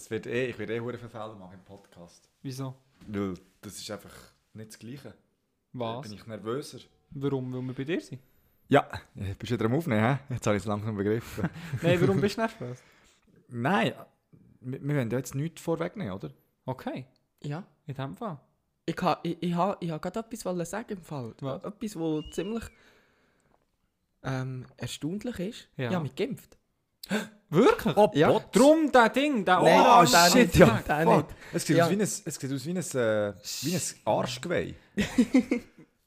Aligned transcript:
Es 0.00 0.10
wird 0.10 0.26
eh, 0.26 0.46
ich 0.46 0.58
werde 0.58 0.74
eh 0.74 0.80
hure 0.80 0.96
Fehler 0.96 1.34
machen 1.34 1.54
im 1.54 1.64
Podcast. 1.64 2.26
Wieso? 2.40 2.74
Weil 3.06 3.34
das 3.60 3.76
ist 3.78 3.90
einfach 3.90 4.14
nicht 4.54 4.70
das 4.70 4.78
Gleiche. 4.78 5.10
Da 5.74 5.78
Was? 5.78 6.08
bin 6.08 6.14
ich 6.16 6.26
nervöser. 6.26 6.78
Warum? 7.10 7.52
Weil 7.52 7.60
wir 7.60 7.74
bei 7.74 7.84
dir 7.84 8.00
sind? 8.00 8.18
Ja, 8.68 8.88
äh, 9.14 9.34
bist 9.34 9.50
du 9.50 9.56
wieder 9.56 9.66
am 9.66 9.74
Aufnehmen, 9.74 10.02
hä? 10.02 10.18
Jetzt 10.32 10.46
habe 10.46 10.56
ich 10.56 10.62
es 10.62 10.66
langsam 10.66 10.96
begriffen. 10.96 11.50
Nein, 11.82 12.00
warum 12.00 12.18
bist 12.18 12.38
du 12.38 12.40
nervös? 12.40 12.78
Nein, 13.48 13.92
wir, 14.62 14.80
wir 14.82 14.96
wollen 14.96 15.10
ja 15.10 15.18
jetzt 15.18 15.34
nichts 15.34 15.60
vorwegnehmen, 15.60 16.14
oder? 16.14 16.30
Okay, 16.64 17.04
Ja. 17.42 17.66
in 17.86 17.94
dem 17.94 18.14
Fall. 18.14 18.40
Ich 18.86 18.96
ha, 19.02 19.20
ich, 19.22 19.36
ich 19.42 19.54
ha, 19.54 19.76
ich 19.80 19.90
ha 19.90 19.98
gerade 19.98 20.20
etwas 20.20 20.70
sagen 20.70 20.92
im 20.94 21.02
Fall. 21.02 21.34
Was? 21.40 21.62
Etwas, 21.62 21.96
wo 21.96 22.22
ziemlich 22.22 22.64
ähm, 24.22 24.64
erstaunlich 24.78 25.38
ist. 25.40 25.68
Ja. 25.76 25.88
Ich 25.90 25.94
habe 25.94 26.04
mich 26.04 26.14
geimpft. 26.14 26.56
Wirklich? 27.52 27.96
Oh, 27.96 28.10
Ja. 28.14 28.38
Drum 28.52 28.92
der 28.92 29.08
Ding, 29.08 29.44
der 29.44 29.60
Nein, 29.60 29.80
oh, 29.80 30.00
der 30.10 30.30
shit, 30.30 30.34
nicht, 30.46 30.56
ja. 30.56 30.80
der 30.86 31.02
fuck. 31.02 31.16
nicht. 31.16 31.26
Es 31.52 31.66
sieht, 31.66 31.76
Ja. 31.76 31.84
aus 31.84 31.90
wie 31.90 31.94
ein, 31.94 32.00
es 32.00 32.16
sieht 32.24 32.52
aus 32.52 32.66
wie 32.66 32.70
ein, 32.70 32.76
äh, 32.76 33.32
wie 33.62 33.74
ein 33.74 33.82
Arschgeweih. 34.04 34.74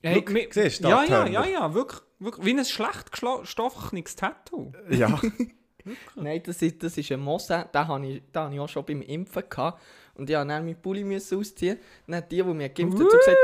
Hey, 0.01 0.15
Look, 0.15 0.31
siehst 0.53 0.83
du, 0.83 0.89
ja, 0.89 1.03
ja, 1.03 1.27
ja, 1.27 1.45
ja, 1.45 1.73
wirklich, 1.73 2.01
wirklich. 2.19 2.45
Wie 2.45 2.57
ein 2.57 2.65
schlecht 2.65 3.11
gestoffenes 3.11 4.15
Tattoo. 4.15 4.71
Ja. 4.89 5.19
Nein, 6.15 6.41
das 6.45 6.61
ist, 6.61 6.81
das 6.83 6.97
ist 6.97 7.11
ein 7.11 7.19
Mosse, 7.19 7.67
den 7.73 7.87
habe 7.87 8.07
ich, 8.07 8.21
den 8.31 8.41
habe 8.41 8.53
ich 8.53 8.59
auch 8.59 8.69
schon 8.69 8.85
beim 8.85 9.01
Impfen 9.01 9.43
gehabt. 9.49 9.81
Und 10.15 10.29
ich 10.29 10.35
musste 10.35 10.47
dann 10.47 10.65
meinen 10.65 10.81
Pulli 10.81 11.03
müssen 11.03 11.39
ausziehen. 11.39 11.77
Dann 12.07 12.23
die, 12.29 12.37
die 12.37 12.43
mich 12.43 12.73
geimpft 12.73 12.99
hat, 12.99 13.11
so 13.11 13.17
gesagt, 13.17 13.37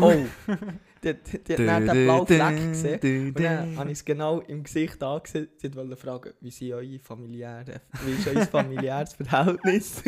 oh, 0.00 0.52
die, 1.04 1.44
die, 1.44 1.52
hat 1.52 1.58
dann 1.58 1.86
den 1.86 2.04
blauen 2.04 2.26
Fleck 2.26 2.56
gesehen. 2.56 3.28
Und 3.28 3.40
dann 3.40 3.76
habe 3.76 3.90
ich 3.90 3.98
es 3.98 4.04
genau 4.04 4.40
im 4.40 4.64
Gesicht 4.64 5.02
angesehen. 5.02 5.48
Sie 5.56 5.74
wollte 5.74 5.96
fragen, 5.96 6.32
wie, 6.40 6.50
sind 6.50 6.72
eure 6.72 6.98
familiäre, 6.98 7.82
wie 8.04 8.12
ist 8.12 8.28
euer 8.28 8.46
familiäres 8.46 9.14
Verhältnis? 9.22 10.02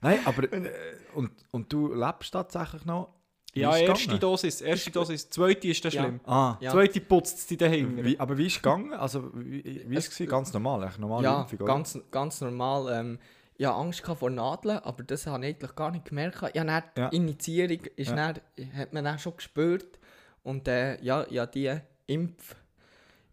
Nein, 0.00 0.18
aber 0.24 0.52
äh, 0.52 0.70
und, 1.14 1.30
und 1.50 1.72
du 1.72 1.94
lebst 1.94 2.32
tatsächlich 2.32 2.84
noch? 2.84 3.14
Ja, 3.54 3.70
es 3.70 3.82
erste 3.82 4.02
gegangen? 4.02 4.20
Dosis, 4.20 4.60
erste 4.60 4.90
Dosis, 4.90 5.30
zweite 5.30 5.68
ist 5.68 5.84
das 5.84 5.94
Ja. 5.94 6.02
schlimm. 6.02 6.20
Ah. 6.24 6.56
Ja. 6.60 6.72
Zweite 6.72 7.00
putzt 7.00 7.38
es 7.38 7.46
dich 7.46 7.58
dahinter. 7.58 8.04
Wie, 8.04 8.18
aber 8.18 8.36
wie 8.36 8.46
ist 8.46 8.56
es 8.56 8.62
gegangen? 8.62 8.92
Also, 8.92 9.30
wie, 9.34 9.84
wie 9.88 9.96
ist 9.96 10.08
es? 10.08 10.14
gewesen? 10.14 10.30
Ganz 10.30 10.52
normal, 10.52 10.82
echt 10.82 10.98
normale 10.98 11.24
ja, 11.24 11.42
Impfung, 11.42 11.66
ganz, 11.66 11.98
ganz 12.10 12.40
normal. 12.40 12.92
Ähm, 12.92 13.18
ich 13.56 13.66
hatte 13.66 13.76
Angst 13.76 14.00
vor 14.04 14.30
Nadeln, 14.30 14.78
aber 14.78 15.02
das 15.04 15.26
habe 15.26 15.46
ich 15.46 15.54
eigentlich 15.56 15.74
gar 15.76 15.90
nicht 15.90 16.06
gemerkt. 16.06 16.42
Ja, 16.54 16.64
dann, 16.64 16.82
Ja. 16.96 17.10
Die 17.10 17.16
Initiierung 17.16 17.80
ist 17.96 18.10
Ja. 18.10 18.32
dann, 18.32 18.40
hat 18.76 18.92
man 18.92 19.04
dann 19.04 19.18
schon 19.18 19.36
gespürt. 19.36 19.98
Und 20.42 20.68
äh, 20.68 21.00
ja, 21.02 21.24
ich 21.28 21.38
habe 21.38 21.50
die 21.52 21.74
Impf 22.06 22.56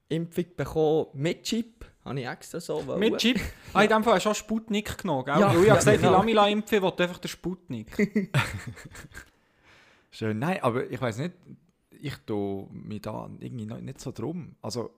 Impfung 0.10 0.46
bekommen 0.58 1.08
mit 1.14 1.44
Chip. 1.44 1.86
Habe 2.04 2.20
ich 2.20 2.28
extra 2.28 2.60
so 2.60 2.86
wollen. 2.86 3.00
Mit 3.00 3.18
Chip. 3.18 3.40
Ah, 3.74 3.84
in 3.84 3.90
dem 3.90 4.04
Fall 4.04 4.16
hast 4.16 4.26
du 4.26 4.30
auch 4.32 4.36
Sputnik 4.36 4.98
genommen, 4.98 5.24
gell? 5.24 5.40
Ja, 5.40 5.50
Weil 5.54 5.62
ich 5.62 5.64
ja, 5.68 5.70
habe 5.72 5.80
gesagt, 5.80 5.98
genau. 6.00 6.10
die 6.12 6.18
Lamila 6.18 6.48
impfen, 6.50 6.82
will 6.82 6.94
einfach 6.98 7.18
den 7.20 7.28
Sputnik. 7.30 8.30
Schön. 10.12 10.40
Nein, 10.40 10.60
aber 10.62 10.90
ich 10.90 11.00
weiß 11.00 11.20
nicht, 11.20 11.34
ich 12.02 12.16
tue 12.26 12.68
mich 12.72 13.02
da 13.02 13.30
irgendwie 13.40 13.66
nicht 13.66 14.02
so 14.02 14.12
drum. 14.12 14.56
Also, 14.62 14.92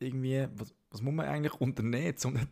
irgendwie, 0.00 0.46
was, 0.54 0.74
was 0.90 1.02
muss 1.02 1.14
man 1.14 1.26
eigentlich 1.26 1.54
unternehmen, 1.60 2.14
um 2.24 2.32
nicht 2.32 2.48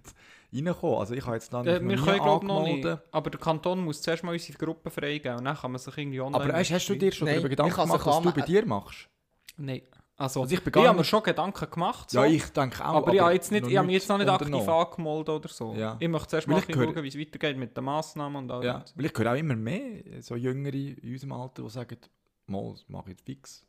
reinzukommen? 0.53 0.99
Also, 0.99 1.15
ich 1.15 1.25
habe 1.25 1.37
jetzt 1.37 1.53
dann 1.53 1.67
Äh, 1.67 1.81
wir 1.87 1.97
können 1.97 2.23
glaube 2.23 2.47
noch 2.47 2.63
nicht. 2.63 2.87
Aber 3.11 3.31
der 3.31 3.41
Kanton 3.41 3.81
muss 3.81 4.01
zuerst 4.03 4.23
mal 4.23 4.33
unsere 4.33 4.59
Gruppe 4.59 4.91
freigeben 4.91 5.39
und 5.39 5.45
dann 5.45 5.57
kann 5.57 5.73
man 5.73 5.79
sich 5.79 5.97
irgendwie 5.97 6.21
online... 6.21 6.45
Aber 6.45 6.53
weißt, 6.55 6.71
hast 6.71 6.89
du 6.89 6.95
dir 6.95 7.13
schon 7.13 7.27
Nein, 7.27 7.37
darüber 7.37 7.49
ich 7.49 7.57
Gedanken 7.57 7.75
gemacht, 7.75 8.07
was 8.07 8.23
du 8.23 8.33
bei 8.33 8.41
dir 8.43 8.67
machst? 8.67 9.09
Nein. 9.57 9.83
Also, 10.17 10.41
Also 10.43 10.53
ich 10.53 10.67
ich, 10.67 10.75
habe 10.75 10.99
mir 10.99 11.05
schon 11.05 11.23
Gedanken 11.23 11.71
gemacht. 11.71 12.11
So. 12.11 12.19
Ja, 12.19 12.27
ich 12.27 12.45
denke 12.47 12.85
auch. 12.85 12.95
aber, 12.97 13.15
ich, 13.15 13.21
habe 13.21 13.33
jetzt 13.35 13.53
nicht, 13.53 13.63
noch 13.63 13.71
ich 13.71 13.77
habe 13.77 13.87
mich 13.87 13.95
jetzt 13.95 14.09
noch 14.09 14.19
nicht 14.19 14.29
aktiv 14.29 14.69
angemeldet 14.69 15.29
oder 15.29 15.49
so. 15.49 15.75
Ja. 15.75 15.97
Ich 16.01 16.09
möchte 16.09 16.29
zuerst 16.29 16.49
mal 16.49 16.61
schauen, 16.61 17.03
wie 17.05 17.09
es 17.09 17.19
weitergeht 17.19 17.57
mit 17.57 17.77
den 17.77 17.85
Massnahmen 17.85 18.37
und 18.37 18.51
all 18.51 18.65
Ja, 18.65 18.81
das. 18.81 18.97
weil 18.97 19.07
ich 19.07 19.17
höre 19.17 19.33
auch 19.33 19.37
immer 19.37 19.55
mehr 19.55 20.03
so 20.21 20.35
Jüngere 20.35 20.75
in 20.75 21.13
unserem 21.13 21.33
Alter, 21.33 21.63
die 21.63 21.71
sagen, 21.71 21.99
mal, 22.47 22.73
das 22.73 22.89
mache 22.89 23.05
ich 23.05 23.09
jetzt 23.11 23.27
fix. 23.27 23.65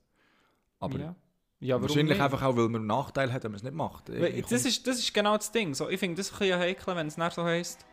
Aber 0.80 1.00
ja. 1.00 1.16
Ja, 1.62 1.82
wahrscheinlich 1.82 2.16
nicht? 2.18 2.22
einfach 2.22 2.42
auch, 2.42 2.56
weil 2.56 2.70
man 2.70 2.76
einen 2.82 2.88
Nachteil 2.88 3.34
hat, 3.34 3.44
wenn 3.44 3.52
man 3.52 3.58
es 3.58 3.64
nicht 3.64 3.76
macht. 3.76 4.10
Weil 4.10 4.36
Ich- 4.40 4.46
Das 4.46 4.64
ist, 4.66 4.88
das 4.88 4.98
ist 5.00 5.14
genau 5.14 5.36
das 5.36 5.52
Ding. 5.52 5.74
So, 5.74 5.90
ich 5.90 6.00
finde 6.00 6.16
das 6.18 6.32
ein 6.32 6.40
bisschen 6.40 6.60
heikel, 6.60 6.96
wenn 6.96 7.08
es 7.08 7.18
nicht 7.18 7.34
so 7.34 7.44
heisst. 7.44 7.86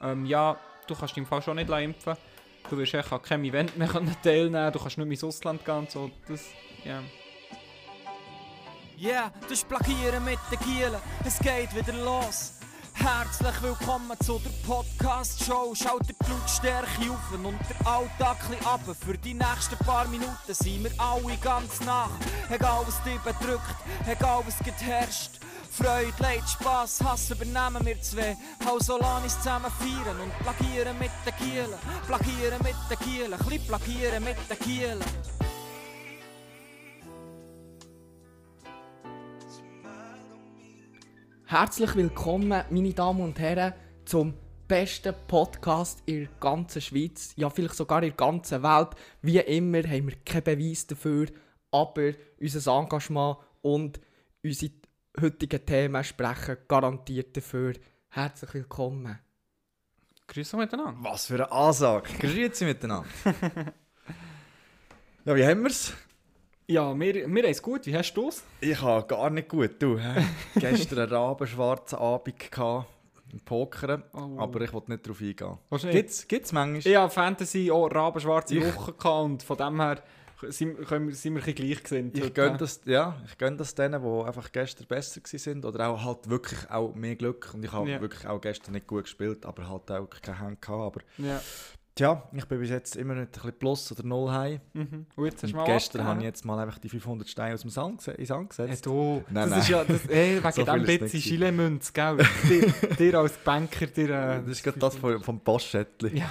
Ähm, 0.00 0.26
ja, 0.26 0.58
du 0.88 0.94
kannst 0.94 1.16
im 1.16 1.24
Fall 1.26 1.40
schon 1.42 1.56
nicht 1.56 1.70
impfen. 1.70 2.14
Du 2.68 2.76
wirst 2.76 2.94
echt 2.94 3.12
an 3.12 3.22
keinem 3.22 3.44
Event 3.44 3.76
mehr 3.78 3.86
können 3.92 4.14
teilnehmen 4.24 4.72
du 4.72 4.78
kannst 4.80 4.98
nicht 4.98 5.06
mehr 5.06 5.12
ins 5.14 5.22
Ausland 5.24 5.64
gehen 5.64 5.76
und 5.76 5.90
so. 5.90 6.10
Das, 6.26 6.44
ja. 6.84 7.00
Yeah, 8.98 9.30
das 9.42 9.52
ist 9.52 9.68
Plagieren 9.68 10.24
mit 10.24 10.38
den 10.50 10.58
Gielen, 10.60 10.96
es 11.24 11.38
geht 11.38 11.74
wieder 11.76 11.92
los. 12.02 12.55
Herzlich 12.98 13.62
willkommen 13.62 14.16
zu 14.24 14.38
der 14.38 14.50
Podcast-Show. 14.66 15.74
Schaut 15.74 16.08
die 16.08 16.14
Blutstärke 16.14 17.10
auf 17.10 17.32
und 17.32 17.58
der 17.68 17.86
Alltag 17.86 18.38
ab. 18.64 18.80
Für 18.98 19.18
die 19.18 19.34
nächsten 19.34 19.76
paar 19.84 20.08
Minuten 20.08 20.32
sind 20.48 20.84
wir 20.84 20.90
alle 20.98 21.36
ganz 21.36 21.80
nach. 21.80 22.10
Egal 22.48 22.84
was 22.86 23.02
dich 23.04 23.20
bedrückt, 23.20 23.76
egal 24.06 24.42
was 24.46 24.58
geherrscht. 24.60 25.32
Freude, 25.70 26.12
Leid, 26.20 26.48
Spass, 26.48 27.02
Hass 27.04 27.30
übernehmen 27.30 27.84
wir 27.84 28.00
zwei. 28.00 28.34
Lass 28.64 28.88
uns 28.88 29.36
zusammen 29.38 29.70
feiern 29.78 30.18
und 30.18 30.38
plagieren 30.38 30.98
mit 30.98 31.10
den 31.26 31.34
Gielen. 31.38 31.78
Plagieren 32.06 32.62
mit 32.62 32.76
den 32.90 32.98
Gielen, 33.04 33.34
ein 33.34 33.38
bisschen 33.46 33.66
plagieren 33.66 34.24
mit 34.24 34.36
den 34.48 34.58
Gielen. 34.60 35.35
Herzlich 41.48 41.94
willkommen, 41.94 42.64
meine 42.70 42.92
Damen 42.92 43.20
und 43.20 43.38
Herren, 43.38 43.72
zum 44.04 44.34
besten 44.66 45.14
Podcast 45.28 46.02
in 46.04 46.24
der 46.24 46.28
ganzen 46.40 46.82
Schweiz, 46.82 47.34
ja 47.36 47.48
vielleicht 47.48 47.76
sogar 47.76 48.02
in 48.02 48.08
der 48.08 48.16
ganzen 48.16 48.64
Welt. 48.64 48.88
Wie 49.22 49.38
immer 49.38 49.84
haben 49.84 50.08
wir 50.08 50.16
keinen 50.24 50.42
Beweis 50.42 50.88
dafür, 50.88 51.26
aber 51.70 52.14
unser 52.40 52.76
Engagement 52.76 53.36
und 53.62 54.00
unsere 54.42 54.72
heutigen 55.20 55.64
Themen 55.64 56.02
sprechen 56.02 56.56
garantiert 56.66 57.36
dafür. 57.36 57.74
Herzlich 58.08 58.52
willkommen. 58.52 59.16
Grüße 60.26 60.56
miteinander. 60.56 60.96
Was 60.98 61.26
für 61.26 61.34
eine 61.34 61.52
Ansage. 61.52 62.10
Grüezi 62.18 62.64
miteinander. 62.64 63.08
ja, 65.24 65.36
wie 65.36 65.46
haben 65.46 65.62
wir 65.62 65.70
es? 65.70 65.94
Ja, 66.68 66.98
wir, 66.98 67.14
wir 67.14 67.22
haben 67.24 67.36
es 67.50 67.62
gut. 67.62 67.86
Wie 67.86 67.96
hast 67.96 68.12
du 68.14 68.28
es? 68.28 68.42
Ich 68.60 68.80
habe 68.82 69.06
gar 69.06 69.30
nicht 69.30 69.48
gut. 69.48 69.80
Du, 69.80 70.00
gestern 70.58 70.98
einen 70.98 71.12
rabenschwarzen 71.12 71.98
Abend 71.98 72.50
gehabt, 72.50 72.86
im 73.32 73.40
Pokern, 73.40 74.02
Oh. 74.12 74.36
aber 74.38 74.60
ich 74.62 74.72
wollte 74.72 74.90
nicht 74.90 75.06
darauf 75.06 75.20
eingehen. 75.20 75.58
Gibt's, 75.92 76.26
gibt's 76.26 76.52
manchmal? 76.52 76.80
Ich 76.92 76.96
hatte 76.96 77.14
Fantasy 77.14 77.70
auch 77.70 77.86
rabenschwarze 77.88 78.56
Ich- 78.56 78.64
Woche 78.74 78.92
gehabt 78.94 79.24
und 79.24 79.42
von 79.44 79.56
dem 79.56 79.80
her 79.80 80.02
sind, 80.48 80.76
können 80.86 81.12
sind 81.12 81.34
wir 81.36 81.44
ein 81.46 81.54
gleich 81.54 81.82
gesinnt. 81.82 82.18
Ich 82.18 82.34
gönne 82.34 82.58
das, 82.58 82.80
ja, 82.84 83.16
ich 83.26 83.38
gönne 83.38 83.56
das 83.56 83.74
denen, 83.74 84.02
die 84.02 84.24
einfach 84.26 84.52
gestern 84.52 84.86
besser 84.86 85.20
waren 85.22 85.64
oder 85.64 85.88
auch 85.88 86.04
halt 86.04 86.28
wirklich 86.28 86.68
auch 86.70 86.94
mehr 86.94 87.14
Glück. 87.16 87.52
Und 87.54 87.64
ich 87.64 87.72
habe 87.72 87.88
Ja. 87.90 88.00
wirklich 88.00 88.26
auch 88.26 88.40
gestern 88.40 88.72
nicht 88.74 88.86
gut 88.86 89.04
gespielt, 89.04 89.46
aber 89.46 89.68
halt 89.68 89.90
auch 89.90 90.10
keine 90.20 90.40
Hände 90.40 90.56
gehabt. 90.60 90.96
Aber 90.96 91.00
Ja. 91.26 91.40
Tja, 91.96 92.22
ich 92.32 92.44
bin 92.46 92.60
bis 92.60 92.70
jetzt 92.70 92.94
immer 92.94 93.14
nicht 93.14 93.26
ein 93.28 93.32
bisschen 93.32 93.58
plus 93.58 93.90
oder 93.90 94.04
null 94.04 94.30
heim. 94.30 94.60
Mhm. 94.74 95.06
Und 95.16 95.24
jetzt 95.24 95.42
hast 95.42 95.52
Und 95.54 95.64
gestern 95.64 96.04
habe 96.04 96.20
ich 96.20 96.24
jetzt 96.26 96.44
mal 96.44 96.58
einfach 96.60 96.78
die 96.78 96.88
500 96.88 97.28
Steine 97.28 97.54
aus 97.54 97.62
dem 97.62 97.70
Sand, 97.70 98.06
ins 98.06 98.28
Sand 98.28 98.52
Hey, 98.56 98.66
gesetzt. 98.68 98.86
du, 98.86 99.24
Nein, 99.30 99.34
das 99.34 99.50
nein. 99.50 99.58
ist 99.60 99.68
ja, 99.68 99.84
das, 99.84 100.04
hey, 100.08 100.36
wegen 100.36 100.52
So 100.52 100.64
dem 100.64 100.84
gewesen. 100.84 101.20
Schilemünz, 101.20 101.92
gell? 101.92 102.18
dir, 102.48 102.72
dir 102.98 103.18
als 103.18 103.32
Banker, 103.38 103.86
dir 103.86 104.10
äh, 104.10 104.40
das 104.42 104.48
ist 104.50 104.62
gerade 104.62 104.78
das 104.78 104.94
vom, 104.96 105.20
vom 105.22 105.40
Postschädtli. 105.40 106.18
Ja. 106.18 106.28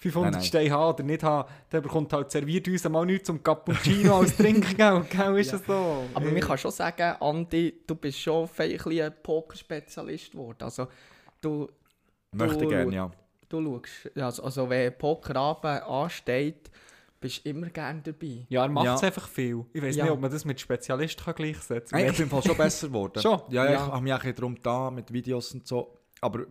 500 0.00 0.30
Nein, 0.30 0.38
nein. 0.40 0.46
Steine 0.46 0.70
haben 0.70 0.94
oder 0.94 1.02
nicht 1.02 1.22
haben, 1.24 1.48
der 1.72 1.80
bekommt 1.80 2.12
halt 2.12 2.30
serviert 2.30 2.68
uns 2.68 2.88
mal 2.88 3.04
nichts 3.04 3.26
zum 3.26 3.42
Cappuccino 3.42 4.20
als 4.20 4.36
Trinkgeld, 4.36 5.10
gell? 5.10 5.36
Ist 5.38 5.50
Ja. 5.50 5.58
das 5.58 5.66
so? 5.66 6.04
Aber 6.14 6.24
Hey. 6.24 6.32
man 6.32 6.40
kann 6.42 6.56
schon 6.58 6.70
sagen, 6.70 7.16
Andi, 7.20 7.80
du 7.84 7.96
bist 7.96 8.20
schon 8.20 8.44
ein 8.44 8.50
ein 9.02 9.12
Pokerspezialist 9.20 10.30
geworden. 10.30 10.58
Also, 10.62 10.86
du, 11.40 11.68
Möchte 12.32 12.64
gerne, 12.68 12.94
ja. 12.94 13.10
Du 13.48 13.62
schaust, 13.82 14.16
also, 14.18 14.42
also 14.42 14.68
wenn 14.70 14.96
Pokerabend 14.96 15.82
ansteht, 15.84 16.70
bist 17.20 17.44
du 17.44 17.50
immer 17.50 17.68
gerne 17.70 18.00
dabei. 18.02 18.46
Ja, 18.48 18.62
er 18.62 18.68
macht 18.68 18.86
es 18.86 19.00
Ja. 19.00 19.06
einfach 19.08 19.28
viel. 19.28 19.64
Ich 19.72 19.82
weiß 19.82 19.96
Ja. 19.96 20.04
nicht, 20.04 20.12
ob 20.12 20.20
man 20.20 20.30
das 20.30 20.44
mit 20.44 20.60
Spezialist 20.60 21.24
kann 21.24 21.34
gleichsetzen 21.34 21.98
kann. 21.98 22.06
Ich 22.08 22.16
bin 22.16 22.24
im 22.24 22.30
Fall 22.30 22.42
schon 22.44 22.56
besser 22.56 22.86
geworden. 22.88 23.20
Schon? 23.22 23.40
Ja, 23.48 23.64
ja, 23.64 23.72
Ja. 23.72 23.86
ich 23.86 23.92
habe 23.92 24.02
mich 24.02 24.12
auch 24.12 24.16
ein 24.18 24.20
bisschen 24.22 24.36
darum 24.36 24.62
da 24.62 24.90
mit 24.90 25.12
Videos 25.12 25.52
und 25.52 25.66
so. 25.66 25.98
Aber 26.20 26.44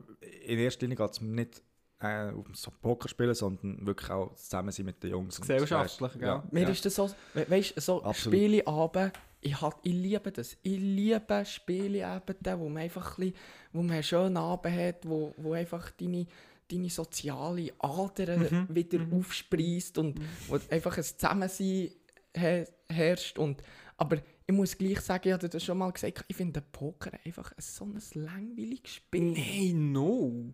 in 0.46 0.60
erster 0.60 0.82
Linie 0.82 0.98
geht 0.98 1.12
es 1.12 1.22
mir 1.22 1.34
nicht 1.36 1.62
äh, 2.00 2.32
um 2.32 2.46
so 2.54 2.70
Poker 2.82 3.08
spielen, 3.10 3.34
sondern 3.34 3.86
wirklich 3.88 4.12
auch 4.12 4.34
zusammen 4.36 4.72
sein 4.72 4.86
mit 4.86 5.02
den 5.02 5.12
Jungs. 5.12 5.38
und 5.40 5.42
Gesellschaftlich, 5.48 6.12
weißt, 6.12 6.20
gell? 6.20 6.28
Ja, 6.28 6.44
Mir 6.52 6.64
ja. 6.64 6.70
ist 6.70 6.86
das 6.86 6.94
so, 6.96 7.10
we 7.34 7.50
weißt 7.50 7.76
du, 7.78 7.82
so 7.82 8.04
Absolut. 8.04 8.38
Spieleabend, 8.38 9.14
ich, 9.42 9.60
hat, 9.62 9.78
ich 9.84 9.94
liebe 9.94 10.32
das. 10.32 10.58
Ich 10.62 10.78
liebe 10.78 11.44
Spieleabende, 11.46 12.60
wo 12.60 12.70
man 12.70 12.84
einfach 12.84 13.18
ein 13.18 13.32
bisschen, 13.32 13.36
wo 13.74 13.82
man 13.82 13.92
einen 13.94 14.04
schönen 14.04 14.38
Abend 14.38 14.76
hat, 14.76 14.96
wo, 15.08 15.34
wo 15.38 15.54
einfach 15.54 15.90
deine, 15.92 16.28
deine 16.72 16.90
soziale 16.90 17.72
Ader 17.80 18.38
Mhm, 18.38 18.68
wieder 18.70 19.00
aufspreist 19.12 19.98
und 19.98 20.20
wo 20.48 20.60
einfach 20.70 20.98
ein 20.98 21.04
Zusammensein 21.04 21.92
he 22.36 22.64
herrscht. 22.90 23.38
Und, 23.40 23.62
aber 23.98 24.18
ich 24.46 24.54
muss 24.56 24.78
gleich 24.78 25.00
sagen, 25.02 25.28
ich 25.28 25.34
hatte 25.34 25.50
das 25.50 25.64
schon 25.64 25.78
mal 25.78 25.92
gesagt, 25.92 26.24
ich 26.28 26.36
finde 26.36 26.62
Poker 26.62 27.12
einfach 27.26 27.52
ein 27.52 27.56
so 27.62 27.86
ein 27.86 28.00
langweiliges 28.14 28.96
Spiel. 28.96 29.32
Nein, 29.34 29.92
no. 29.92 30.54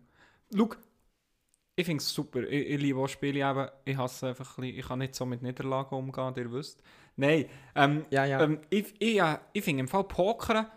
Schau, 0.56 0.70
ich 1.76 1.86
finde 1.86 2.02
es 2.02 2.14
super. 2.14 2.44
Ich, 2.44 2.70
ich 2.70 2.82
liebe 2.82 3.00
auch 3.00 3.08
Spiele 3.08 3.40
eben. 3.50 3.68
Ich 3.86 3.98
hasse 3.98 4.28
einfach 4.28 4.58
ein 4.58 4.62
bisschen, 4.62 4.80
ich 4.80 4.88
kann 4.88 5.00
nicht 5.00 5.16
so 5.16 5.26
mit 5.26 5.42
Niederlagen 5.42 5.96
umgehen, 5.96 6.34
ihr 6.38 6.52
wisst. 6.52 6.82
Nein, 7.16 7.46
ähm, 7.76 8.06
Ja, 8.10 8.26
ja. 8.26 8.42
ähm, 8.44 8.60
ich, 8.70 8.94
ich, 9.00 9.20
äh, 9.20 9.38
ich 9.54 9.64
finde 9.64 9.82
im 9.82 9.88
Fall 9.88 10.04
Poker, 10.04 10.72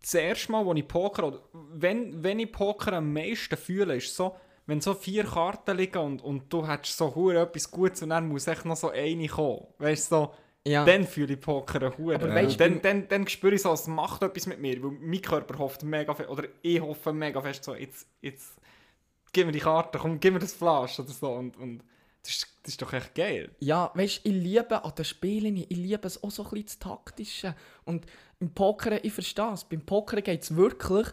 das 0.00 0.14
erste 0.14 0.52
Mal, 0.52 0.64
wo 0.64 0.74
ich 0.74 0.86
Poker, 0.86 1.26
oder 1.26 1.40
wenn, 1.52 2.22
wenn 2.22 2.38
ich 2.38 2.52
Poker 2.52 2.94
am 2.94 3.12
meisten 3.12 3.56
fühle, 3.56 3.96
ist 3.96 4.14
so, 4.14 4.36
wenn 4.66 4.80
so 4.80 4.94
vier 4.94 5.24
Karten 5.24 5.76
liegen 5.76 5.98
und, 5.98 6.22
und 6.22 6.52
du 6.52 6.66
hättest 6.66 6.96
so 6.96 7.14
hure 7.14 7.40
etwas 7.40 7.70
Gutes 7.70 8.02
und 8.02 8.10
dann 8.10 8.28
muss 8.28 8.46
echt 8.46 8.64
noch 8.64 8.76
so 8.76 8.90
eine 8.90 9.26
kommen. 9.26 9.66
Weißt 9.78 10.12
du, 10.12 10.16
so, 10.16 10.34
ja. 10.64 10.84
dann 10.84 11.04
fühle 11.04 11.34
ich 11.34 11.40
Poker 11.40 11.96
hure. 11.96 12.16
Aber 12.16 12.28
dann, 12.28 12.82
dann, 12.82 13.08
dann 13.08 13.26
spüre 13.26 13.54
ich 13.54 13.62
so, 13.62 13.72
es 13.72 13.86
macht 13.86 14.22
etwas 14.22 14.46
mit 14.46 14.60
mir, 14.60 14.82
weil 14.82 14.90
mein 15.00 15.22
Körper 15.22 15.58
hofft 15.58 15.82
mega 15.82 16.14
fest, 16.14 16.28
oder 16.28 16.44
ich 16.62 16.80
hoffe 16.80 17.12
mega 17.12 17.40
fest 17.40 17.64
so, 17.64 17.74
jetzt, 17.74 18.06
jetzt 18.20 18.60
gib 19.32 19.46
mir 19.46 19.52
die 19.52 19.58
Karte, 19.58 19.98
komm, 19.98 20.20
gib 20.20 20.34
mir 20.34 20.40
das 20.40 20.52
Flasch 20.52 21.00
oder 21.00 21.10
so 21.10 21.32
und, 21.32 21.56
und 21.56 21.82
das, 22.28 22.36
ist, 22.36 22.46
das 22.62 22.72
ist 22.74 22.82
doch 22.82 22.92
echt 22.92 23.14
geil. 23.14 23.50
Ja, 23.60 23.90
weißt 23.94 24.24
du, 24.24 24.28
ich 24.28 24.34
liebe 24.34 24.84
an 24.84 24.94
den 24.94 25.04
Spielen, 25.04 25.56
ich 25.56 25.70
liebe 25.70 26.06
es 26.06 26.22
auch 26.22 26.30
so 26.30 26.44
ein 26.44 26.50
bisschen 26.50 26.66
das 26.66 26.78
Taktische. 26.78 27.54
Und 27.84 28.04
im 28.38 28.52
Poker, 28.52 29.02
ich 29.02 29.12
verstehe 29.12 29.52
es, 29.52 29.64
beim 29.64 29.80
Poker 29.80 30.20
geht 30.20 30.42
es 30.42 30.54
wirklich 30.54 31.08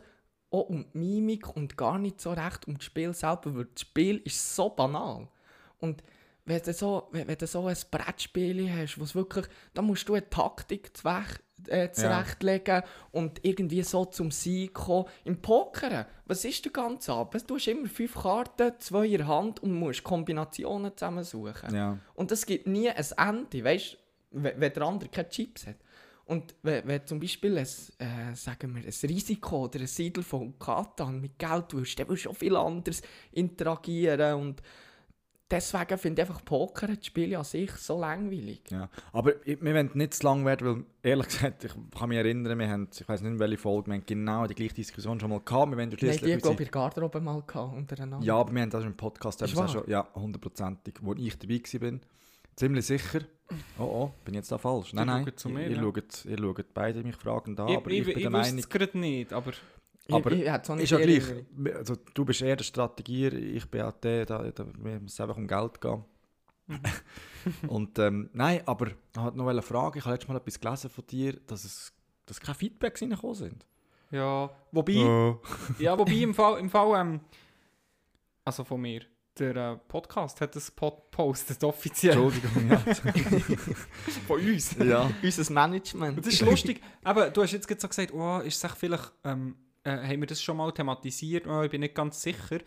auch 0.51 0.69
um 0.69 0.85
die 0.93 0.97
Mimik 0.97 1.55
und 1.55 1.77
gar 1.77 1.97
nicht 1.99 2.19
so 2.19 2.33
recht 2.33 2.67
um 2.67 2.75
das 2.75 2.83
Spiel 2.83 3.13
selber, 3.13 3.55
weil 3.55 3.65
das 3.65 3.81
Spiel 3.81 4.17
ist 4.25 4.55
so 4.55 4.69
banal. 4.69 5.27
Und 5.79 6.03
wenn 6.43 6.61
du 6.61 6.73
so, 6.73 7.07
wenn, 7.11 7.27
du 7.27 7.47
so 7.47 7.65
ein 7.65 7.77
Brettspiel 7.89 8.69
hast, 8.71 8.99
wo 8.99 9.03
es 9.03 9.15
wirklich, 9.15 9.45
da 9.73 9.81
musst 9.81 10.07
du 10.09 10.13
eine 10.15 10.29
Taktik 10.29 10.95
zurecht, 10.95 11.41
äh, 11.67 11.91
zurechtlegen 11.91 12.83
und 13.11 13.43
irgendwie 13.43 13.81
so 13.81 14.05
zum 14.05 14.31
Sieg 14.31 14.73
kommen. 14.73 15.05
Im 15.23 15.41
Poker, 15.41 16.07
was 16.25 16.45
ist 16.45 16.65
der 16.65 16.71
ganze 16.71 17.13
Abend? 17.13 17.49
Du 17.49 17.55
hast 17.55 17.67
immer 17.67 17.87
fünf 17.87 18.15
Karten, 18.15 18.73
zwei 18.79 19.05
in 19.05 19.17
der 19.17 19.27
Hand 19.27 19.61
und 19.63 19.73
musst 19.73 20.03
Kombinationen 20.03 20.95
zusammensuchen. 20.95 21.73
Ja. 21.73 21.97
Und 22.13 22.31
es 22.31 22.45
gibt 22.45 22.67
nie 22.67 22.89
ein 22.89 23.05
Ende, 23.17 23.63
weißt 23.63 23.93
du, 23.93 23.97
wenn 24.31 24.59
wenn 24.59 24.73
der 24.73 24.83
andere 24.83 25.09
keine 25.09 25.29
Chips 25.29 25.67
hat. 25.67 25.77
Und 26.25 26.55
wenn, 26.63 26.87
wenn 26.87 27.05
zum 27.05 27.19
Beispiel 27.19 27.57
ein, 27.57 27.65
äh, 27.65 28.35
sagen 28.35 28.75
wir, 28.75 28.83
ein 28.83 29.09
Risiko 29.09 29.65
oder 29.65 29.79
ein 29.79 29.87
Siedel 29.87 30.23
von 30.23 30.57
Katan 30.57 31.21
mit 31.21 31.37
Geld 31.37 31.73
willst, 31.73 31.99
dann 31.99 32.09
willst 32.09 32.25
du 32.25 32.31
auch 32.31 32.35
viel 32.35 32.55
anders 32.55 33.01
interagieren. 33.31 34.33
Und 34.33 34.61
deswegen 35.49 35.97
finde 35.97 36.21
ich 36.21 36.27
einfach 36.29 36.43
Poker, 36.43 36.87
das 36.87 37.05
Spiel 37.05 37.35
an 37.35 37.43
sich, 37.43 37.71
so 37.71 37.99
langweilig. 37.99 38.61
Ja, 38.69 38.89
aber 39.13 39.45
ich- 39.45 39.61
wir 39.61 39.73
wollen 39.73 39.91
nicht 39.93 40.13
zu 40.15 40.23
lang 40.25 40.45
werden, 40.45 40.67
weil 40.67 40.83
ehrlich 41.11 41.27
gesagt, 41.27 41.63
ich 41.63 41.71
kann 41.97 42.09
mich 42.09 42.17
erinnern, 42.17 42.57
wir 42.57 42.69
haben, 42.69 42.87
ich 42.91 43.07
weiß 43.07 43.21
nicht 43.21 43.31
in 43.31 43.39
welcher 43.39 43.57
Folge, 43.57 43.87
wir 43.87 43.93
haben 43.95 44.05
genau 44.05 44.47
die 44.47 44.55
gleiche 44.55 44.73
Diskussion 44.75 45.19
schon 45.19 45.29
mal 45.29 45.39
gehabt. 45.41 45.71
Wir 45.75 45.81
haben 45.81 45.89
die, 45.89 45.97
schliesslich 45.97 46.41
glaube 46.41 46.53
ich, 46.55 46.67
in 46.67 46.71
der 46.71 46.71
Garderobe 46.71 47.21
mal 47.21 47.41
gehabt, 47.45 47.75
untereinander. 47.77 48.19
Ja, 48.25 48.35
aber 48.37 48.53
wir 48.53 48.61
haben 48.61 48.69
das 48.69 48.83
im 48.83 48.95
Podcast 48.97 49.41
das 49.41 49.51
schon, 49.51 49.83
ja, 49.87 50.07
hundertprozentig, 50.15 50.95
wo 51.01 51.13
ich 51.13 51.37
dabei 51.37 51.61
war. 51.81 51.99
Ziemlich 52.55 52.85
sicher. 52.85 53.19
Oh 53.77 53.83
oh, 53.83 54.11
bin 54.23 54.33
ich 54.33 54.37
jetzt 54.39 54.51
da 54.51 54.57
falsch? 54.57 54.93
Nein, 54.93 55.05
Die 55.07 55.13
nein, 55.13 55.23
schauen 55.25 55.37
zu 55.37 55.49
mir, 55.49 55.67
ihr, 55.67 55.75
ja. 55.75 55.81
schaut, 55.83 56.25
ihr 56.25 56.37
schaut 56.39 56.73
beide 56.73 57.03
mich 57.03 57.15
fragend 57.17 57.59
an, 57.59 57.67
ich 57.67 57.77
aber 57.77 57.91
ich, 57.91 58.03
bin 58.05 58.17
ich, 58.17 58.23
der 58.23 58.31
wusste 58.33 58.47
Meinung, 58.47 58.57
es 58.59 58.69
gerade 58.69 58.97
nicht, 58.97 59.33
aber 59.33 59.51
Ich- 59.51 59.61
aber 60.11 60.31
ich, 60.31 60.49
auch 60.49 60.75
nicht 60.75 60.83
ist 60.83 60.91
ja 60.91 60.97
gleich. 60.97 61.23
Also, 61.75 61.95
du 62.13 62.25
bist 62.25 62.41
eher 62.41 62.55
der 62.55 62.63
Strategier, 62.63 63.33
ich 63.33 63.65
bin 63.69 63.81
auch 63.81 63.93
der, 63.93 64.25
da, 64.25 64.43
da 64.51 64.63
muss 64.63 65.13
es 65.13 65.19
einfach 65.19 65.37
um 65.37 65.47
Geld 65.47 65.81
gehen. 65.81 66.03
Und 67.67 67.99
ähm, 67.99 68.29
nein, 68.33 68.61
aber 68.65 68.87
ich 68.87 68.95
wollte 69.15 69.37
noch 69.37 69.47
eine 69.47 69.61
Frage, 69.61 69.99
ich 69.99 70.05
habe 70.05 70.13
letztes 70.13 70.27
Mal 70.29 70.37
etwas 70.37 70.59
gelesen 70.59 70.89
von 70.89 71.05
dir, 71.07 71.33
dass 71.47 71.63
es 71.63 71.93
dass 72.25 72.39
keine 72.39 72.55
Feedbacks 72.55 73.01
reingekommen 73.01 73.35
sind. 73.35 73.65
ja, 74.09 74.49
wobei, 74.71 75.35
ja, 75.77 75.97
wobei 75.97 76.13
im 76.13 76.33
Fall, 76.33 76.59
im 76.59 76.69
Fall 76.71 76.99
ähm, 76.99 77.19
also 78.43 78.63
von 78.63 78.81
mir, 78.81 79.01
der 79.37 79.55
äh, 79.55 79.77
Podcast 79.87 80.39
hat 80.41 80.55
das 80.55 80.71
Pod 80.71 81.11
postet 81.11 81.63
offiziell 81.63 82.13
Entschuldigung, 82.13 82.69
ja. 82.69 82.77
von 84.27 84.39
uns. 84.39 84.75
ja. 84.77 85.09
Unser 85.21 85.53
Management. 85.53 86.19
Das 86.19 86.27
ist 86.27 86.41
lustig. 86.41 86.81
Aber 87.03 87.29
du 87.29 87.41
hast 87.41 87.51
jetzt 87.51 87.67
gerade 87.67 87.81
so 87.81 87.87
gesagt, 87.87 88.13
oh, 88.13 88.39
ist 88.39 88.63
es 88.63 88.71
vielleicht, 88.73 89.11
ähm, 89.23 89.55
äh, 89.85 90.07
haben 90.07 90.19
wir 90.19 90.27
das 90.27 90.41
schon 90.41 90.57
mal 90.57 90.71
thematisiert? 90.73 91.47
Oh, 91.47 91.61
ich 91.61 91.71
bin 91.71 91.81
nicht 91.81 91.95
ganz 91.95 92.21
sicher. 92.21 92.59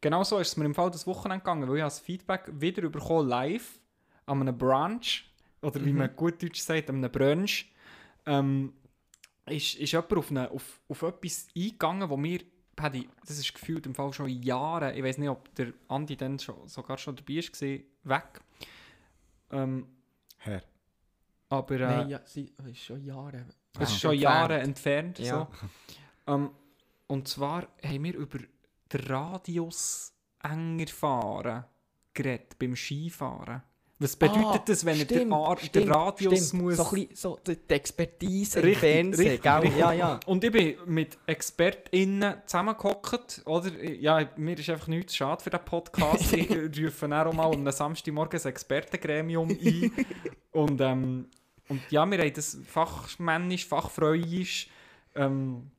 Genau 0.00 0.22
so 0.24 0.38
ist 0.38 0.48
es 0.48 0.56
mir 0.58 0.66
im 0.66 0.74
Fall 0.74 0.90
das 0.90 1.06
Wochenende 1.06 1.42
gegangen, 1.42 1.66
weil 1.68 1.76
ich 1.78 1.82
das 1.82 1.98
Feedback 2.00 2.50
wieder 2.52 2.88
bekommen 2.90 3.26
live 3.28 3.80
an 4.26 4.40
einem 4.42 4.56
Brunch, 4.58 5.24
oder 5.62 5.82
wie 5.84 5.92
man 5.94 6.14
gut 6.14 6.42
Deutsch 6.42 6.60
sagt, 6.60 6.90
an 6.90 6.96
einem 6.96 7.10
Brunch, 7.10 7.72
ähm, 8.26 8.74
ist, 9.46 9.76
ist 9.76 9.92
jemand 9.92 10.12
auf, 10.14 10.30
eine, 10.30 10.50
auf, 10.50 10.80
auf 10.88 11.02
etwas 11.02 11.46
eingegangen, 11.56 12.08
wo 12.10 12.16
mir, 12.18 12.40
Paddy, 12.76 13.08
das 13.26 13.38
ist 13.38 13.54
gefühlt 13.54 13.86
im 13.86 13.94
Fall 13.94 14.12
schon 14.12 14.28
Jahre, 14.28 14.94
ich 14.94 15.02
weiß 15.02 15.18
nicht, 15.18 15.28
ob 15.30 15.54
der 15.54 15.72
Andi 15.88 16.16
dann 16.16 16.38
schon, 16.38 16.66
sogar 16.68 16.98
schon 16.98 17.16
dabei 17.16 17.36
war, 17.36 18.18
weg. 18.18 18.40
Ähm, 19.52 19.86
Herr. 20.38 20.62
aber 21.48 21.74
äh, 21.76 21.78
Nein, 21.78 22.08
ja, 22.10 22.20
sie 22.24 22.52
ist 22.66 22.78
schon 22.80 23.02
Jahre. 23.04 23.46
es 23.78 23.90
ist 23.90 23.96
Ah. 23.96 23.98
schon 23.98 24.10
Entfernt. 24.12 24.22
Jahre 24.22 24.58
entfernt. 24.60 25.18
Ja. 25.20 25.48
So. 26.26 26.32
Ähm, 26.32 26.50
und 27.06 27.28
zwar 27.28 27.68
haben 27.82 28.04
wir 28.04 28.14
über 28.14 28.38
den 28.92 29.00
Radius 29.00 30.12
enger 30.42 30.86
fahren 30.88 31.64
geredet 32.12 32.58
beim 32.58 32.76
Skifahren. 32.76 33.62
Was 33.98 34.16
bedeutet 34.16 34.44
Ah, 34.44 34.58
das, 34.66 34.84
wenn 34.84 34.98
er 34.98 35.04
den, 35.04 35.18
stimmt, 35.18 35.32
Ar 35.32 35.56
stimmt, 35.56 35.74
den 35.74 35.92
Radius 35.92 36.48
stimmt. 36.48 36.62
muss... 36.62 36.76
So, 36.76 36.84
ein 36.84 36.90
bisschen, 36.90 37.16
so 37.16 37.38
die 37.46 37.74
Expertise 37.74 38.58
im 38.58 38.64
Richtig, 38.66 38.80
Fernsehen, 38.80 39.28
richtig. 39.28 39.78
Ja, 39.78 39.92
ja. 39.92 40.20
Und 40.26 40.42
ich 40.42 40.50
bin 40.50 40.74
mit 40.86 41.16
ExpertInnen 41.26 42.42
zusammengehockt, 42.44 43.42
oder? 43.46 43.70
Ja, 43.82 44.28
mir 44.36 44.58
ist 44.58 44.68
einfach 44.68 44.88
nichts 44.88 45.14
schade 45.14 45.42
für 45.42 45.50
den 45.50 45.64
Podcast. 45.64 46.32
ich 46.32 46.50
rufe 46.50 47.06
auch 47.06 47.32
mal 47.32 47.52
am 47.52 47.70
Samstagmorgen 47.70 48.40
ein 48.40 48.46
Expertengremium 48.46 49.48
ein. 49.50 49.92
Und, 50.52 50.80
ähm, 50.80 51.26
und 51.68 51.80
ja, 51.90 52.08
wir 52.08 52.18
haben 52.18 52.32
das 52.32 52.56
fachmännisch, 52.64 53.66
fachfreuisch, 53.66 54.68
ähm, 55.16 55.70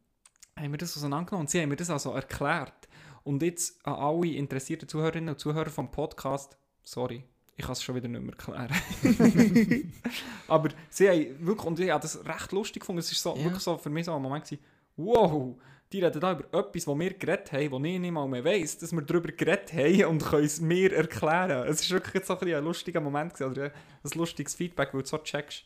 haben 0.57 0.71
wir 0.71 0.77
das 0.77 0.95
auseinandergenommen 0.95 1.45
und 1.45 1.49
sie 1.49 1.61
haben 1.61 1.69
mir 1.69 1.75
das 1.75 1.89
also 1.89 2.11
erklärt. 2.11 2.87
Und 3.23 3.41
jetzt 3.41 3.85
an 3.85 3.95
alle 3.95 4.27
interessierten 4.33 4.87
Zuhörerinnen 4.87 5.29
und 5.29 5.39
Zuhörer 5.39 5.69
vom 5.69 5.91
Podcast, 5.91 6.57
sorry, 6.83 7.23
ich 7.57 7.63
kann 7.65 7.73
es 7.73 7.83
schon 7.83 7.95
wieder 7.95 8.07
nicht 8.07 8.21
mehr 8.21 8.33
erklären. 8.33 8.73
Aber 10.47 10.69
sie 10.89 11.09
haben 11.09 11.45
wirklich, 11.45 11.65
und 11.65 11.79
ich 11.79 11.89
habe 11.89 12.01
das 12.01 12.25
recht 12.25 12.51
lustig 12.51 12.81
gefunden, 12.81 12.99
es 12.99 13.25
war 13.25 13.33
so, 13.33 13.39
Ja. 13.39 13.45
wirklich 13.45 13.63
so 13.63 13.77
für 13.77 13.89
mich 13.89 14.05
so 14.05 14.13
ein 14.13 14.21
Moment, 14.21 14.45
gewesen, 14.45 14.63
wow, 14.97 15.55
die 15.91 16.03
reden 16.03 16.19
da 16.21 16.31
über 16.33 16.59
etwas, 16.59 16.87
was 16.87 16.99
wir 16.99 17.13
geredet 17.13 17.51
haben, 17.51 17.71
wo 17.71 17.77
ich 17.77 17.99
nicht 17.99 18.11
mal 18.11 18.27
mehr 18.27 18.43
weiss, 18.43 18.77
dass 18.77 18.91
wir 18.91 19.01
darüber 19.01 19.31
geredet 19.31 19.73
haben 19.73 20.05
und 20.05 20.23
können 20.23 20.45
es 20.45 20.61
mir 20.61 20.93
erklären. 20.93 21.67
Es 21.67 21.89
war 21.89 21.97
wirklich 21.97 22.13
jetzt 22.15 22.27
so 22.27 22.37
ein, 22.39 22.53
ein 22.53 22.63
lustiger 22.63 23.01
Moment, 23.01 23.33
gewesen, 23.33 23.51
oder 23.51 23.65
ein 24.03 24.11
lustiges 24.17 24.55
Feedback, 24.55 24.93
weil 24.93 25.01
du 25.01 25.07
so 25.07 25.17
checkst, 25.17 25.65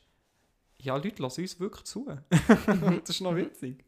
ja, 0.82 0.96
Leute 0.96 1.22
lassen 1.22 1.42
uns 1.42 1.60
wirklich 1.60 1.84
zu. 1.84 2.06
das 3.04 3.10
ist 3.10 3.22
noch 3.22 3.36
witzig. 3.36 3.84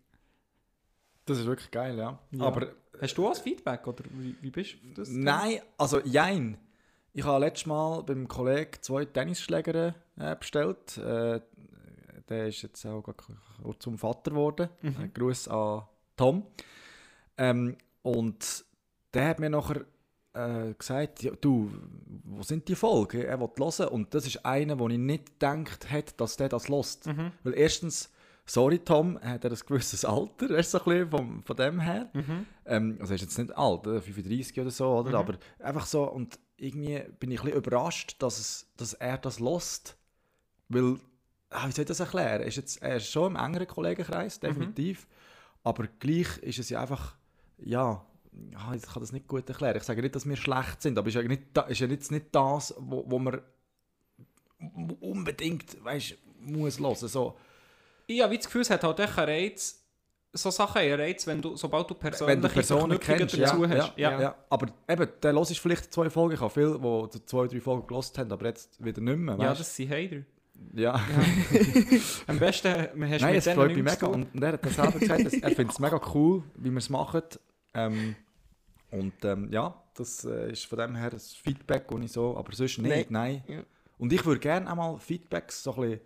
Das 1.31 1.39
ist 1.39 1.47
wirklich 1.47 1.71
geil, 1.71 1.97
ja. 1.97 2.19
Ja. 2.31 2.43
Aber 2.45 2.67
Hast 3.01 3.17
du 3.17 3.27
auch 3.27 3.35
Feedback, 3.35 3.87
oder 3.87 4.03
wie, 4.11 4.35
wie 4.41 4.51
bist 4.51 4.75
du 4.83 4.93
das? 4.93 5.09
Nein, 5.09 5.59
also 5.75 5.99
jein. 6.01 6.57
Ich 7.13 7.25
habe 7.25 7.43
letztes 7.43 7.65
Mal 7.65 8.03
beim 8.03 8.27
Kollegen 8.27 8.71
zwei 8.81 9.05
Tennisschläger 9.05 9.95
äh, 10.17 10.35
bestellt. 10.35 10.97
Äh, 10.97 11.41
der 12.29 12.47
ist 12.47 12.61
jetzt 12.61 12.85
auch 12.85 13.03
zum 13.79 13.97
Vater 13.97 14.31
geworden. 14.31 14.69
Mhm. 14.81 14.95
Ein 14.99 15.13
Gruß 15.13 15.47
an 15.47 15.83
Tom. 16.15 16.45
Ähm, 17.37 17.75
und 18.03 18.65
der 19.15 19.29
hat 19.29 19.39
mir 19.39 19.49
nachher 19.49 19.83
äh, 20.33 20.73
gesagt, 20.75 21.23
ja, 21.23 21.31
du, 21.41 21.71
wo 22.23 22.43
sind 22.43 22.67
die 22.67 22.75
Folgen? 22.75 23.23
Er 23.23 23.39
will 23.39 23.49
hören. 23.57 23.87
Und 23.87 24.13
das 24.13 24.27
ist 24.27 24.45
einer, 24.45 24.77
wo 24.77 24.87
ich 24.87 24.99
nicht 24.99 25.39
gedacht 25.39 25.91
hätte, 25.91 26.13
dass 26.17 26.37
der 26.37 26.49
das 26.49 26.67
lost. 26.67 27.07
Mhm. 27.07 27.31
Weil 27.43 27.55
erstens, 27.55 28.11
sorry 28.51 28.79
Tom, 28.79 29.17
hat 29.21 29.45
er 29.45 29.51
ein 29.51 29.59
gewisses 29.65 30.03
Alter, 30.03 30.49
weißt 30.49 30.73
du, 30.73 30.77
so 30.77 30.83
ein 30.83 30.89
bisschen 30.91 31.09
vom, 31.09 31.43
von 31.43 31.55
dem 31.55 31.79
her. 31.79 32.09
Mhm. 32.13 32.45
Ähm, 32.65 32.97
also 32.99 33.13
er 33.13 33.15
ist 33.15 33.21
jetzt 33.21 33.37
nicht 33.37 33.55
alt, 33.55 33.87
oder? 33.87 34.01
35 34.01 34.59
oder 34.59 34.71
so, 34.71 34.89
oder? 34.89 35.09
Mhm. 35.09 35.15
Aber 35.15 35.37
einfach 35.59 35.85
so, 35.85 36.03
und 36.03 36.37
irgendwie 36.57 37.01
bin 37.19 37.31
ich 37.31 37.39
ein 37.39 37.45
bisschen 37.45 37.57
überrascht, 37.57 38.15
dass, 38.19 38.39
es, 38.39 38.67
dass 38.75 38.93
er 38.93 39.17
das 39.17 39.39
lost. 39.39 39.95
Weil, 40.67 40.97
ah, 41.49 41.67
wie 41.67 41.71
soll 41.71 41.83
ich 41.83 41.87
das 41.87 42.01
erklären? 42.01 42.41
Er 42.41 42.45
ist, 42.45 42.57
jetzt, 42.57 42.81
er 42.81 42.97
ist 42.97 43.09
schon 43.09 43.35
im 43.35 43.41
engeren 43.41 43.67
Kollegenkreis, 43.67 44.41
Mhm. 44.41 44.47
definitiv. 44.47 45.07
Aber 45.63 45.87
gleich 45.99 46.37
ist 46.39 46.59
es 46.59 46.69
ja 46.69 46.81
einfach, 46.81 47.15
ja, 47.57 48.05
ah, 48.55 48.73
ich 48.75 48.81
kann 48.81 49.01
das 49.01 49.13
nicht 49.13 49.27
gut 49.27 49.47
erklären. 49.47 49.77
Ich 49.77 49.83
sage 49.83 50.01
nicht, 50.01 50.15
dass 50.15 50.27
wir 50.27 50.35
schlecht 50.35 50.81
sind, 50.81 50.97
aber 50.97 51.07
ist 51.07 51.13
ja 51.13 51.23
nicht, 51.23 51.57
ist 51.69 51.79
ja 51.79 51.87
jetzt 51.87 52.11
nicht 52.11 52.27
das, 52.31 52.75
wo, 52.77 53.05
wo 53.07 53.17
man 53.17 53.41
unbedingt, 54.99 55.83
weißt, 55.83 56.17
muss 56.41 56.79
hören. 56.79 56.95
So, 56.95 57.37
Ich 58.11 58.21
habe 58.21 58.35
das 58.35 58.45
Gefühl, 58.45 58.61
es 58.61 58.69
hat 58.69 58.83
halt 58.83 58.99
echt 58.99 59.17
einen 59.17 59.29
Reiz, 59.29 59.81
so 60.33 60.49
Sachen 60.49 60.81
haben 60.81 60.87
einen 60.87 60.99
Reiz, 60.99 61.27
wenn 61.27 61.41
du, 61.41 61.55
sobald 61.55 61.89
du 61.89 61.95
persönliche 61.95 62.27
wenn 62.27 62.41
du 62.41 62.49
Personen 62.49 62.99
kennst, 62.99 63.37
dazu 63.37 63.63
ja, 63.63 63.69
hast. 63.69 63.97
Ja, 63.97 64.21
ja. 64.21 64.35
Aber 64.49 64.67
eben, 64.87 65.07
dann 65.19 65.35
hörst 65.35 65.51
du 65.51 65.55
vielleicht 65.55 65.93
zwei 65.93 66.09
Folgen. 66.09 66.35
Ich 66.35 66.41
habe 66.41 66.49
viele, 66.49 66.79
die 67.13 67.25
zwei, 67.25 67.47
drei 67.47 67.59
Folgen 67.59 67.87
gelost 67.87 68.17
haben, 68.17 68.31
aber 68.31 68.45
jetzt 68.45 68.83
wieder 68.83 69.01
nicht 69.01 69.17
mehr. 69.17 69.35
Ja, 69.35 69.49
weißt? 69.49 69.59
das 69.59 69.75
sind 69.75 69.91
Hater. 69.91 70.23
ja. 70.73 70.93
Am 72.27 72.39
besten 72.39 72.69
hast 72.69 72.93
du 72.93 72.97
Nein, 72.97 73.35
mit 73.35 73.47
es 73.47 73.53
freut 73.53 73.75
mich 73.75 73.83
mega. 73.83 74.07
Und, 74.07 74.33
und 74.33 74.43
er 74.43 74.53
hat 74.53 74.65
das 74.65 74.75
selber 74.75 74.99
gesagt, 74.99 75.25
dass 75.25 75.33
er 75.33 75.51
findet 75.51 75.71
es 75.71 75.79
mega 75.79 75.99
cool, 76.13 76.43
wie 76.55 76.69
wir 76.69 76.77
es 76.77 76.89
machen. 76.89 77.23
Ähm, 77.73 78.15
und 78.91 79.13
ähm, 79.23 79.49
ja, 79.51 79.81
das 79.95 80.25
äh, 80.25 80.51
ist 80.51 80.65
von 80.65 80.79
dem 80.79 80.95
her 80.95 81.09
das 81.09 81.33
Feedback, 81.33 81.87
das 81.87 81.99
ich 82.01 82.11
so, 82.11 82.37
aber 82.37 82.53
sonst 82.53 82.77
Nein. 82.79 82.91
nicht, 82.91 83.11
nein. 83.11 83.43
Ja. 83.47 83.63
Und 83.97 84.11
ich 84.11 84.25
würde 84.25 84.39
gerne 84.39 84.69
auch 84.69 84.75
mal 84.75 84.97
Feedbacks 84.97 85.63
so 85.63 85.75
ein 85.75 85.81
bisschen, 85.81 86.01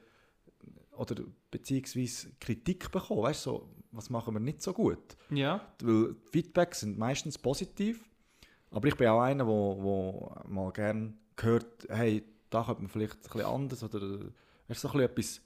oder 0.97 1.15
beziehungsweise 1.57 2.31
Kritik 2.39 2.91
bekommen, 2.91 3.24
weißt 3.24 3.45
du, 3.45 3.50
so, 3.50 3.69
was 3.91 4.09
machen 4.09 4.33
wir 4.33 4.41
nicht 4.41 4.62
so 4.62 4.74
gut? 4.74 5.15
Ja. 5.29 5.65
Weil 5.81 6.15
Feedbacks 6.31 6.81
sind 6.81 6.97
meistens 6.97 7.38
positiv, 7.38 8.09
aber 8.71 8.88
ich 8.89 8.95
bin 8.95 9.07
auch 9.07 9.21
einer, 9.21 9.47
wo, 9.47 9.81
wo 9.81 10.35
mal 10.47 10.71
gerne 10.71 11.13
hört, 11.39 11.88
hey, 11.89 12.24
da 12.50 12.63
könnte 12.63 12.81
man 12.81 12.89
vielleicht 12.89 13.15
ein 13.15 13.21
bisschen 13.21 13.41
anders 13.45 13.83
oder 13.83 14.01
weißt, 14.67 14.81
so 14.81 14.89
ein 14.89 14.93
bisschen 14.93 15.01
etwas, 15.01 15.41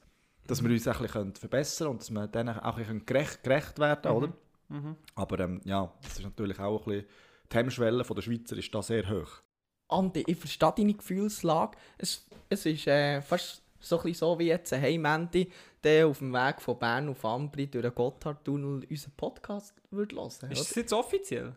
dass 0.47 0.63
wir 0.63 0.71
uns 0.71 0.87
ein 0.87 0.93
bisschen 0.93 1.07
können 1.11 1.35
verbessern 1.35 1.85
können 1.85 1.91
und 1.91 2.01
dass 2.01 2.11
wir 2.11 2.27
denen 2.27 2.59
auch 2.59 2.77
ein 2.77 2.83
bisschen 2.83 3.05
gerecht, 3.05 3.43
gerecht 3.43 3.79
werden, 3.79 4.11
oder? 4.11 4.33
Mhm. 4.69 4.95
Aber 5.15 5.39
ähm, 5.39 5.61
ja, 5.63 5.93
das 6.01 6.13
ist 6.17 6.23
natürlich 6.23 6.59
auch 6.59 6.87
ein 6.87 6.91
bisschen, 6.91 7.07
die 7.51 7.57
Hemmschwelle 7.57 8.03
von 8.03 8.15
der 8.15 8.23
Schweizer 8.23 8.57
ist 8.57 8.73
da 8.73 8.81
sehr 8.81 9.07
hoch. 9.09 9.41
Andi, 9.89 10.23
ich 10.25 10.37
verstehe 10.37 10.73
deine 10.75 10.93
Gefühlslage. 10.93 11.77
Es, 11.97 12.27
es 12.49 12.65
ist 12.65 12.87
äh, 12.87 13.21
fast 13.21 13.63
so, 13.79 13.98
ein 13.98 14.03
bisschen 14.03 14.19
so 14.19 14.39
wie 14.39 14.48
jetzt 14.48 14.74
ein 14.74 14.81
Heimandi, 14.81 15.51
der 15.83 16.07
auf 16.07 16.19
dem 16.19 16.33
Weg 16.33 16.62
von 16.62 16.77
Bern 16.77 17.09
auf 17.09 17.24
Ambri 17.24 17.67
durch 17.67 17.83
den 17.83 17.95
Gotthardtunnel 17.95 18.86
unseren 18.89 19.12
Podcast 19.15 19.74
würde 19.91 20.15
hören 20.15 20.51
Ist 20.51 20.69
das 20.69 20.75
jetzt 20.75 20.93
offiziell, 20.93 21.55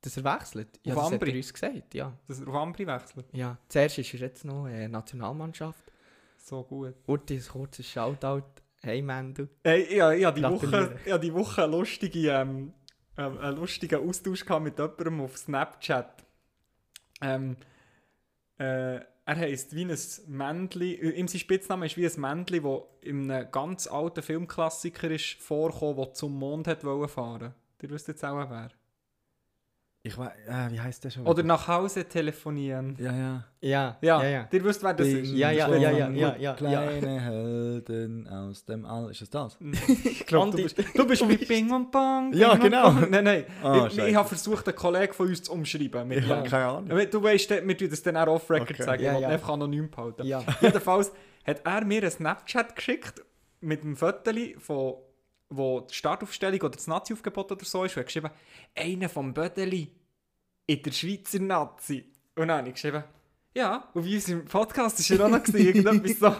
Dass 0.00 0.16
er 0.16 0.24
wechselt? 0.24 0.80
Ja, 0.84 0.94
Auf 0.94 1.00
das 1.00 1.06
hat 1.06 1.12
Ambri? 1.14 1.30
er 1.30 1.36
uns 1.36 1.52
gesagt, 1.52 1.94
ja. 1.94 2.12
dass 2.28 2.40
er 2.40 2.48
auf 2.48 2.54
Ambri 2.54 2.86
wechselt? 2.86 3.26
ja. 3.32 3.58
Zuerst 3.68 3.98
ist 3.98 4.14
er 4.14 4.20
jetzt 4.20 4.44
noch 4.44 4.66
äh, 4.66 4.88
Nationalmannschaft. 4.88 5.84
So 6.38 6.62
gut. 6.64 6.94
Ein 7.06 7.42
kurzes 7.46 7.86
Shoutout. 7.86 8.44
Hey 8.82 9.02
Mendel. 9.02 9.48
Hey, 9.62 9.82
ich, 9.82 9.92
ich, 9.92 10.24
habe 10.24 10.40
die. 10.40 10.42
Woche, 10.42 10.98
ich 11.04 11.12
habe 11.12 11.22
die 11.22 11.34
Woche 11.34 11.64
eine 11.64 11.76
lustige, 11.76 12.30
ähm, 12.30 12.72
ähm, 13.18 13.38
einen 13.38 13.56
lustigen 13.56 14.08
Austausch 14.08 14.44
gehabt 14.46 14.64
mit 14.64 14.78
jemandem 14.78 15.20
auf 15.20 15.36
Snapchat. 15.36 16.24
Ähm, 17.20 17.58
äh, 18.56 19.00
er 19.30 19.36
heisst 19.36 19.76
wie 19.76 19.84
ein 19.84 19.98
Männli, 20.26 20.94
äh, 20.94 21.10
ihm 21.10 21.28
sein 21.28 21.38
Spitzname 21.38 21.86
ist 21.86 21.96
wie 21.96 22.04
ein 22.04 22.20
Männli, 22.20 22.60
das 22.60 22.80
in 23.00 23.30
einem 23.30 23.50
ganz 23.52 23.86
alten 23.86 24.22
Filmklassiker 24.22 25.08
ist 25.08 25.40
vorgekommen, 25.40 25.96
der 25.96 26.12
zum 26.14 26.36
Mond 26.36 26.66
wollen 26.82 27.08
fahren. 27.08 27.54
Ihr 27.80 27.90
wisst 27.90 28.08
jetzt 28.08 28.24
auch 28.24 28.50
wer. 28.50 28.70
Ich 30.02 30.16
weiß, 30.16 30.30
äh, 30.48 30.70
wie 30.72 30.80
heißt 30.80 31.04
der 31.04 31.10
schon? 31.10 31.26
Oder 31.26 31.42
nach 31.42 31.68
Hause 31.68 32.06
telefonieren. 32.06 32.96
Ja, 32.98 33.12
ja. 33.14 33.44
Ja, 33.60 33.98
Ja, 34.00 34.22
ja, 34.22 34.28
ja. 34.30 34.48
ihr 34.50 34.64
wisst, 34.64 34.82
wer 34.82 34.94
das 34.94 35.06
ist. 35.06 35.30
Ja, 35.32 35.50
ja, 35.50 35.68
ja, 35.76 35.90
ja, 35.90 36.08
ja, 36.08 36.36
ja. 36.36 36.54
Kleine 36.54 37.20
Helden 37.20 38.26
aus 38.26 38.64
dem 38.64 38.86
All. 38.86 39.10
Ist 39.10 39.20
das 39.20 39.28
das? 39.28 39.58
Ich 40.04 40.24
glaube, 40.26 40.56
du 40.56 40.62
bist, 40.62 40.78
du 40.94 41.06
bist 41.06 41.26
mit 41.26 41.46
Bing 41.48 41.70
und 41.70 41.90
Bong. 41.92 42.32
Ja, 42.32 42.54
Bing 42.54 42.62
und 42.62 42.70
genau. 42.70 42.90
Bong. 42.92 43.10
Nein, 43.10 43.24
nein. 43.24 43.44
Ah, 43.62 43.88
ich, 43.90 43.98
ich 43.98 44.14
habe 44.14 44.26
versucht, 44.26 44.66
einen 44.68 44.76
Kollegen 44.76 45.12
von 45.12 45.28
uns 45.28 45.42
zu 45.42 45.52
umschreiben. 45.52 46.08
Mit 46.08 46.20
Ich 46.20 46.26
ja. 46.28 46.36
habe 46.36 46.48
keine 46.48 46.64
Ahnung. 46.64 46.90
Aber 46.90 47.04
Du 47.04 47.22
weißt, 47.22 47.50
wir 47.50 47.76
tun 47.76 47.90
das 47.90 48.02
dann 48.02 48.16
auch 48.16 48.28
off-record 48.28 48.70
Okay. 48.70 48.82
sagen. 48.82 49.02
Ja, 49.04 49.18
ja. 49.18 49.28
einfach 49.28 49.50
anonym 49.50 49.90
behalten. 49.90 50.24
Ja. 50.26 50.42
Jedenfalls 50.62 51.12
hat 51.46 51.60
er 51.62 51.84
mir 51.84 52.00
einen 52.00 52.10
Snapchat 52.10 52.74
geschickt 52.74 53.22
mit 53.60 53.82
einem 53.82 53.96
Foto, 53.96 54.30
von, 54.60 54.94
wo 55.50 55.80
die 55.80 55.94
Startaufstellung 55.94 56.60
oder 56.60 56.76
das 56.76 56.86
Nazi-Aufgebot 56.86 57.52
oder 57.52 57.64
so 57.64 57.84
ist. 57.84 57.96
Und 57.96 58.06
geschrieben, 58.06 58.30
einer 58.74 59.08
vom 59.08 59.34
Bödeli 59.34 59.90
in 60.66 60.82
der 60.82 60.92
Schweizer 60.92 61.40
Nazi. 61.40 62.04
Und 62.36 62.48
dann 62.48 62.58
habe 62.58 62.68
ich 62.68 62.74
geschrieben, 62.74 63.04
ja, 63.54 63.88
und 63.92 64.04
wie 64.04 64.14
unserem 64.14 64.44
Podcast 64.44 65.00
ist 65.00 65.10
er 65.10 65.26
auch 65.26 65.28
noch 65.28 65.46
irgendetwas 65.52 66.18
so. 66.18 66.36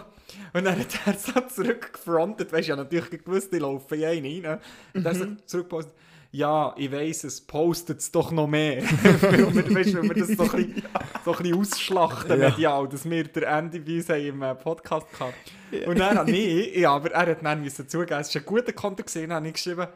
Und 0.53 0.63
dann 0.63 0.79
hat 0.79 0.99
er 1.05 1.13
so 1.13 1.41
zurückgefrontet, 1.41 2.53
weißt 2.53 2.69
du, 2.69 2.71
ja 2.71 2.75
natürlich 2.77 3.23
gewusst, 3.23 3.53
ich 3.53 3.59
laufe 3.59 3.95
in 3.97 4.05
einen 4.05 4.45
rein. 4.45 4.59
Und 4.93 5.05
er 5.05 5.15
so 5.15 5.25
zurückgepostet, 5.45 5.93
ja, 6.31 6.73
ich 6.77 6.91
weiss 6.91 7.25
es, 7.25 7.41
postet 7.41 7.99
es 7.99 8.11
doch 8.11 8.31
noch 8.31 8.47
mehr. 8.47 8.81
weil, 9.21 9.53
wir, 9.53 9.75
weißt, 9.75 9.95
weil 9.95 10.03
wir 10.03 10.13
das 10.13 10.29
so 10.29 10.43
ein 10.43 10.49
bisschen, 10.49 10.83
so 11.25 11.31
ein 11.33 11.37
bisschen 11.37 11.59
ausschlachten 11.59 12.41
Ja. 12.41 12.49
medial, 12.49 12.87
dass 12.87 13.09
wir 13.09 13.23
der 13.25 13.57
Andy 13.57 13.79
haben 14.01 14.25
im 14.25 14.41
äh, 14.41 14.55
Podcast 14.55 15.07
hatten. 15.19 15.89
Und 15.89 15.99
dann 15.99 16.27
ich, 16.29 16.75
ja, 16.77 16.91
aber 16.93 17.11
er 17.11 17.31
hat 17.31 17.43
dann 17.43 17.61
müssen 17.61 17.87
zugeben, 17.87 18.19
es 18.19 18.33
war 18.33 18.41
ein 18.41 18.45
guter 18.45 18.73
Konter 18.73 19.03
gesehen, 19.03 19.31
habe 19.33 19.47
ich 19.47 19.53
geschrieben, 19.53 19.87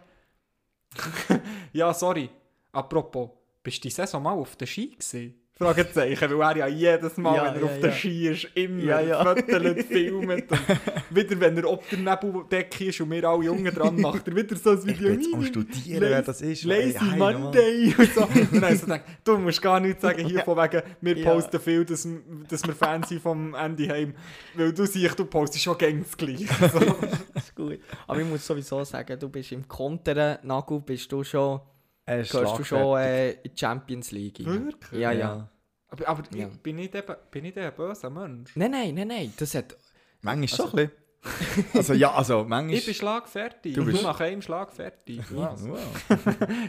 ja, 1.74 1.94
sorry, 1.94 2.30
apropos, 2.72 3.30
bist 3.64 3.78
du 3.84 3.88
die 3.88 3.94
Saison 3.94 4.22
mal 4.24 4.34
auf 4.34 4.56
der 4.56 4.66
Ski 4.66 4.90
gewesen? 4.92 5.36
Fragezeichen, 5.58 6.38
weil 6.38 6.58
er 6.58 6.58
ja 6.58 6.68
jedes 6.68 7.16
Mal, 7.16 7.36
Ja, 7.38 7.46
wenn 7.46 7.54
er 7.54 7.60
ja, 7.62 7.66
auf 7.66 7.80
der. 7.80 7.92
Ski 7.94 8.28
ist, 8.28 8.48
immer 8.56 8.84
Ja, 8.84 9.00
ja. 9.00 9.24
Fotos 9.24 9.86
filmt 9.86 10.28
und 10.30 10.44
wieder, 11.12 11.40
wenn 11.40 11.58
er 11.58 11.70
ob 11.72 11.90
der 11.90 12.00
Nebeldecke 12.00 12.86
ist 12.86 13.00
und 13.00 13.10
wir 13.12 13.24
alle 13.24 13.46
Jungen 13.46 13.74
dran, 13.74 13.96
macht 14.02 14.28
er 14.28 14.36
wieder 14.36 14.54
so 14.58 14.72
ein 14.72 14.80
Ich 14.80 14.86
Video. 15.00 15.10
jetzt 15.14 15.34
am 15.34 15.46
Studieren, 15.46 16.02
wer 16.02 16.22
das 16.22 16.42
ist. 16.42 16.66
Lazy 16.66 16.92
Hey, 17.00 17.10
hey. 17.10 17.18
Monday 17.18 17.96
und 17.98 18.14
so. 18.14 18.24
Und 18.24 18.62
dann 18.62 18.74
ich 18.74 18.80
so 18.82 18.86
gedacht, 18.86 19.04
du 19.24 19.38
musst 19.38 19.62
gar 19.62 19.80
nichts 19.80 20.02
sagen 20.02 20.26
hier 20.28 20.42
von 20.44 20.58
wegen, 20.58 20.82
wir 21.00 21.24
posten 21.24 21.60
viel, 21.62 21.86
dass, 21.86 22.06
dass 22.50 22.64
wir 22.68 22.74
Fans 22.76 23.08
sind 23.08 23.22
vom 23.22 23.56
Andy 23.56 23.88
Heim. 23.88 24.14
Weil 24.56 24.74
du 24.74 24.86
siehst, 24.86 25.18
du 25.18 25.24
postest 25.24 25.64
schon 25.64 25.78
gängs 25.78 26.18
gleich. 26.18 26.48
So. 26.72 26.80
Das 27.34 27.46
ist 27.46 27.56
gut. 27.56 27.80
Aber 28.08 28.20
ich 28.20 28.26
muss 28.28 28.46
sowieso 28.46 28.84
sagen, 28.84 29.18
du 29.20 29.30
bist 29.30 29.52
im 29.54 29.66
Konteren, 29.68 30.38
Nagu, 30.44 30.80
bist 30.82 31.10
du 31.12 31.24
schon, 31.24 31.60
Ist 32.08 32.32
gehörst 32.32 32.60
du 32.60 32.64
schon 32.64 32.98
äh, 33.00 33.32
in 33.32 33.40
die 33.44 33.60
Champions 33.60 34.12
League. 34.12 34.40
rein. 34.46 34.66
Wirklich? 34.66 35.02
Ja, 35.02 35.12
ja. 35.12 35.50
Aber, 35.90 36.08
aber 36.08 36.24
Ja. 36.36 36.48
ich, 36.48 36.60
bin, 36.62 36.78
ich 36.80 36.92
der, 36.92 37.02
bin 37.02 37.46
ich 37.46 37.54
der 37.54 37.72
böse 37.72 38.10
Mensch? 38.10 38.56
Nein, 38.56 38.72
nein, 38.72 38.94
nein, 38.96 39.08
nein. 39.08 39.34
Das 39.38 39.56
hat. 39.56 39.76
Manchmal 40.22 40.48
schon 40.48 40.66
ein 40.80 40.90
bisschen. 41.24 41.66
Also 41.74 41.94
ja, 41.94 42.12
also 42.14 42.44
manchmal... 42.48 42.76
Ich 42.78 42.86
bin 42.86 42.94
schlagfertig. 42.94 43.74
Du 43.74 43.84
bist- 43.86 43.94
bist 43.98 44.04
nach 44.04 44.20
einem 44.20 44.42
schlagfertig. 44.44 45.22
Was? 45.32 45.68
Wow. 45.68 45.80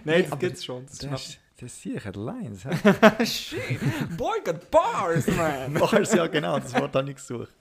Nein, 0.05 0.23
das 0.23 0.33
aber 0.33 0.41
gibt's 0.41 0.65
schon. 0.65 0.87
Das 0.87 0.99
Das 0.99 1.27
ist, 1.29 1.39
das 1.61 1.83
sehe 1.83 1.97
ich, 1.97 2.05
hat 2.07 2.17
Lines. 2.17 2.63
Shit. 3.25 4.17
Boy 4.17 4.41
got 4.43 4.71
bars, 4.71 5.27
man. 5.29 5.75
Bars, 5.79 6.15
ja 6.15 6.27
genau, 6.29 6.59
das 6.59 6.73
Wort 6.75 6.95
habe 6.95 7.11
ich 7.11 7.17
gesucht. 7.17 7.55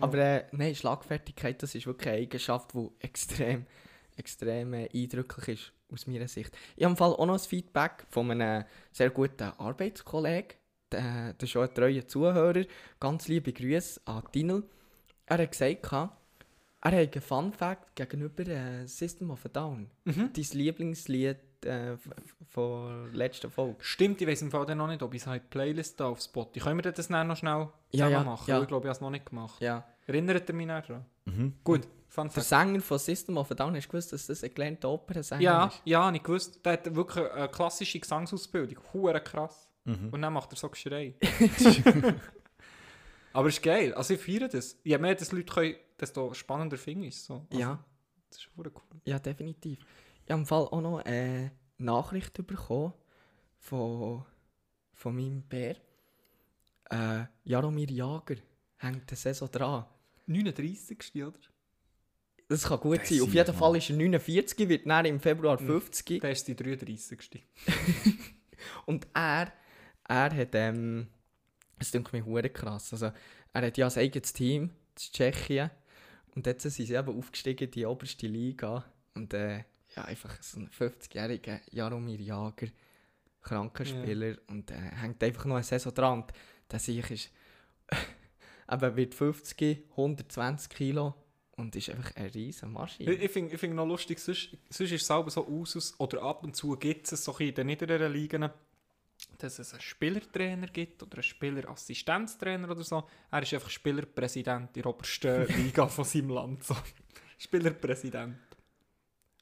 Aber 0.00 0.18
äh, 0.18 0.44
nein, 0.52 0.74
Schlagfertigkeit, 0.74 1.62
das 1.62 1.74
ist 1.74 1.86
wirklich 1.86 2.08
eine 2.08 2.22
Eigenschaft, 2.22 2.72
die 2.74 2.88
extrem, 3.00 3.66
extrem 4.16 4.74
äh, 4.74 4.88
eindrücklich 4.94 5.48
ist, 5.48 5.72
aus 5.92 6.06
meiner 6.06 6.28
Sicht. 6.28 6.56
Ich 6.76 6.84
habe 6.84 6.92
im 6.92 6.96
Fall 6.96 7.12
auch 7.12 7.26
noch 7.26 7.34
ein 7.34 7.38
Feedback 7.40 8.06
von 8.10 8.30
einem 8.30 8.64
sehr 8.92 9.10
guten 9.10 9.42
Arbeitskollegen. 9.58 10.54
Der, 10.92 11.32
der 11.34 11.42
ist 11.42 11.50
schon 11.50 11.68
ein 11.68 11.74
treuer 11.74 12.06
Zuhörer. 12.06 12.64
Ganz 12.98 13.28
liebe 13.28 13.52
Grüße 13.52 14.00
an 14.06 14.22
Tinel. 14.32 14.64
Er 15.26 15.38
hat 15.38 15.50
gesagt, 15.52 15.92
er 15.92 16.10
hat 16.82 16.94
einen 16.94 17.20
Fun 17.20 17.52
Fact 17.52 17.94
gegenüber 17.94 18.46
äh, 18.46 18.86
System 18.86 19.30
of 19.30 19.44
a 19.46 19.48
Down. 19.48 19.88
Mhm. 20.04 20.30
Dein 20.32 20.46
Lieblingslied 20.52 21.36
äh, 21.64 21.96
von 22.48 23.04
der 23.10 23.16
letzten 23.16 23.50
Folge. 23.50 23.76
Stimmt, 23.80 24.20
ich 24.20 24.26
weiß 24.26 24.42
im 24.42 24.50
Fall 24.50 24.66
dann 24.66 24.78
noch 24.78 24.88
nicht, 24.88 25.02
ob 25.02 25.14
ich 25.14 25.22
es 25.22 25.26
halt 25.26 25.48
Playlist 25.50 26.00
da 26.00 26.06
auf 26.08 26.20
Spotify. 26.20 26.64
Können 26.64 26.82
wir 26.82 26.90
das 26.90 27.06
dann 27.08 27.26
noch 27.28 27.36
schnell 27.36 27.68
Ja, 27.92 28.08
ja, 28.08 28.24
machen? 28.24 28.50
ja. 28.50 28.60
Ich 28.60 28.66
glaube, 28.66 28.86
ich 28.86 28.88
habe 28.88 28.96
es 28.96 29.00
noch 29.00 29.10
nicht 29.10 29.26
gemacht. 29.26 29.60
Ja. 29.60 29.84
Erinnert 30.06 30.48
ihr 30.48 30.54
mich 30.54 30.66
noch 30.66 30.80
daran? 30.84 31.04
Mhm. 31.36 31.54
Gut, 31.64 31.86
Fun 32.08 32.28
Der. 32.34 32.42
Sänger 32.42 32.80
von 32.80 32.98
System 32.98 33.36
of 33.36 33.50
a 33.52 33.54
Down, 33.54 33.76
hast 33.76 33.86
du 33.86 33.90
gewusst, 33.92 34.12
dass 34.12 34.26
das 34.26 34.42
ein 34.42 34.52
gelernter 34.52 34.88
Opernsänger 34.90 35.42
Ja, 35.42 35.66
ist? 35.66 35.80
ja, 35.84 36.04
habe 36.04 36.16
ich 36.16 36.22
gewusst. 36.24 36.58
Der 36.64 36.72
hat 36.72 36.92
wirklich 36.94 37.30
eine 37.30 37.48
klassische 37.48 38.00
Gesangsausbildung. 38.00 38.78
Hure 38.92 39.20
krass. 39.20 39.68
Mhm. 39.84 40.08
Und 40.10 40.20
dann 40.22 40.32
macht 40.32 40.52
er 40.52 40.56
so 40.56 40.68
Geschrei. 40.68 41.14
Aber 43.32 43.48
es 43.48 43.54
ist 43.58 43.62
geil. 43.62 43.94
Also 43.94 44.14
ich 44.14 44.20
feiere 44.20 44.48
das. 44.48 44.76
Je 44.82 44.98
mehr 44.98 45.14
das 45.14 45.30
Leute 45.32 45.52
können, 45.52 45.74
desto 46.00 46.34
spannender 46.34 46.76
finde 46.76 47.06
ich 47.06 47.14
es. 47.14 47.26
So. 47.26 47.46
Also, 47.50 47.58
Ja. 47.60 47.78
Das 48.28 48.38
ist 48.40 48.48
hure 48.56 48.70
cool. 48.74 49.00
Ja, 49.04 49.18
definitiv. 49.18 49.78
Ich 50.24 50.30
habe 50.30 50.40
im 50.40 50.46
Fall 50.46 50.64
auch 50.64 50.80
noch 50.80 50.98
eine 51.04 51.52
Nachricht 51.78 52.44
bekommen 52.46 52.92
von, 53.58 54.24
von 54.92 55.14
meinem 55.16 55.42
Bär. 55.42 55.76
Äh, 56.90 57.24
Jaromir 57.44 57.90
Jager 57.90 58.36
hängt 58.78 59.08
eine 59.10 59.16
Saison 59.16 59.50
dran. 59.50 59.84
39. 60.30 61.24
oder? 61.24 61.38
Das 62.48 62.64
kann 62.64 62.80
gut 62.80 63.00
Das 63.00 63.08
sein. 63.08 63.20
Auf 63.20 63.32
jeden 63.32 63.54
Fall 63.54 63.76
ist 63.76 63.90
er 63.90 63.96
49, 63.96 64.68
wird 64.68 64.86
dann 64.86 65.04
im 65.04 65.20
Februar 65.20 65.60
Mhm. 65.60 65.66
50. 65.66 66.20
Der 66.20 66.30
ist 66.32 66.48
die 66.48 66.56
33. 66.56 67.46
Und 68.86 69.06
er, 69.14 69.52
er 70.08 70.36
hat, 70.36 70.54
ähm, 70.54 71.06
das 71.78 71.90
klingt 71.90 72.12
mir 72.12 72.24
hure 72.24 72.50
krass. 72.50 72.92
Also, 72.92 73.12
er 73.52 73.66
hat 73.66 73.78
ja 73.78 73.86
ein 73.86 73.96
eigenes 73.98 74.32
Team, 74.32 74.70
das 74.94 75.12
Tschechien. 75.12 75.70
Und 76.34 76.46
jetzt 76.46 76.62
sind 76.62 76.72
sie 76.86 76.94
eben 76.94 77.16
aufgestiegen 77.16 77.66
in 77.66 77.70
die 77.70 77.86
oberste 77.86 78.26
Liga. 78.26 78.84
Und 79.14 79.32
äh, 79.34 79.64
ja, 79.96 80.04
einfach 80.04 80.40
so 80.42 80.60
ein 80.60 80.68
50-jähriger 80.70 81.60
Jaromir 81.70 82.20
Jager, 82.20 82.68
Krankenspieler. 83.42 84.36
Und 84.48 84.70
äh, 84.70 84.74
hängt 84.74 85.22
einfach 85.22 85.44
noch 85.44 85.56
eine 85.56 85.64
Saison 85.64 85.94
dran. 85.94 86.22
Und 86.22 86.32
der 86.70 86.78
sich 86.78 87.10
ist, 87.10 87.30
eben 88.70 88.96
wird 88.96 89.14
50, 89.14 89.90
120 89.90 90.70
Kilo 90.70 91.14
und 91.56 91.76
ist 91.76 91.90
einfach 91.90 92.14
eine 92.16 92.34
riesen 92.34 92.72
Maschine. 92.72 93.12
Ich, 93.12 93.22
ich 93.22 93.30
finde 93.30 93.54
ich 93.54 93.60
find 93.60 93.74
noch 93.74 93.86
lustig, 93.86 94.18
sonst, 94.18 94.56
sonst 94.68 94.92
ist 94.92 95.02
es 95.02 95.06
selber 95.06 95.30
so 95.30 95.46
aus, 95.46 95.94
oder 95.98 96.22
ab 96.22 96.42
und 96.44 96.56
zu 96.56 96.76
gibt 96.76 97.10
es 97.10 97.24
so 97.24 97.36
in 97.38 97.54
den 97.54 97.66
niederen 97.66 98.12
Ligen, 98.12 98.48
dass 99.38 99.58
es 99.58 99.72
einen 99.72 99.82
Spielertrainer 99.82 100.68
gibt 100.68 101.02
oder 101.02 101.16
einen 101.16 101.22
Spielerassistenztrainer 101.22 102.70
oder 102.70 102.82
so. 102.82 103.06
Er 103.30 103.42
ist 103.42 103.52
einfach 103.54 103.70
Spielerpräsident 103.70 104.76
in 104.76 104.82
der 104.82 104.86
obersten 104.90 105.46
Liga 105.56 105.86
von 105.86 106.04
seinem 106.04 106.30
Land. 106.30 106.64
So. 106.64 106.76
Spielerpräsident. 107.38 108.38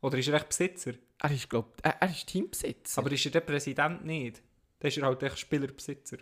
Oder 0.01 0.19
ist 0.19 0.29
er 0.29 0.35
echt 0.35 0.49
Besitzer? 0.49 0.93
Er 1.21 1.31
ist, 1.31 1.51
glaub, 1.51 1.77
er, 1.83 2.01
er 2.01 2.11
ist 2.11 2.27
Teambesitzer. 2.27 3.01
Aber 3.01 3.11
ist 3.11 3.25
er 3.25 3.33
der 3.33 3.41
Präsident 3.41 4.05
nicht? 4.05 4.43
Dann 4.79 4.89
ist 4.89 4.97
er 4.99 5.07
halt 5.07 5.23
echt 5.23 5.39
Spielerbesitzer. 5.39 6.19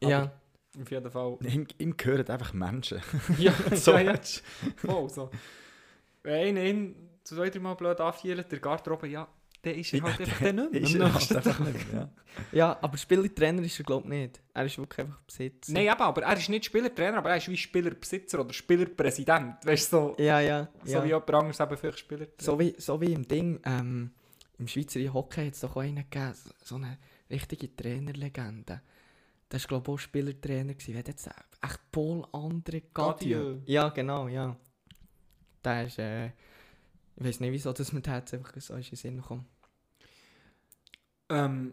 ja. 0.00 0.32
Auf 0.80 0.90
jeden 0.90 1.10
Fall. 1.10 1.38
Ihm, 1.44 1.66
ihm 1.78 1.96
gehören 1.96 2.28
einfach 2.28 2.52
Menschen. 2.52 3.00
Ja, 3.38 3.52
So. 3.74 3.92
ja, 3.92 4.00
ja. 4.00 4.14
Voll 4.76 5.08
so. 5.10 5.30
Wenn 6.22 6.56
ihn 6.56 6.96
zwei, 7.22 7.50
drei 7.50 7.60
Mal 7.60 7.74
blöd 7.74 8.00
anfielen, 8.00 8.44
der 8.50 8.58
Garderobe, 8.58 9.08
ja, 9.08 9.28
dann 9.62 9.74
ist 9.74 9.94
er 9.94 10.02
halt 10.02 10.20
einfach 10.20 10.38
der 10.40 10.52
nicht 10.52 10.72
mehr. 10.72 10.82
Ist 10.82 10.94
er 10.94 11.14
halt 11.14 11.36
einfach 11.36 11.60
nicht 11.60 11.92
mehr, 11.92 12.00
ja. 12.02 12.10
ja, 12.52 12.78
aber 12.80 12.98
Spielertrainer 12.98 13.62
ist 13.62 13.78
er, 13.78 13.84
glaube 13.84 14.04
ich, 14.04 14.10
nicht. 14.10 14.42
Er 14.52 14.66
ist 14.66 14.78
wirklich 14.78 15.00
einfach 15.06 15.20
Besitzer. 15.20 15.72
Nein, 15.72 15.86
eben, 15.86 16.00
aber 16.00 16.22
er 16.22 16.36
ist 16.36 16.48
nicht 16.48 16.64
Spielertrainer, 16.66 17.18
aber 17.18 17.30
er 17.30 17.36
ist 17.36 17.48
wie 17.48 17.56
Spielerbesitzer 17.56 18.40
oder 18.40 18.52
Spielerpräsident. 18.52 19.64
Weißt 19.64 19.92
du, 19.92 19.96
so, 19.96 20.22
Ja, 20.22 20.40
ja. 20.40 20.68
so 20.84 20.92
ja. 20.92 21.04
wie 21.04 21.08
jemand 21.08 21.30
anderes 21.30 21.60
eben 21.60 21.76
vielleicht 21.76 21.98
Spielertrainer. 21.98 22.42
So 22.42 22.58
wie, 22.60 22.74
so 22.78 23.00
wie 23.00 23.12
im 23.12 23.26
Ding, 23.26 23.60
ähm, 23.64 24.10
im 24.58 24.68
Schweizer 24.68 25.00
Hockey 25.12 25.46
hat 25.46 25.54
es 25.54 25.60
doch 25.60 25.76
auch 25.76 25.80
einen 25.82 26.08
gegeben, 26.10 26.34
so 26.62 26.76
eine 26.76 26.98
richtige 27.30 27.74
Trainerlegende. 27.74 28.82
Das 29.54 29.62
war, 29.62 29.68
glaube 29.68 29.84
ich, 29.84 29.94
auch 29.94 29.98
Spielertrainer. 29.98 30.74
gewesen. 30.74 30.94
Wer 30.94 30.98
hat 30.98 31.06
jetzt 31.06 31.28
echt 31.28 31.92
Paul 31.92 32.24
André 32.32 32.82
Gadieu? 32.92 33.58
Ja, 33.66 33.88
genau, 33.90 34.26
ja. 34.26 34.56
Der 35.62 35.86
ist, 35.86 36.00
äh, 36.00 36.26
ich 36.26 37.24
weiß 37.24 37.38
nicht, 37.38 37.52
wieso 37.52 37.72
dass 37.72 37.92
mir 37.92 38.00
der 38.00 38.16
jetzt 38.16 38.34
einfach 38.34 38.52
so 38.60 38.74
in 38.74 38.82
den 38.82 38.96
Sinn 38.96 39.18
gekommen. 39.18 39.46
Ähm, 41.28 41.72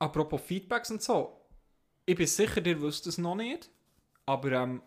apropos 0.00 0.40
Feedbacks 0.40 0.90
und 0.90 1.00
so. 1.00 1.46
Ich 2.04 2.16
bin 2.16 2.26
sicher, 2.26 2.66
ihr 2.66 2.82
wisst 2.82 3.06
es 3.06 3.18
noch 3.18 3.36
nicht. 3.36 3.70
Aber 4.26 4.50
ähm, 4.50 4.82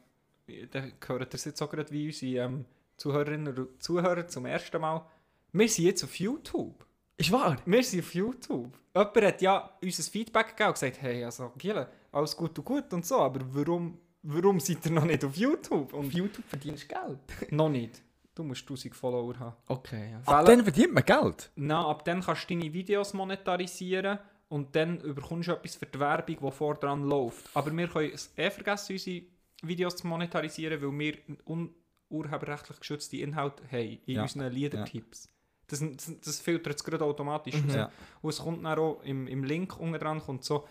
dann 0.71 0.91
gehört 0.99 1.33
ihr 1.33 1.39
jetzt 1.39 1.61
auch 1.61 1.69
gerade 1.69 1.89
wie 1.89 2.07
unsere 2.07 2.47
ähm, 2.47 2.65
Zuhörerinnen 2.97 3.57
und 3.57 3.81
Zuhörer 3.81 4.27
zum 4.27 4.45
ersten 4.45 4.81
Mal. 4.81 5.09
Wir 5.53 5.69
sind 5.69 5.85
jetzt 5.85 6.03
auf 6.03 6.19
YouTube. 6.19 6.85
Ist 7.21 7.31
wahr? 7.31 7.57
Wir 7.65 7.83
sind 7.83 7.99
auf 8.01 8.13
YouTube. 8.13 8.77
Jemand 8.95 9.15
hat 9.21 9.41
ja 9.41 9.69
uns 9.81 9.99
ein 9.99 10.11
Feedback 10.11 10.47
gegeben 10.49 10.67
und 10.69 10.73
gesagt, 10.73 11.01
hey, 11.01 11.23
also 11.23 11.51
Giele, 11.57 11.87
alles 12.11 12.35
gut 12.35 12.57
und 12.59 12.65
gut 12.65 12.91
und 12.93 13.05
so, 13.05 13.19
aber 13.19 13.39
warum, 13.53 13.97
warum 14.23 14.59
seid 14.59 14.85
ihr 14.85 14.91
noch 14.91 15.05
nicht 15.05 15.23
auf 15.23 15.35
YouTube? 15.35 15.93
Auf 15.93 15.99
Und 15.99 16.13
YouTube 16.13 16.45
verdienst 16.47 16.83
du 16.91 16.95
Geld. 16.95 17.19
noch 17.51 17.69
nicht. 17.69 18.01
Du 18.35 18.43
musst 18.43 18.61
1000 18.63 18.95
Follower 18.95 19.37
haben. 19.39 19.55
Okay, 19.67 20.11
ja. 20.11 20.17
Ab 20.25 20.45
Fälle- 20.45 20.45
dann 20.55 20.63
verdient 20.63 20.93
man 20.93 21.05
Geld. 21.05 21.51
Na, 21.55 21.87
ab 21.87 22.03
dann 22.05 22.21
kannst 22.21 22.49
du 22.49 22.55
deine 22.57 22.73
Videos 22.73 23.13
monetarisieren 23.13 24.19
und 24.49 24.75
dann 24.75 24.97
bekommst 24.99 25.47
du 25.49 25.53
etwas 25.53 25.75
für 25.75 25.85
die 25.85 25.99
Werbung, 25.99 26.37
die 26.41 26.51
vor 26.51 26.75
dran 26.75 27.03
läuft. 27.07 27.45
Aber 27.55 27.71
wir 27.75 27.87
können 27.87 28.11
es 28.13 28.31
eh 28.37 28.49
vergessen, 28.49 28.93
unsere 28.93 29.21
Videos 29.63 29.95
zu 29.97 30.07
monetarisieren, 30.07 30.81
weil 30.81 30.99
wir 30.99 31.17
un 31.45 31.69
urheberrechtlich 32.09 32.79
geschützte 32.79 33.17
Inhalte 33.17 33.63
haben 33.71 33.99
in 34.05 34.15
Ja. 34.15 34.23
unseren 34.23 34.51
Liedertipps. 34.51 35.29
Das, 35.71 35.79
das, 35.79 36.11
das 36.23 36.39
filtert 36.39 36.75
es 36.75 36.83
gerade 36.83 37.03
automatisch 37.05 37.55
Mhm. 37.55 37.65
raus. 37.69 37.75
Ja. 37.75 37.91
Und 38.21 38.29
es 38.29 38.39
kommt 38.39 38.65
dann 38.65 38.77
auch 38.79 39.01
im, 39.03 39.27
im 39.27 39.43
Link 39.43 39.79
unten 39.79 39.97
dran 39.99 40.19
kommt 40.21 40.43
so, 40.43 40.67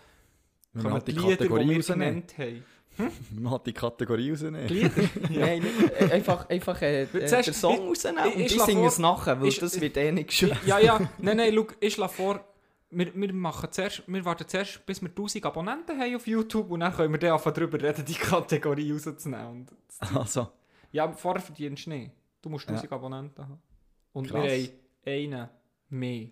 Man 0.73 0.83
kommen 0.83 0.95
hat 0.95 1.07
die 1.07 1.13
die 1.13 1.19
Lieder, 1.19 1.29
die 1.31 1.37
Kategorie 1.37 1.69
wir 1.69 1.77
rausnehmen. 1.77 2.23
genannt 2.27 2.37
haben. 2.37 2.63
Man 3.41 3.53
hat 3.53 3.65
die 3.67 3.73
Kategorie 3.73 4.31
rausnehmen. 4.31 4.67
Die 4.67 4.73
Lieder? 4.73 4.91
Nein, 5.29 5.61
nicht, 5.63 5.91
äh, 6.01 6.11
einfach, 6.11 6.49
einfach 6.49 6.81
äh, 6.81 7.03
äh, 7.03 7.25
Zuerst- 7.25 7.47
den 7.47 7.53
Song 7.53 7.73
ich- 7.75 7.79
rausnehmen 7.89 8.25
ich- 8.27 8.35
und 8.35 8.41
ich 8.41 8.47
die 8.49 8.53
schlage 8.55 8.71
singen 8.71 8.85
es 8.85 8.99
nachher, 8.99 9.41
weil 9.41 9.47
ich- 9.47 9.59
das 9.59 9.75
ich- 9.75 9.81
wird 9.81 9.97
eh 9.97 10.11
nicht 10.11 10.27
geschützt. 10.27 10.55
ja, 10.65 10.77
ja, 10.79 10.99
nein, 11.19 11.37
nein, 11.37 11.53
schau, 11.55 11.67
ich 11.79 11.93
schlage 11.93 12.13
vor, 12.13 12.45
wir, 12.93 13.15
wir, 13.15 13.33
machen 13.33 13.69
zuerst, 13.71 14.03
wir 14.05 14.25
warten 14.25 14.45
zuerst, 14.47 14.85
bis 14.85 15.01
wir 15.01 15.07
1000 15.09 15.45
Abonnenten 15.45 15.97
haben 15.97 16.15
auf 16.15 16.27
YouTube 16.27 16.69
und 16.69 16.81
dann 16.81 16.93
können 16.93 17.13
wir 17.13 17.19
dann 17.19 17.31
einfach 17.33 17.51
darüber 17.53 17.81
reden, 17.81 18.03
die 18.05 18.13
Kategorie 18.13 18.91
rauszunehmen. 18.91 19.47
Und 19.47 19.69
Also, 20.13 20.49
ja, 20.91 21.09
vorher 21.13 21.41
verdienst 21.41 21.85
du 21.85 21.91
nicht. 21.91 22.11
Du 22.41 22.49
musst 22.49 22.67
1000 22.67 22.91
Abonnenten 22.91 23.41
haben. 23.43 23.61
Und 24.11 24.27
Krass. 24.29 24.43
wir 24.43 24.51
haben 24.51 24.69
einen 25.05 25.49
mehr. 25.89 26.27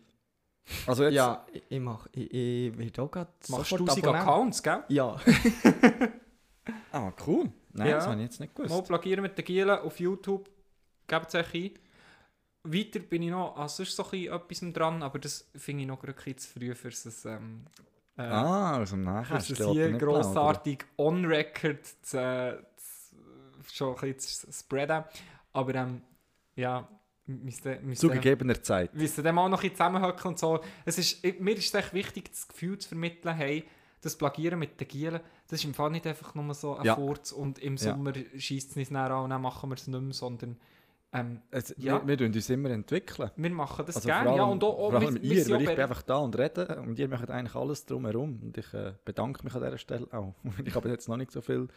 also 0.88 1.04
jetzt, 1.04 1.14
Ja, 1.16 1.46
ich, 1.52 1.64
ich 1.70 1.80
mach, 1.80 2.08
ich, 2.12 2.34
ich 2.34 2.78
will 2.78 2.92
auch 3.00 3.10
gerade 3.12 3.32
Du 3.46 3.52
machst 3.54 3.70
sofort 3.70 3.90
1000 3.90 4.06
Abonnenten. 4.06 4.30
Accounts, 4.30 4.64
gell? 4.64 4.84
Ja. 4.90 5.16
ah, 6.92 7.12
cool. 7.28 7.52
Nein, 7.74 7.88
Ja. 7.90 7.96
das 7.98 8.08
habe 8.08 8.16
ich 8.18 8.24
jetzt 8.24 8.40
nicht 8.40 8.56
gewusst. 8.56 8.74
Mal 8.74 8.82
plagieren 8.84 9.22
mit 9.22 9.38
den 9.38 9.46
Gielen 9.46 9.80
auf 9.80 10.00
YouTube. 10.00 10.50
Gebt 11.08 11.28
es 11.28 11.36
euch 11.36 11.54
ein. 11.54 11.72
Weiter 12.64 13.00
bin 13.00 13.24
ich 13.24 13.32
noch, 13.32 13.56
also 13.56 13.84
ist 13.84 13.96
so 13.96 14.04
ein 14.04 14.10
bisschen 14.10 14.34
etwas 14.68 14.74
dran, 14.74 15.02
aber 15.02 15.18
das 15.18 15.50
finde 15.56 15.84
ich 15.84 15.88
noch 15.88 16.04
ein 16.04 16.14
bisschen 16.14 16.38
zu 16.38 16.50
früh 16.60 16.76
für 16.76 16.90
es 16.90 17.26
ähm, 17.26 17.66
äh, 18.18 18.22
Ah, 18.24 18.76
also 18.78 18.96
für 18.96 19.02
nachher 19.02 19.38
es 19.38 19.48
hier 19.48 19.92
grossartig 19.94 20.86
on-record 20.98 21.86
zu, 21.86 22.62
zu, 22.76 23.16
schon 23.74 23.96
ein 23.98 24.14
bisschen 24.14 24.52
zu 24.52 24.60
spreaden. 24.60 25.06
Aber 25.54 25.74
ähm, 25.76 26.02
ja, 26.56 26.88
müsste, 27.30 27.80
Zu 27.94 28.10
gegebener 28.10 28.62
Zeit. 28.62 28.94
müsste 28.96 29.22
dem 29.24 29.38
auch 29.38 29.50
noch 29.50 29.60
ein 29.60 29.70
bisschen 29.70 29.76
zusammenhocken 29.78 30.28
und 30.30 30.40
so. 30.40 30.60
Es 30.86 30.98
ist, 30.98 31.24
mir 31.40 31.54
ist 31.56 31.68
es 31.68 31.74
echt 31.74 31.94
wichtig, 31.94 32.30
das 32.32 32.48
Gefühl 32.48 32.78
zu 32.78 32.90
vermitteln, 32.90 33.36
hey, 33.36 33.64
das 34.02 34.16
Plagieren 34.18 34.60
mit 34.60 34.80
den 34.80 34.88
Gielen, 34.88 35.20
das 35.48 35.60
ist 35.60 35.66
im 35.66 35.74
Fall 35.74 35.90
nicht 35.92 36.08
einfach 36.08 36.34
nur 36.34 36.54
so 36.54 36.76
ein 36.78 36.86
Ja. 36.86 36.96
Furz 36.96 37.32
und 37.32 37.60
im 37.60 37.76
Ja. 37.76 37.92
Sommer 37.94 38.14
schießt 38.38 38.72
es 38.72 38.76
nicht 38.76 38.92
näher 38.92 39.12
an 39.12 39.26
und 39.26 39.30
dann 39.32 39.42
machen 39.42 39.70
wir 39.70 39.76
es 39.76 39.88
nicht 39.88 40.02
mehr, 40.02 40.14
sondern 40.14 40.58
ähm, 41.12 41.42
Es, 41.52 41.74
Ja. 41.78 42.06
wir, 42.08 42.20
wir 42.20 42.28
uns 42.28 42.50
immer 42.52 42.70
entwickeln. 42.70 43.32
wir 43.36 43.50
machen 43.50 43.84
das 43.86 43.96
Also 43.98 44.08
gerne. 44.08 44.30
allem, 44.30 44.38
Ja, 44.38 44.44
und 44.46 44.64
auch, 44.64 44.78
auch 44.78 44.92
vor 44.92 45.00
allem 45.02 45.16
wir- 45.16 45.22
ihr, 45.24 45.50
weil 45.50 45.62
ich 45.64 45.68
bin 45.70 45.80
einfach 45.80 46.02
da 46.04 46.18
und 46.18 46.38
rede 46.38 46.82
und 46.86 47.00
ihr 47.00 47.08
macht 47.10 47.30
eigentlich 47.32 47.56
alles 47.56 47.84
drumherum. 47.86 48.40
Und 48.44 48.58
ich 48.58 48.72
äh, 48.76 48.94
bedanke 49.06 49.44
mich 49.44 49.54
an 49.56 49.62
dieser 49.64 49.78
Stelle 49.80 50.08
auch. 50.14 50.36
Ich 50.66 50.76
habe 50.76 50.88
jetzt 50.90 51.10
noch 51.10 51.18
nicht 51.18 51.32
so 51.32 51.42
viel 51.42 51.68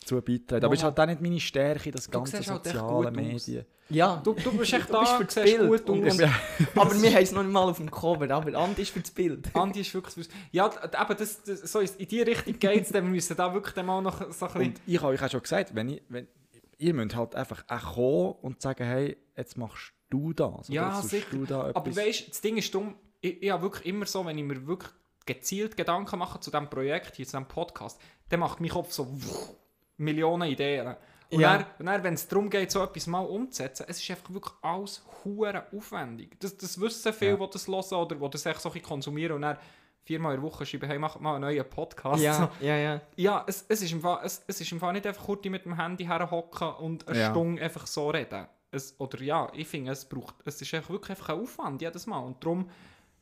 dazu 0.00 0.20
beitragen. 0.22 0.64
Aber 0.64 0.74
es 0.74 0.80
ist 0.80 0.84
halt 0.84 0.98
auch 1.00 1.06
nicht 1.06 1.20
meine 1.20 1.40
Stärke, 1.40 1.90
das 1.90 2.10
ganze 2.10 2.36
halt 2.38 2.44
soziale. 2.64 3.10
Medien. 3.10 3.64
Ja, 3.90 4.20
Du, 4.22 4.34
du 4.34 4.52
bist 4.52 4.72
echt 4.74 4.86
Du 4.88 4.92
da, 4.92 5.00
bist 5.00 5.12
du 5.12 5.16
fürs 5.18 5.34
siehst 5.34 5.58
Bild 5.58 5.86
gut 5.86 5.90
und- 5.90 6.06
aus. 6.06 6.18
aber 6.76 7.02
wir 7.02 7.10
haben 7.14 7.22
es 7.22 7.32
noch 7.32 7.42
nicht 7.42 7.52
mal 7.52 7.62
auf 7.70 7.76
dem 7.78 7.90
Cover, 7.90 8.30
aber 8.30 8.54
Andi 8.58 8.82
ist 8.82 8.90
für 8.90 9.00
das 9.00 9.10
Bild. 9.10 9.48
Andi 9.54 9.80
ist 9.80 9.94
wirklich... 9.94 10.28
Ja, 10.52 10.68
d- 10.68 10.96
aber 10.96 11.14
das, 11.14 11.42
das, 11.42 11.60
so 11.72 11.80
ist, 11.80 11.98
in 11.98 12.06
die 12.08 12.20
Richtung 12.22 12.58
geht 12.58 12.82
es, 12.82 12.90
dann 12.90 13.04
wir 13.04 13.10
müssen 13.12 13.36
da 13.36 13.52
wirklich 13.54 13.74
dann 13.74 13.86
mal 13.86 14.02
noch 14.02 14.18
so 14.32 14.46
ein 14.46 14.52
bisschen... 14.52 14.60
Und 14.72 14.80
ich 14.86 15.00
habe 15.00 15.12
euch 15.14 15.22
auch 15.22 15.30
schon 15.30 15.40
gesagt, 15.42 15.74
wenn 15.74 15.88
ich, 15.88 16.02
wenn, 16.10 16.28
ihr 16.76 16.92
müsst 16.94 17.16
halt 17.16 17.34
einfach 17.34 17.64
auch 17.66 17.94
kommen 17.94 18.34
und 18.42 18.60
sagen, 18.62 18.84
hey, 18.84 19.16
jetzt 19.36 19.56
machst 19.56 19.92
du 20.10 20.32
das. 20.34 20.68
Ja, 20.68 21.00
sicher. 21.00 21.26
Du 21.30 21.44
da 21.46 21.70
Aber 21.74 21.96
weißt 21.96 22.26
du, 22.26 22.28
das 22.30 22.40
Ding 22.42 22.56
ist 22.58 22.74
dumm, 22.74 22.94
ich, 23.20 23.42
ich 23.42 23.50
habe 23.50 23.62
wirklich 23.62 23.86
immer 23.86 24.04
so, 24.06 24.24
wenn 24.26 24.36
ich 24.36 24.44
mir 24.44 24.66
wirklich 24.66 24.90
gezielt 25.26 25.76
Gedanken 25.76 26.18
mache 26.18 26.40
zu 26.40 26.50
diesem 26.50 26.68
Projekt, 26.70 27.16
hier, 27.16 27.26
zu 27.26 27.32
diesem 27.32 27.48
Podcast, 27.48 27.98
dann 28.28 28.40
macht 28.40 28.60
mein 28.60 28.70
Kopf 28.70 28.92
so 28.92 29.06
wuch, 29.10 29.54
Millionen 29.98 30.50
Ideen. 30.50 30.96
Und 31.30 31.40
Ja. 31.40 31.58
dann, 31.78 31.86
dann, 31.86 32.02
wenn 32.04 32.14
es 32.14 32.26
darum 32.26 32.48
geht, 32.48 32.70
so 32.70 32.82
etwas 32.82 33.06
mal 33.06 33.20
umzusetzen, 33.20 33.84
es 33.88 34.00
ist 34.02 34.10
einfach 34.10 34.32
wirklich 34.32 34.54
alles 34.62 35.04
hure 35.24 35.64
aufwendig. 35.76 36.40
Das, 36.40 36.56
das 36.56 36.80
wissen 36.80 37.12
viele, 37.12 37.32
Ja. 37.38 37.46
die 37.46 37.50
das 37.52 37.68
hören 37.68 37.94
oder 38.00 38.16
die 38.16 38.30
das 38.30 38.46
echt 38.46 38.60
so 38.60 38.70
konsumieren 38.70 39.36
und 39.36 39.42
dann 39.42 39.58
viermal 40.04 40.34
in 40.34 40.40
der 40.40 40.50
Woche 40.50 40.64
schreiben, 40.64 40.88
hey, 40.88 40.98
mach 40.98 41.20
mal 41.20 41.34
einen 41.34 41.42
neuen 41.42 41.68
Podcast. 41.68 42.22
Ja, 42.22 42.50
ja, 42.60 42.76
ja. 42.76 43.00
Ja, 43.16 43.44
es, 43.46 43.66
es, 43.68 43.82
ist 43.82 43.92
im 43.92 44.00
Fall, 44.00 44.20
es, 44.24 44.42
es 44.46 44.58
ist 44.62 44.72
im 44.72 44.80
Fall 44.80 44.94
nicht 44.94 45.06
einfach 45.06 45.22
kurz 45.26 45.44
mit 45.44 45.66
dem 45.66 45.76
Handy 45.76 46.06
herhocken 46.06 46.68
und 46.76 47.06
eine 47.06 47.18
Ja. 47.18 47.30
Stunde 47.30 47.60
einfach 47.60 47.86
so 47.86 48.08
reden. 48.08 48.46
Es, 48.70 48.98
oder 48.98 49.20
ja, 49.22 49.50
ich 49.52 49.68
finde, 49.68 49.92
es 49.92 50.06
braucht, 50.06 50.36
es 50.46 50.62
ist 50.62 50.72
einfach 50.72 50.90
wirklich 50.90 51.10
einfach 51.10 51.28
ein 51.34 51.40
Aufwand 51.42 51.82
jedes 51.82 52.06
Mal. 52.06 52.20
Und 52.20 52.42
darum, 52.42 52.70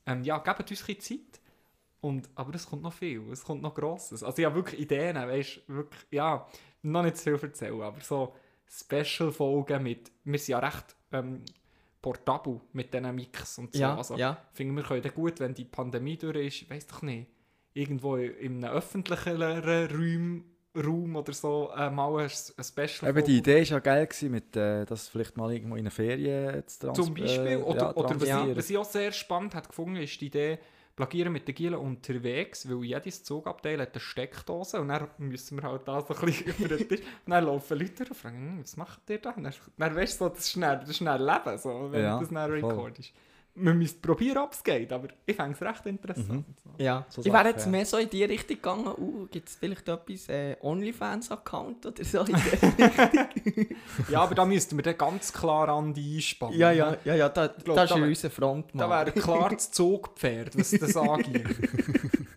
ähm, 0.06 0.22
ja, 0.22 0.38
gebt 0.38 0.70
uns 0.70 0.80
ein 0.82 0.94
bisschen 0.94 1.00
Zeit. 1.00 1.40
Und, 2.00 2.28
aber 2.36 2.54
es 2.54 2.66
kommt 2.68 2.82
noch 2.82 2.92
viel, 2.92 3.20
es 3.32 3.42
kommt 3.42 3.62
noch 3.62 3.74
Grosses. 3.74 4.22
Also 4.22 4.44
habe 4.44 4.54
wirklich 4.54 4.80
Ideen, 4.80 5.16
weißt 5.16 5.62
du, 5.66 5.74
wirklich, 5.74 6.06
ja, 6.12 6.46
noch 6.92 7.03
nicht 7.03 7.16
zu 7.16 7.37
viel 7.37 7.49
erzählen, 7.49 7.83
aber 7.83 8.01
so 8.01 8.35
Special-Folgen 8.68 9.83
mit, 9.83 10.11
wir 10.25 10.38
sind 10.38 10.49
ja 10.49 10.59
recht 10.59 10.96
ähm, 11.12 11.42
portabel 12.03 12.61
mit 12.72 12.92
diesen 12.92 13.14
Mix 13.14 13.59
und 13.59 13.72
so. 13.72 13.81
Ja, 13.81 13.96
also, 13.96 14.16
ja. 14.16 14.37
finde 14.53 14.77
wir 14.77 14.83
können 14.83 15.14
gut, 15.14 15.40
wenn 15.40 15.55
die 15.55 15.64
Pandemie 15.64 16.16
durch 16.16 16.46
ist, 16.46 16.62
ich 16.62 16.70
weiß 16.70 16.87
doch 16.87 17.03
nicht, 17.03 17.29
irgendwo 17.75 18.16
in 18.16 18.64
einem 18.64 18.75
öffentlicheren 18.77 19.62
Raum, 19.92 20.44
Raum 20.77 21.16
oder 21.16 21.33
so 21.33 21.70
äh, 21.77 21.90
mal 21.90 22.25
ein, 22.25 22.31
ein 22.57 22.64
Special 22.64 23.11
Eben, 23.11 23.25
die 23.25 23.38
Idee 23.38 23.57
war 23.57 23.62
ja 23.62 23.79
geil, 23.79 24.07
gewesen, 24.07 24.31
mit, 24.31 24.57
äh, 24.57 24.85
das 24.85 25.09
vielleicht 25.09 25.37
mal 25.37 25.53
irgendwo 25.53 25.77
in 25.77 25.81
einer 25.81 25.90
Ferien 25.90 26.66
zu 26.66 26.81
trans- 26.81 26.99
Zum 26.99 27.14
Beispiel, 27.14 27.46
äh, 27.46 27.57
oder, 27.57 27.79
ja, 27.79 27.94
oder 27.94 28.20
was, 28.20 28.29
ich, 28.29 28.57
was 28.57 28.70
ich 28.70 28.77
auch 28.77 28.85
sehr 28.85 29.12
spannend 29.12 29.55
hat 29.55 29.68
gefunden 29.68 29.96
ist 29.96 30.20
die 30.20 30.27
Idee, 30.27 30.59
Plagieren 30.96 31.32
mit 31.32 31.46
den 31.46 31.54
Gielen 31.54 31.74
unterwegs, 31.74 32.68
weil 32.68 32.82
jedes 32.85 33.22
Zugabteil 33.22 33.80
hat 33.80 33.92
eine 33.92 34.00
Steckdose 34.00 34.80
und 34.80 34.88
dann 34.88 35.09
müssen 35.18 35.59
wir 35.61 35.68
halt 35.68 35.87
da 35.87 36.00
so 36.00 36.14
ein 36.14 36.20
bisschen 36.24 36.54
über 36.59 36.68
den 36.68 36.88
Tisch. 36.88 37.00
Und 37.00 37.30
dann 37.32 37.44
laufen 37.44 37.78
Leute 37.78 38.04
und 38.04 38.14
fragen, 38.16 38.37
«Hm, 38.38 38.62
was 38.62 38.76
macht 38.78 39.09
ihr 39.11 39.18
da? 39.20 39.30
Und 39.30 39.44
dann, 39.44 39.54
dann 39.76 39.94
weißt 39.94 40.20
du, 40.20 40.24
so, 40.24 40.28
das 40.30 40.38
ist 40.40 40.52
schnell, 40.52 40.78
das 40.80 40.88
ist 40.88 40.96
schnell 40.96 41.22
Leben, 41.22 41.59
so, 41.59 41.92
wenn 41.92 42.00
Ja, 42.02 42.18
das 42.18 42.30
dann 42.30 42.56
voll. 42.59 42.87
Man 43.59 43.79
müsste 43.79 44.01
probieren, 44.01 44.38
ob 44.38 44.53
es 44.53 44.62
geht, 44.62 44.92
aber 44.92 45.09
ich 45.25 45.35
fände 45.35 45.53
es 45.53 45.62
recht 45.62 45.87
interessant. 45.87 46.47
Mhm. 46.47 46.71
Ja, 46.79 47.07
So 47.09 47.23
ich 47.25 47.33
wäre 47.33 47.49
jetzt 47.49 47.64
ja. 47.64 47.71
mehr 47.71 47.87
so 47.87 47.97
in 47.97 48.11
die 48.11 48.23
Richtung 48.25 48.57
gegangen, 48.57 48.87
uh, 48.99 49.27
gibt 49.31 49.49
es 49.49 49.55
vielleicht 49.57 49.88
etwas, 49.88 50.29
äh, 50.29 50.57
OnlyFans-Account 50.61 51.87
oder 51.87 52.05
so? 52.05 52.25
Ja, 54.11 54.21
aber 54.23 54.35
da 54.35 54.45
müssten 54.45 54.77
wir 54.77 54.83
dann 54.83 54.99
ganz 54.99 55.33
klar 55.33 55.69
an 55.69 55.92
die 55.95 56.16
einspannen. 56.16 56.59
ja, 56.59 56.71
ja, 56.71 56.97
ja, 57.05 57.14
ja, 57.14 57.29
da, 57.29 57.47
glaub, 57.49 57.77
da 57.77 57.85
ist 57.85 57.90
da 57.90 57.95
ja 57.97 58.03
wär- 58.03 58.09
unser 58.09 58.31
Frontmann. 58.31 58.90
Da 58.90 58.90
wäre 59.07 59.12
klar 59.12 59.51
das 59.51 59.71
Zugpferd, 59.73 60.57
was 60.59 60.71
das 60.73 60.97
angeht. 60.97 61.47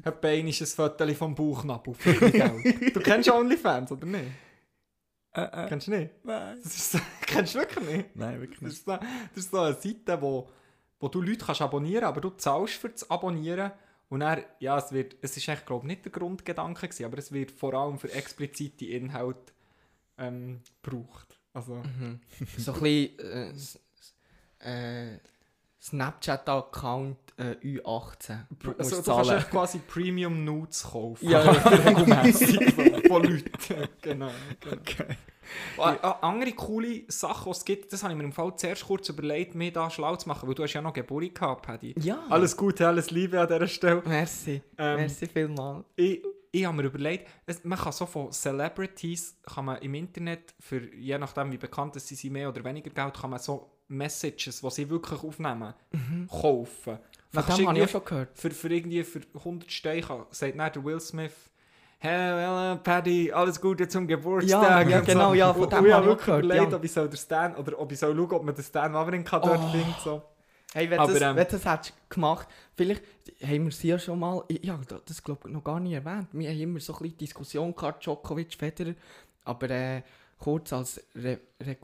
Hat 0.06 0.22
Bein 0.22 0.48
ist 0.48 0.62
ein 0.62 0.68
Foto 0.68 1.14
vom 1.14 1.36
Bauchnabel. 1.36 1.94
Du 2.94 3.00
kennst 3.02 3.30
OnlyFans, 3.30 3.92
oder 3.92 4.06
nicht? 4.06 4.24
Äh, 5.32 5.42
äh, 5.44 5.68
Kennst 5.68 5.88
du 5.88 5.92
nicht? 5.92 6.10
nein. 6.24 6.58
Das 6.64 6.76
ist 6.76 6.92
so, 6.94 7.00
kennst 7.28 7.54
du 7.54 7.60
wirklich 7.60 7.86
nicht? 7.88 8.16
Nein, 8.16 8.40
wirklich 8.42 8.60
Das 8.60 8.70
nicht. 8.70 8.78
ist, 8.80 8.86
so, 8.86 8.92
das 9.36 9.44
ist 9.46 9.52
so 9.52 9.60
eine 9.60 9.76
Seite, 9.76 10.22
wo, 10.22 10.50
wo 11.00 11.08
du 11.08 11.22
Leute 11.22 11.46
kannst 11.46 11.62
abonnieren 11.62 12.04
aber 12.06 12.22
du 12.22 12.30
zahlst 12.32 12.76
für 12.76 12.90
das 12.90 13.10
Abonnieren. 13.10 13.72
Und 14.10 14.22
dann, 14.22 14.42
ja, 14.60 14.78
es 14.78 14.92
wird, 14.92 15.16
es 15.22 15.38
ist 15.38 15.48
eigentlich, 15.50 15.66
glaube 15.68 15.86
ich, 15.86 15.88
nicht 15.90 16.06
der 16.06 16.12
Grundgedanke 16.12 16.88
gewesen, 16.88 17.06
aber 17.06 17.20
es 17.20 17.32
wird 17.32 17.52
vor 17.52 17.74
allem 17.76 18.00
für 18.00 18.12
explizite 18.12 18.86
Inhalte 18.86 19.54
ähm, 20.18 20.62
gebraucht. 20.82 21.40
Also, 21.54 21.76
Mhm. 21.76 22.20
So 22.58 22.74
ein 22.74 22.82
bisschen 22.82 23.70
äh, 24.62 25.14
äh, 25.14 25.20
Snapchat-Account 25.82 27.18
äh, 27.38 27.56
U18. 27.64 28.40
Du 28.60 28.72
also 28.78 29.02
du 29.02 29.04
kannst 29.32 29.50
quasi 29.50 29.80
Premium 29.80 30.44
Nudes 30.44 30.84
kaufen. 30.84 31.30
Ja, 31.30 31.42
regelmäßig 31.52 32.60
von 33.08 33.24
Leuten. 33.24 33.50
genau. 34.02 34.32
genau. 34.60 34.76
Okay. 34.76 35.16
Ah, 35.78 35.98
ah, 36.02 36.12
andere 36.22 36.52
coole 36.52 37.04
Sachen, 37.08 37.46
die 37.46 37.58
es 37.58 37.66
gibt, 37.66 37.92
das 37.92 38.04
habe 38.04 38.14
ich 38.14 38.18
mir 38.18 38.24
im 38.26 38.32
Fall 38.32 38.56
zuerst 38.56 38.86
kurz 38.86 39.10
überlegt, 39.10 39.56
mir 39.56 39.72
da 39.72 39.90
schlau 39.90 40.16
zu 40.16 40.28
machen, 40.28 40.48
weil 40.48 40.56
du 40.56 40.64
hast 40.64 40.74
ja 40.74 40.82
noch 40.82 40.94
Geburt 40.94 41.34
gehabt, 41.34 41.66
Paddy. 41.66 41.96
ja. 42.00 42.24
Alles 42.30 42.56
Gute, 42.56 42.88
alles 42.88 43.10
Liebe 43.10 43.40
an 43.40 43.48
dieser 43.48 43.68
Stelle. 43.68 44.04
Merci. 44.06 44.62
Ähm, 44.78 44.98
Merci 44.98 45.26
vielmals. 45.28 45.86
ich, 45.96 46.22
ich 46.52 46.66
habe 46.66 46.78
mir 46.78 46.84
überlegt, 46.84 47.28
es, 47.46 47.64
man 47.64 47.78
kann 47.78 47.92
so 47.92 48.06
von 48.06 48.32
Celebrities, 48.32 49.38
kann 49.44 49.66
man 49.66 49.82
im 49.82 49.94
Internet, 49.94 50.54
für, 50.60 50.94
je 50.94 51.18
nachdem 51.18 51.52
wie 51.52 51.58
bekannt 51.58 52.00
sie 52.00 52.16
sind, 52.16 52.34
mehr 52.34 52.50
oder 52.50 52.64
weniger 52.64 52.90
Geld, 52.90 53.14
kann 53.16 53.30
man 53.30 53.40
so 53.40 53.72
Messages, 53.88 54.62
die 54.62 54.70
sie 54.70 54.90
wirklich 54.90 55.24
aufnehmen, 55.24 55.74
kaufen. 56.30 57.00
Dann 57.32 57.44
Von 57.44 57.58
dem 57.58 57.68
habe 57.68 57.78
ich 57.78 57.84
auch 57.86 57.90
schon 57.90 58.06
gehört. 58.06 58.38
für, 58.38 58.52
für 58.52 58.70
irgendwie 58.74 59.04
für 59.04 59.22
100 59.36 59.72
Steine, 59.72 60.26
sagt 60.32 60.60
dann 60.60 60.74
der 60.74 60.84
Will 60.84 61.00
Smith, 61.00 61.49
Hey, 62.02 62.34
well, 62.34 62.78
Paddy, 62.78 63.30
alles 63.30 63.60
Gute 63.60 63.86
zum 63.90 64.08
Geburtstag. 64.08 64.88
Ja, 64.88 64.90
ja, 64.90 65.02
genau, 65.02 65.34
ja, 65.34 65.54
von 65.54 65.70
dem 65.70 65.86
ich 65.86 65.92
habe 65.92 66.04
ich 66.04 66.08
wirklich 66.08 66.26
gehört, 66.26 66.46
überlegt, 66.46 66.72
ja. 66.72 66.78
ob 66.78 66.84
ich 66.86 66.92
soll 66.94 67.10
den 67.10 67.18
Stan, 67.18 67.56
oder 67.58 67.78
ob 67.78 67.92
ich 67.92 68.00
soll 68.00 68.16
schauen, 68.16 68.32
ob 68.32 68.44
man 68.46 68.56
den 68.56 68.64
Stan 68.64 68.94
Wawrinka 68.94 69.40
dort 69.40 69.60
Oh. 69.60 69.96
So. 70.02 70.22
Hey, 70.74 70.90
wenn 70.90 70.98
Aber, 70.98 71.12
das, 71.12 71.22
ähm, 71.22 71.36
wenn 71.36 71.48
das 71.48 71.66
hättest 71.66 71.90
du 71.90 72.16
gemacht, 72.16 72.48
vielleicht 72.78 73.04
haben 73.44 73.66
wir 73.66 73.72
sie 73.72 73.90
ja 73.90 74.00
schon 74.00 74.18
mal, 74.18 74.46
ja, 74.62 74.80
das 75.06 75.22
glaube 75.22 75.50
ich 75.50 75.54
noch 75.54 75.64
gar 75.64 75.82
nicht 75.82 75.92
erwähnt. 75.92 76.30
Wir 76.32 76.50
haben 76.50 76.60
immer 76.62 76.80
so 76.80 76.94
ein 76.94 77.00
bisschen 77.00 77.18
Diskussion 77.18 77.76
gehabt, 77.76 78.06
Djokovic, 78.06 78.54
Federer, 78.54 78.94
aber 79.44 79.70
äh, 79.70 80.04
kurz 80.38 80.72
als 80.72 81.04
Re 81.16 81.40
Re 81.62 81.76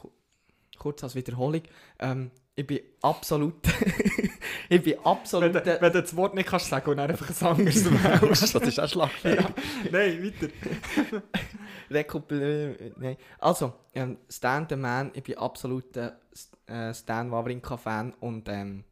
kurz 0.77 1.03
als 1.03 1.15
Wiederholung, 1.15 1.63
ähm, 1.99 2.31
ich 2.55 2.65
bin 2.65 2.79
absolut, 3.01 3.55
ich 4.69 4.81
bin 4.81 4.93
Wenn, 4.93 5.05
absolut, 5.05 5.55
du, 5.55 5.81
wenn 5.81 5.93
du 5.93 6.01
das 6.01 6.15
Wort 6.15 6.35
nicht 6.35 6.47
kannst 6.47 6.69
sagen 6.69 6.89
und 6.89 6.97
dann 6.97 7.11
einfach 7.11 7.29
ein 7.41 7.47
anderes 7.47 7.85
wählst. 7.85 8.55
Das 8.55 8.63
ist 8.63 8.79
auch 8.79 8.87
schlagfertig. 8.87 9.45
ja. 9.45 9.53
Nein, 9.91 10.23
weiter. 10.23 11.21
Rekupel, 11.91 12.93
nein. 12.97 13.17
Also, 13.39 13.73
ähm, 13.93 14.17
Stan 14.29 14.65
the 14.69 14.75
Man, 14.75 15.11
ich 15.13 15.23
bin 15.23 15.37
absoluter 15.37 16.19
äh, 16.65 16.93
Stan 16.93 17.29
Wawrinka-Fan 17.29 18.13
und 18.21 18.47
ähm, 18.49 18.85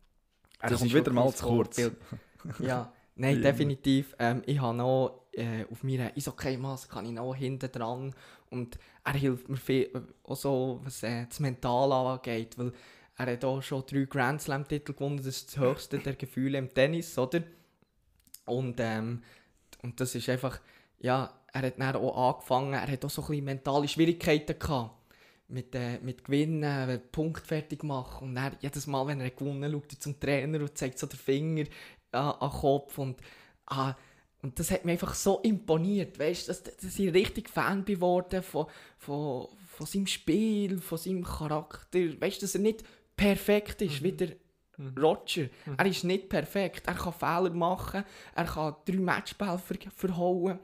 Er 0.59 0.69
das 0.69 0.79
kommt 0.79 0.93
wieder 0.93 1.11
mal 1.11 1.33
zu 1.33 1.45
kurz. 1.45 1.77
Ja, 2.59 2.91
nein, 3.15 3.41
definitiv. 3.41 4.13
Ähm, 4.19 4.43
ich 4.45 4.59
habe 4.59 4.77
noch 4.77 5.27
äh, 5.31 5.65
auf 5.71 5.83
meiner 5.83 6.11
Eishockey-Maske 6.15 6.93
kann 6.93 7.05
ich 7.05 7.13
noch 7.13 7.33
hinten 7.33 7.71
dran 7.71 8.13
und 8.49 8.77
er 9.03 9.13
hilft 9.13 9.49
mir 9.49 9.57
viel, 9.57 9.83
äh, 9.93 10.01
auch 10.23 10.35
so, 10.35 10.81
was 10.83 11.01
äh, 11.03 11.25
das 11.27 11.39
Mental 11.39 11.91
angeht, 11.91 12.57
weil 12.57 12.73
er 13.15 13.33
hat 13.33 13.45
auch 13.45 13.61
schon 13.61 13.83
drei 13.85 14.05
Grand 14.05 14.41
Slam-Titel 14.41 14.93
gewonnen, 14.93 15.17
das 15.17 15.27
ist 15.27 15.49
das 15.49 15.57
höchste 15.57 15.99
der 15.99 16.15
Gefühle 16.15 16.57
im 16.57 16.73
Tennis, 16.73 17.17
oder? 17.17 17.43
Und, 18.45 18.79
ähm, 18.79 19.21
und 19.81 19.99
das 19.99 20.15
ist 20.15 20.29
einfach, 20.29 20.59
ja, 20.99 21.33
er 21.53 21.61
hat 21.61 21.79
dann 21.79 21.95
auch 21.95 22.35
angefangen, 22.35 22.73
er 22.73 22.87
hat 22.87 23.05
auch 23.05 23.09
so 23.09 23.21
ein 23.21 23.27
bisschen 23.27 23.45
mentale 23.45 23.87
Schwierigkeiten 23.87 24.57
gehabt. 24.57 24.99
Mit, 25.49 25.75
äh, 25.75 25.99
mit 25.99 26.23
Gewinnen, 26.23 26.89
äh, 26.89 26.97
Punkt 26.97 27.45
fertig 27.45 27.83
machen. 27.83 28.29
Und 28.29 28.35
dann, 28.35 28.55
jedes 28.59 28.87
Mal, 28.87 29.05
wenn 29.05 29.21
er 29.21 29.29
gewonnen 29.29 29.63
hat, 29.63 29.71
schaut 29.71 29.93
er 29.93 29.99
zum 29.99 30.19
Trainer 30.19 30.59
und 30.61 30.75
zeigt 30.75 30.97
so 30.97 31.05
den 31.05 31.19
Finger 31.19 31.65
an, 32.11 32.31
an 32.39 32.49
den 32.49 32.59
Kopf. 32.59 32.97
Und, 32.97 33.19
ah, 33.67 33.93
und 34.41 34.57
das 34.57 34.71
hat 34.71 34.83
mir 34.83 34.93
einfach 34.93 35.13
so 35.13 35.39
imponiert. 35.41 36.17
Weißt 36.17 36.49
dass, 36.49 36.63
dass 36.63 36.97
ich 36.97 37.13
richtig 37.13 37.49
Fan 37.49 37.85
geworden 37.85 38.41
von, 38.41 38.65
von, 38.97 39.47
von 39.67 39.85
seinem 39.85 40.07
Spiel, 40.07 40.79
von 40.79 40.97
seinem 40.97 41.23
Charakter. 41.23 41.99
Weißt 42.19 42.41
dass 42.41 42.55
er 42.55 42.61
nicht 42.61 42.83
perfekt 43.15 43.81
ist, 43.81 44.01
wie 44.03 44.11
der 44.11 44.35
Roger. 44.97 45.49
Er 45.77 45.85
ist 45.85 46.03
nicht 46.03 46.29
perfekt. 46.29 46.83
Er 46.87 46.95
kann 46.95 47.13
Fehler 47.13 47.51
machen, 47.51 48.03
er 48.35 48.45
kann 48.45 48.75
drei 48.85 48.97
Matchbälle 48.97 49.57
ver 49.57 49.77
verhauen. 49.95 50.59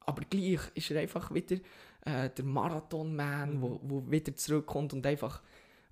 Aber 0.00 0.22
gleich 0.28 0.60
ist 0.74 0.90
er 0.90 1.00
einfach 1.00 1.32
wieder 1.32 1.56
äh, 2.04 2.28
der 2.30 2.44
Marathon-Man, 2.44 3.60
wo, 3.60 3.80
wo 3.82 4.10
wieder 4.10 4.34
zurückkommt 4.36 4.92
und 4.92 5.06
einfach 5.06 5.40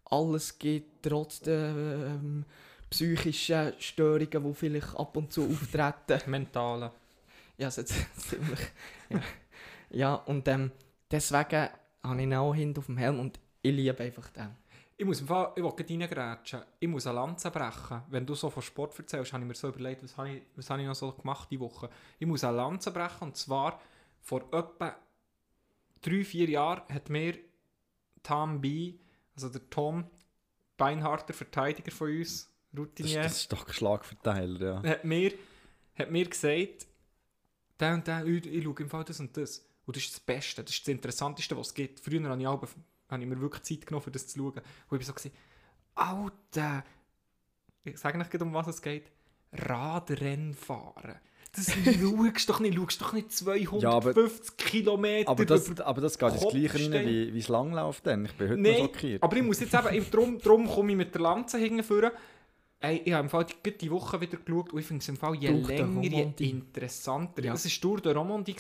alles 0.05 0.59
gibt, 0.59 1.03
trotz 1.03 1.41
der 1.41 1.71
ähm, 1.71 2.45
psychischen 2.91 3.73
Störungen, 3.79 4.45
die 4.45 4.55
vielleicht 4.55 4.95
ab 4.97 5.17
und 5.17 5.33
zu 5.33 5.45
auftreten. 5.51 6.31
Mentale. 6.31 6.93
Ja, 7.57 7.71
so 7.71 7.83
ziemlich. 7.83 8.61
Ja, 9.09 9.21
ja 9.91 10.15
und 10.15 10.47
ähm, 10.49 10.73
deswegen 11.11 11.69
habe 12.03 12.17
ich 12.17 12.23
ihn 12.23 12.35
auch 12.35 12.55
hinten 12.55 12.79
auf 12.79 12.87
dem 12.87 12.99
Helm 12.99 13.21
und 13.21 13.41
ich 13.63 13.73
liebe 13.75 14.03
einfach 14.03 14.29
den. 14.31 14.62
Ich 15.03 15.07
muss 15.07 15.21
im 15.21 15.27
Fall, 15.27 15.51
ich 15.57 15.65
will 15.65 16.01
reingrätschen. 16.01 16.63
Ich 16.79 16.89
muss 16.89 17.09
eine 17.09 17.17
Lanze 17.17 17.51
brechen. 17.51 18.03
Wenn 18.09 18.25
du 18.25 18.37
so 18.37 18.51
von 18.51 18.63
Sport 18.63 18.97
erzählst, 18.97 19.33
habe 19.33 19.43
ich 19.43 19.49
mir 19.49 19.55
so 19.57 19.67
überlegt, 19.67 20.01
was 20.05 20.17
habe 20.17 20.31
ich, 20.31 20.43
was 20.55 20.71
habe 20.71 20.81
ich 20.81 20.87
noch 20.87 20.95
so 20.95 21.11
gemacht 21.11 21.51
die 21.51 21.59
Woche. 21.59 21.91
Ich 22.21 22.27
muss 22.29 22.45
eine 22.45 22.59
Lanze 22.59 22.93
brechen 22.93 23.25
und 23.25 23.37
zwar 23.37 23.81
vor 24.21 24.43
etwa 24.53 24.95
drei, 26.03 26.23
vier 26.23 26.49
Jahren 26.49 26.83
hat 26.89 27.11
mir 27.11 27.37
Tom 28.23 28.61
B., 28.61 28.95
also 29.35 29.49
der 29.49 29.69
Tom, 29.71 30.09
beinharter 30.77 31.35
Verteidiger 31.35 31.91
von 31.91 32.09
uns, 32.09 32.49
Das, 32.71 32.79
Routinier, 32.79 33.23
das 33.23 33.39
ist 33.39 33.53
doch 33.53 33.69
Schlagverteiler, 33.73 34.85
ja. 34.85 34.89
hat 34.89 35.05
mir, 35.05 35.33
hat 35.97 36.13
mir 36.13 36.29
gesagt, 36.29 36.87
der 37.81 37.95
und 37.95 38.07
der, 38.07 38.25
ich, 38.25 38.47
ich 38.47 38.63
schaue 38.63 38.77
im 38.79 38.89
Fall 38.89 39.03
das 39.03 39.19
und 39.19 39.37
das. 39.37 39.67
Und 39.85 39.97
das 39.97 40.05
ist 40.05 40.13
das 40.13 40.21
Beste, 40.21 40.63
das 40.63 40.73
ist 40.73 40.87
das 40.87 40.93
Interessanteste, 40.93 41.57
was 41.57 41.69
es 41.69 41.75
gibt. 41.75 41.99
Früher 41.99 42.23
habe 42.23 42.41
ich, 42.41 42.47
auch, 42.47 42.63
habe 43.13 43.23
ich 43.23 43.29
mir 43.29 43.41
wirklich 43.41 43.63
Zeit 43.63 43.87
genommen, 43.87 44.05
um 44.07 44.13
das 44.13 44.27
zu 44.27 44.39
schauen. 44.39 44.53
Und 44.55 44.63
ich 44.91 44.91
war 44.91 45.01
so, 45.03 45.13
gewesen, 45.13 45.33
Alter, 45.95 46.85
ich 47.85 47.99
sage 47.99 48.19
nicht 48.19 48.43
um 48.43 48.53
was 48.55 48.67
es 48.69 48.83
geht, 48.83 49.11
Radrennen 49.53 50.55
fahren. 50.55 51.17
Das 51.55 51.67
schaust 52.01 52.49
doch 52.49 52.61
nicht, 52.61 52.75
schaust 52.77 53.01
doch 53.03 53.13
nicht 53.13 53.31
250 53.31 54.57
Kilometer 54.57 55.29
Aber 55.31 55.45
das, 55.45 55.69
über- 55.69 55.85
aber 55.87 56.01
das 56.01 56.19
geht 56.19 56.33
ins 56.33 56.49
Gleiche 56.49 56.75
rein 56.93 57.07
wie, 57.07 57.35
wie 57.35 57.39
das 57.41 57.49
Langlauf 57.49 58.01
dann. 58.01 58.25
Ich 58.25 58.33
bin 58.33 58.49
heute 58.49 58.61
noch 58.61 58.71
Nein, 58.71 58.79
schockiert. 58.81 59.23
aber 59.23 59.37
ich 59.37 59.43
muss 59.43 59.61
jetzt 59.61 59.75
eben, 59.75 60.11
drum, 60.11 60.39
drum 60.39 60.67
komme 60.67 60.93
ich 60.93 60.97
mit 60.97 61.15
der 61.15 61.21
Lanze 61.21 61.59
hinführen. 61.59 62.13
Ey, 62.81 63.03
ich 63.05 63.13
habe 63.13 63.25
im 63.25 63.31
Fall 63.31 63.45
die, 63.65 63.77
die 63.79 63.91
Woche 63.91 64.21
wieder 64.21 64.39
geschaut 64.39 64.73
und 64.73 64.81
ich 64.81 64.87
finde 64.87 65.03
es 65.03 65.09
im 65.09 65.17
Fall 65.17 65.35
je 65.37 65.51
länger, 65.51 66.03
je 66.03 66.49
interessanter. 66.49 67.45
Ja. 67.45 67.53
Es 67.53 67.65
war 67.67 67.81
Tour 67.81 68.01
de 68.01 68.13
Romandie. 68.13 68.57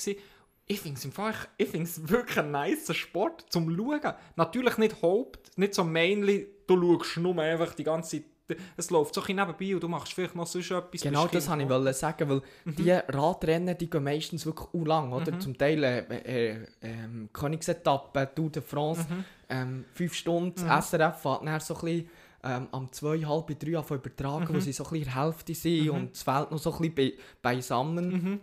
Ich 0.66 0.80
finde 0.80 0.98
es 0.98 1.04
im 1.04 1.12
Fall, 1.12 1.34
ich 1.58 1.68
finde 1.68 1.86
es 1.86 2.08
wirklich 2.08 2.38
ein 2.38 2.50
nicer 2.50 2.94
Sport 2.94 3.46
zum 3.50 3.74
Schauen. 3.76 4.14
Natürlich 4.36 4.78
nicht 4.78 5.02
Haupt, 5.02 5.56
nicht 5.58 5.74
so 5.74 5.84
mainly, 5.84 6.48
du 6.66 6.98
schaust 6.98 7.16
nur 7.18 7.38
einfach 7.38 7.74
die 7.74 7.84
ganze 7.84 8.22
Zeit, 8.22 8.58
es 8.76 8.90
läuft 8.90 9.14
so 9.14 9.22
ein 9.22 9.36
nebenbei 9.36 9.74
und 9.74 9.82
du 9.82 9.88
machst 9.88 10.12
vielleicht 10.12 10.34
noch 10.34 10.46
sonst 10.46 10.70
etwas. 10.70 11.00
Genau 11.00 11.26
das 11.26 11.48
wollte 11.48 11.90
ich 11.90 11.96
sagen, 11.96 12.28
weil 12.28 12.42
die 12.64 12.90
Radrennen 12.90 13.76
die 13.76 13.88
gehen 13.88 14.04
meistens 14.04 14.46
wirklich 14.46 14.68
u 14.74 14.84
lang, 14.84 15.12
oder? 15.12 15.38
Zum 15.38 15.56
Teil 15.56 15.82
äh, 15.82 15.98
äh, 16.00 16.66
ähm, 16.82 17.28
Königsetappe, 17.32 18.30
Tour 18.34 18.50
de 18.50 18.62
France, 18.62 19.06
ähm, 19.48 19.84
fünf 19.94 20.14
Stunden, 20.14 20.58
SRF 20.58 21.24
hat 21.24 21.46
dann 21.46 21.60
so 21.60 21.74
ein 21.74 21.80
bisschen 21.80 22.10
ähm, 22.44 22.68
am 22.72 22.92
zwei, 22.92 23.18
halb 23.18 23.46
bei 23.46 23.54
drei 23.54 23.78
anfangen 23.78 24.00
übertragen, 24.00 24.54
wo 24.54 24.60
sie 24.60 24.72
so 24.72 24.84
ein 24.84 24.90
bisschen 24.90 25.06
in 25.06 25.12
der 25.14 25.24
Hälfte 25.24 25.54
sind 25.54 25.90
und 25.90 26.14
es 26.14 26.22
fehlt 26.22 26.50
noch 26.50 26.58
so 26.58 26.72
ein 26.72 26.78
bisschen 26.78 26.94
be 26.94 27.12
beisammen. 27.40 28.40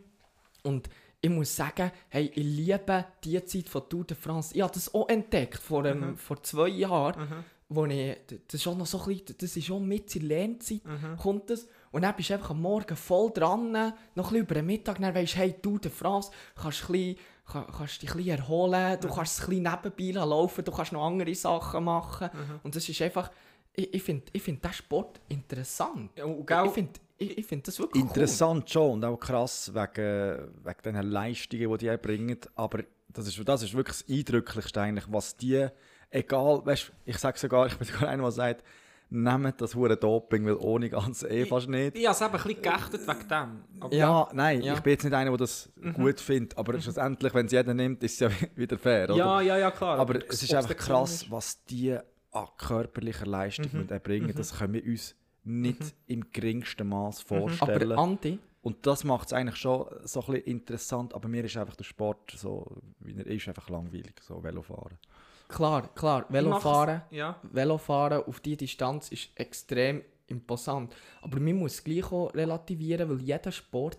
Und 0.63 0.89
ich 1.21 1.29
muss 1.29 1.55
sagen, 1.55 1.91
hey, 2.09 2.31
ich 2.33 2.43
liebe 2.43 3.05
die 3.23 3.43
Zeit 3.45 3.67
von 3.69 3.87
Tour 3.89 4.05
de 4.05 4.15
France. 4.15 4.55
Ich 4.55 4.61
habe 4.61 4.73
das 4.73 4.93
auch 4.93 5.07
entdeckt 5.09 5.57
vor, 5.57 5.85
ähm, 5.85 6.15
vor 6.17 6.41
zwei 6.43 6.67
Jahren. 6.69 7.45
Wo 7.71 7.85
ich, 7.85 8.17
das 8.47 8.61
ist 8.61 8.67
auch 8.67 8.75
noch 8.75 8.87
so 8.87 8.99
ein 9.01 9.05
bisschen, 9.09 9.35
das 9.37 9.55
ist 9.55 9.65
schon 9.65 9.85
mit 9.87 10.15
in 10.15 10.27
der 10.27 10.37
Lernzeit, 10.39 10.81
kommt 11.17 11.51
das. 11.51 11.67
Und 11.91 12.01
dann 12.01 12.15
bist 12.15 12.29
du 12.31 12.33
einfach 12.33 12.49
am 12.49 12.61
Morgen 12.61 12.95
voll 12.95 13.29
dran, 13.31 13.71
noch 13.71 13.83
ein 13.83 13.93
bisschen 14.15 14.37
über 14.37 14.55
den 14.55 14.65
Mittag, 14.65 14.99
dann 14.99 15.13
weisst 15.13 15.33
du, 15.35 15.37
hey, 15.37 15.53
Tour 15.61 15.77
de 15.77 15.91
France, 15.91 16.31
kannst, 16.55 16.83
ein 16.89 16.91
bisschen, 16.93 17.15
kann, 17.45 17.65
kannst 17.67 18.01
dich 18.01 18.09
ein 18.09 18.17
bisschen 18.17 18.39
erholen, 18.39 18.99
du 18.99 19.07
kannst 19.07 19.37
es 19.39 19.43
ein 19.47 19.49
bisschen 19.61 19.91
nebenbei 19.93 20.19
laufen, 20.25 20.65
du 20.65 20.71
kannst 20.71 20.93
noch 20.93 21.05
andere 21.05 21.35
Sachen 21.35 21.83
machen. 21.83 22.29
Und 22.63 22.75
das 22.75 22.89
ist 22.89 22.99
einfach, 23.03 23.29
ich, 23.73 23.93
ich 23.93 24.01
finde 24.01 24.25
ich 24.33 24.41
find 24.41 24.63
diesen 24.63 24.73
Sport 24.73 25.19
interessant. 25.27 26.11
Ja, 26.17 26.25
und 26.25 26.45
Ich, 26.65 26.69
ich 26.69 26.73
finde 26.73 26.99
ich, 27.19 27.37
ich 27.37 27.45
find 27.45 27.67
das 27.67 27.77
wirklich 27.79 28.01
Interessant 28.01 28.69
schon 28.69 28.93
und 28.93 29.05
auch 29.05 29.17
krass 29.17 29.71
wegen, 29.73 30.49
wegen 30.63 30.95
den 30.95 31.11
Leistungen, 31.11 31.69
die 31.71 31.77
die 31.77 31.87
erbringen. 31.87 32.39
Aber 32.55 32.83
das 33.09 33.27
ist, 33.27 33.39
das 33.47 33.63
ist 33.63 33.73
wirklich 33.73 33.97
das 33.97 34.09
Eindrücklichste 34.09 34.81
eigentlich, 34.81 35.05
was 35.09 35.35
die, 35.35 35.67
egal, 36.09 36.61
weißt, 36.65 36.91
ich 37.05 37.17
sage 37.17 37.37
sogar, 37.37 37.67
ich 37.67 37.75
bin 37.75 37.87
sogar 37.87 38.09
einer, 38.09 38.23
der 38.23 38.31
sagt, 38.31 38.63
nehmt 39.11 39.59
das 39.59 39.73
hure 39.75 39.97
Doping, 39.97 40.45
weil 40.45 40.55
ohne 40.55 40.89
ganz 40.89 41.23
eh 41.23 41.45
fast 41.45 41.67
nicht. 41.67 41.97
ich 41.97 42.05
habe 42.05 42.13
es 42.15 42.21
eben 42.21 42.31
ein 42.35 42.43
bisschen 42.43 42.61
geächtet 42.61 43.07
wegen 43.07 43.27
dem. 43.27 43.63
Aber 43.79 43.95
Ja, 43.95 44.29
nein, 44.33 44.61
Ja. 44.61 44.75
ich 44.75 44.79
bin 44.81 44.91
jetzt 44.91 45.03
nicht 45.03 45.13
einer, 45.13 45.31
der 45.31 45.37
das 45.39 45.69
gut 45.93 46.19
findet, 46.19 46.57
aber 46.57 46.79
schlussendlich, 46.79 47.33
wenn 47.33 47.47
es 47.47 47.51
jeder 47.51 47.73
nimmt, 47.73 48.03
ist 48.03 48.13
es 48.13 48.19
ja 48.19 48.29
wieder 48.55 48.77
fair, 48.77 49.05
oder? 49.09 49.17
ja, 49.17 49.41
ja, 49.41 49.57
ja, 49.57 49.71
klar. 49.71 49.97
aber 49.97 50.19
es 50.29 50.43
ist 50.43 50.53
einfach 50.53 50.77
krass, 50.77 51.25
was 51.29 51.63
die 51.65 51.97
an 52.31 52.47
körperlicher 52.57 53.25
Leistung 53.25 53.69
mhm. 53.73 53.89
erbringen. 53.89 54.33
Das 54.35 54.57
können 54.57 54.73
wir 54.73 54.85
uns 54.85 55.15
nicht 55.43 55.81
im 56.07 56.31
geringsten 56.31 56.87
Maß 56.89 57.25
Aber 57.29 57.39
vorstellen. 57.41 57.97
Andi, 57.97 58.39
Und 58.61 58.85
das 58.85 59.03
macht 59.03 59.27
es 59.27 59.33
eigentlich 59.33 59.55
schon 59.57 59.85
so 60.03 60.19
ein 60.21 60.25
bisschen 60.33 60.43
interessant, 60.47 61.13
aber 61.13 61.27
mir 61.27 61.43
ist 61.45 61.57
einfach 61.57 61.75
der 61.75 61.83
Sport, 61.85 62.31
so 62.35 62.65
wie 62.99 63.15
er 63.15 63.25
ist, 63.27 63.47
einfach 63.47 63.69
langweilig, 63.69 64.13
so 64.21 64.43
Velofahren. 64.43 64.97
klar, 65.47 65.87
klar, 65.95 66.25
Velofahren, 66.29 67.01
Ja. 67.11 67.39
Velofahren 67.43 68.23
auf 68.23 68.39
diese 68.41 68.57
Distanz 68.57 69.09
ist 69.09 69.29
extrem 69.35 70.03
imposant. 70.27 70.95
Aber 71.21 71.39
man 71.39 71.55
muss 71.55 71.75
es 71.75 71.83
gleich 71.83 72.11
auch 72.11 72.33
relativieren, 72.33 73.09
weil 73.09 73.21
jeder 73.21 73.51
Sport 73.51 73.97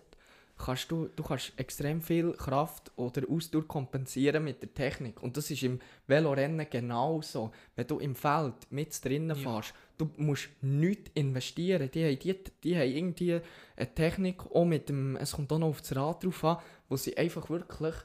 kannst 0.65 0.91
du, 0.91 1.07
du 1.15 1.23
kannst 1.23 1.53
extrem 1.57 2.01
viel 2.01 2.33
Kraft 2.33 2.91
oder 2.95 3.23
Ausdauer 3.29 3.67
kompensieren 3.67 4.43
mit 4.43 4.61
der 4.61 4.73
Technik. 4.73 5.21
Und 5.21 5.35
das 5.37 5.49
ist 5.51 5.63
im 5.63 5.79
Velorennen 6.07 6.67
genauso. 6.69 7.51
Wenn 7.75 7.87
du 7.87 7.99
im 7.99 8.15
Feld 8.15 8.55
mit 8.69 9.03
drinnen 9.03 9.29
Ja. 9.29 9.35
fährst, 9.35 9.73
du 9.97 10.09
musst 10.17 10.49
nichts 10.61 11.11
investieren. 11.13 11.89
Die 11.93 12.05
haben, 12.05 12.19
die, 12.19 12.35
die 12.63 12.75
haben 12.77 12.89
irgendwie 12.91 13.39
eine 13.75 13.95
Technik, 13.95 14.45
auch 14.51 14.65
mit 14.65 14.89
dem, 14.89 15.15
es 15.15 15.33
kommt 15.33 15.51
auch 15.51 15.59
noch 15.59 15.67
auf 15.69 15.81
das 15.81 15.95
Rad 15.95 16.23
drauf 16.23 16.43
an, 16.43 16.57
wo 16.89 16.97
sie 16.97 17.17
einfach 17.17 17.49
wirklich 17.49 17.95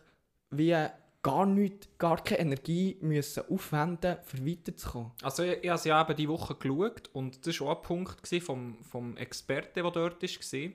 wie 0.51 0.75
gar 1.23 1.45
nichts, 1.45 1.89
gar 1.99 2.23
keine 2.23 2.43
Energie 2.43 2.97
müssen 3.01 3.43
aufwenden 3.51 4.17
um 4.33 4.47
weiterzukommen. 4.47 5.11
Also 5.23 5.43
ich, 5.43 5.59
ich 5.65 5.69
habe 5.69 5.79
sie 5.81 5.89
ja 5.89 6.01
eben 6.01 6.17
diese 6.17 6.29
Woche 6.29 6.55
geschaut 6.55 7.11
und 7.13 7.45
das 7.45 7.61
war 7.61 7.69
auch 7.71 7.77
ein 7.79 7.83
Punkt 7.83 8.29
vom, 8.45 8.77
vom 8.85 9.17
Experten, 9.17 9.83
der 9.83 9.91
dort 9.91 10.23
war. 10.23 10.71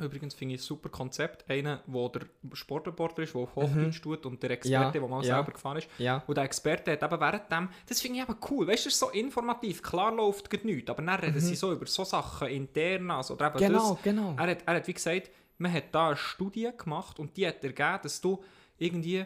Übrigens 0.00 0.34
finde 0.34 0.54
ich 0.54 0.60
ein 0.60 0.64
super 0.64 0.88
Konzept. 0.88 1.48
Einer, 1.50 1.82
der 1.86 2.08
der 2.08 2.56
Sportreporter 2.56 3.22
ist, 3.22 3.34
der 3.34 3.42
auf 3.42 3.54
Hochdeutsch 3.54 4.00
tut 4.00 4.24
und 4.24 4.42
der 4.42 4.52
Experte, 4.52 4.98
der 4.98 5.08
mal 5.08 5.24
ja. 5.24 5.36
selber 5.36 5.52
gefahren 5.52 5.78
ist. 5.78 5.88
Ja. 5.98 6.22
Und 6.26 6.36
der 6.36 6.44
Experte 6.44 6.92
hat 6.92 7.02
eben 7.02 7.20
während 7.20 7.52
dem, 7.52 7.68
das 7.86 8.00
finde 8.00 8.18
ich 8.18 8.24
eben 8.24 8.36
cool, 8.50 8.66
weißt 8.66 8.86
du, 8.86 8.88
ist 8.88 8.98
so 8.98 9.10
informativ, 9.10 9.82
klar 9.82 10.14
läuft 10.14 10.48
gerade 10.48 10.66
nichts, 10.66 10.90
aber 10.90 11.02
dann 11.02 11.20
reden 11.20 11.40
sie 11.40 11.54
so 11.54 11.72
über 11.72 11.86
so 11.86 12.04
Sachen 12.04 12.48
intern, 12.48 13.10
also 13.10 13.34
oder 13.34 13.48
eben 13.48 13.58
Genau, 13.58 13.94
das. 13.94 14.02
genau. 14.02 14.34
Er 14.38 14.46
hat, 14.48 14.62
er 14.66 14.74
hat 14.76 14.86
wie 14.86 14.94
gesagt, 14.94 15.30
man 15.58 15.72
hat 15.72 15.94
da 15.94 16.08
eine 16.08 16.16
Studie 16.16 16.70
gemacht 16.76 17.18
und 17.18 17.36
die 17.36 17.46
hat 17.46 17.62
ergeben, 17.62 18.00
dass 18.02 18.20
du 18.20 18.42
irgendwie 18.78 19.24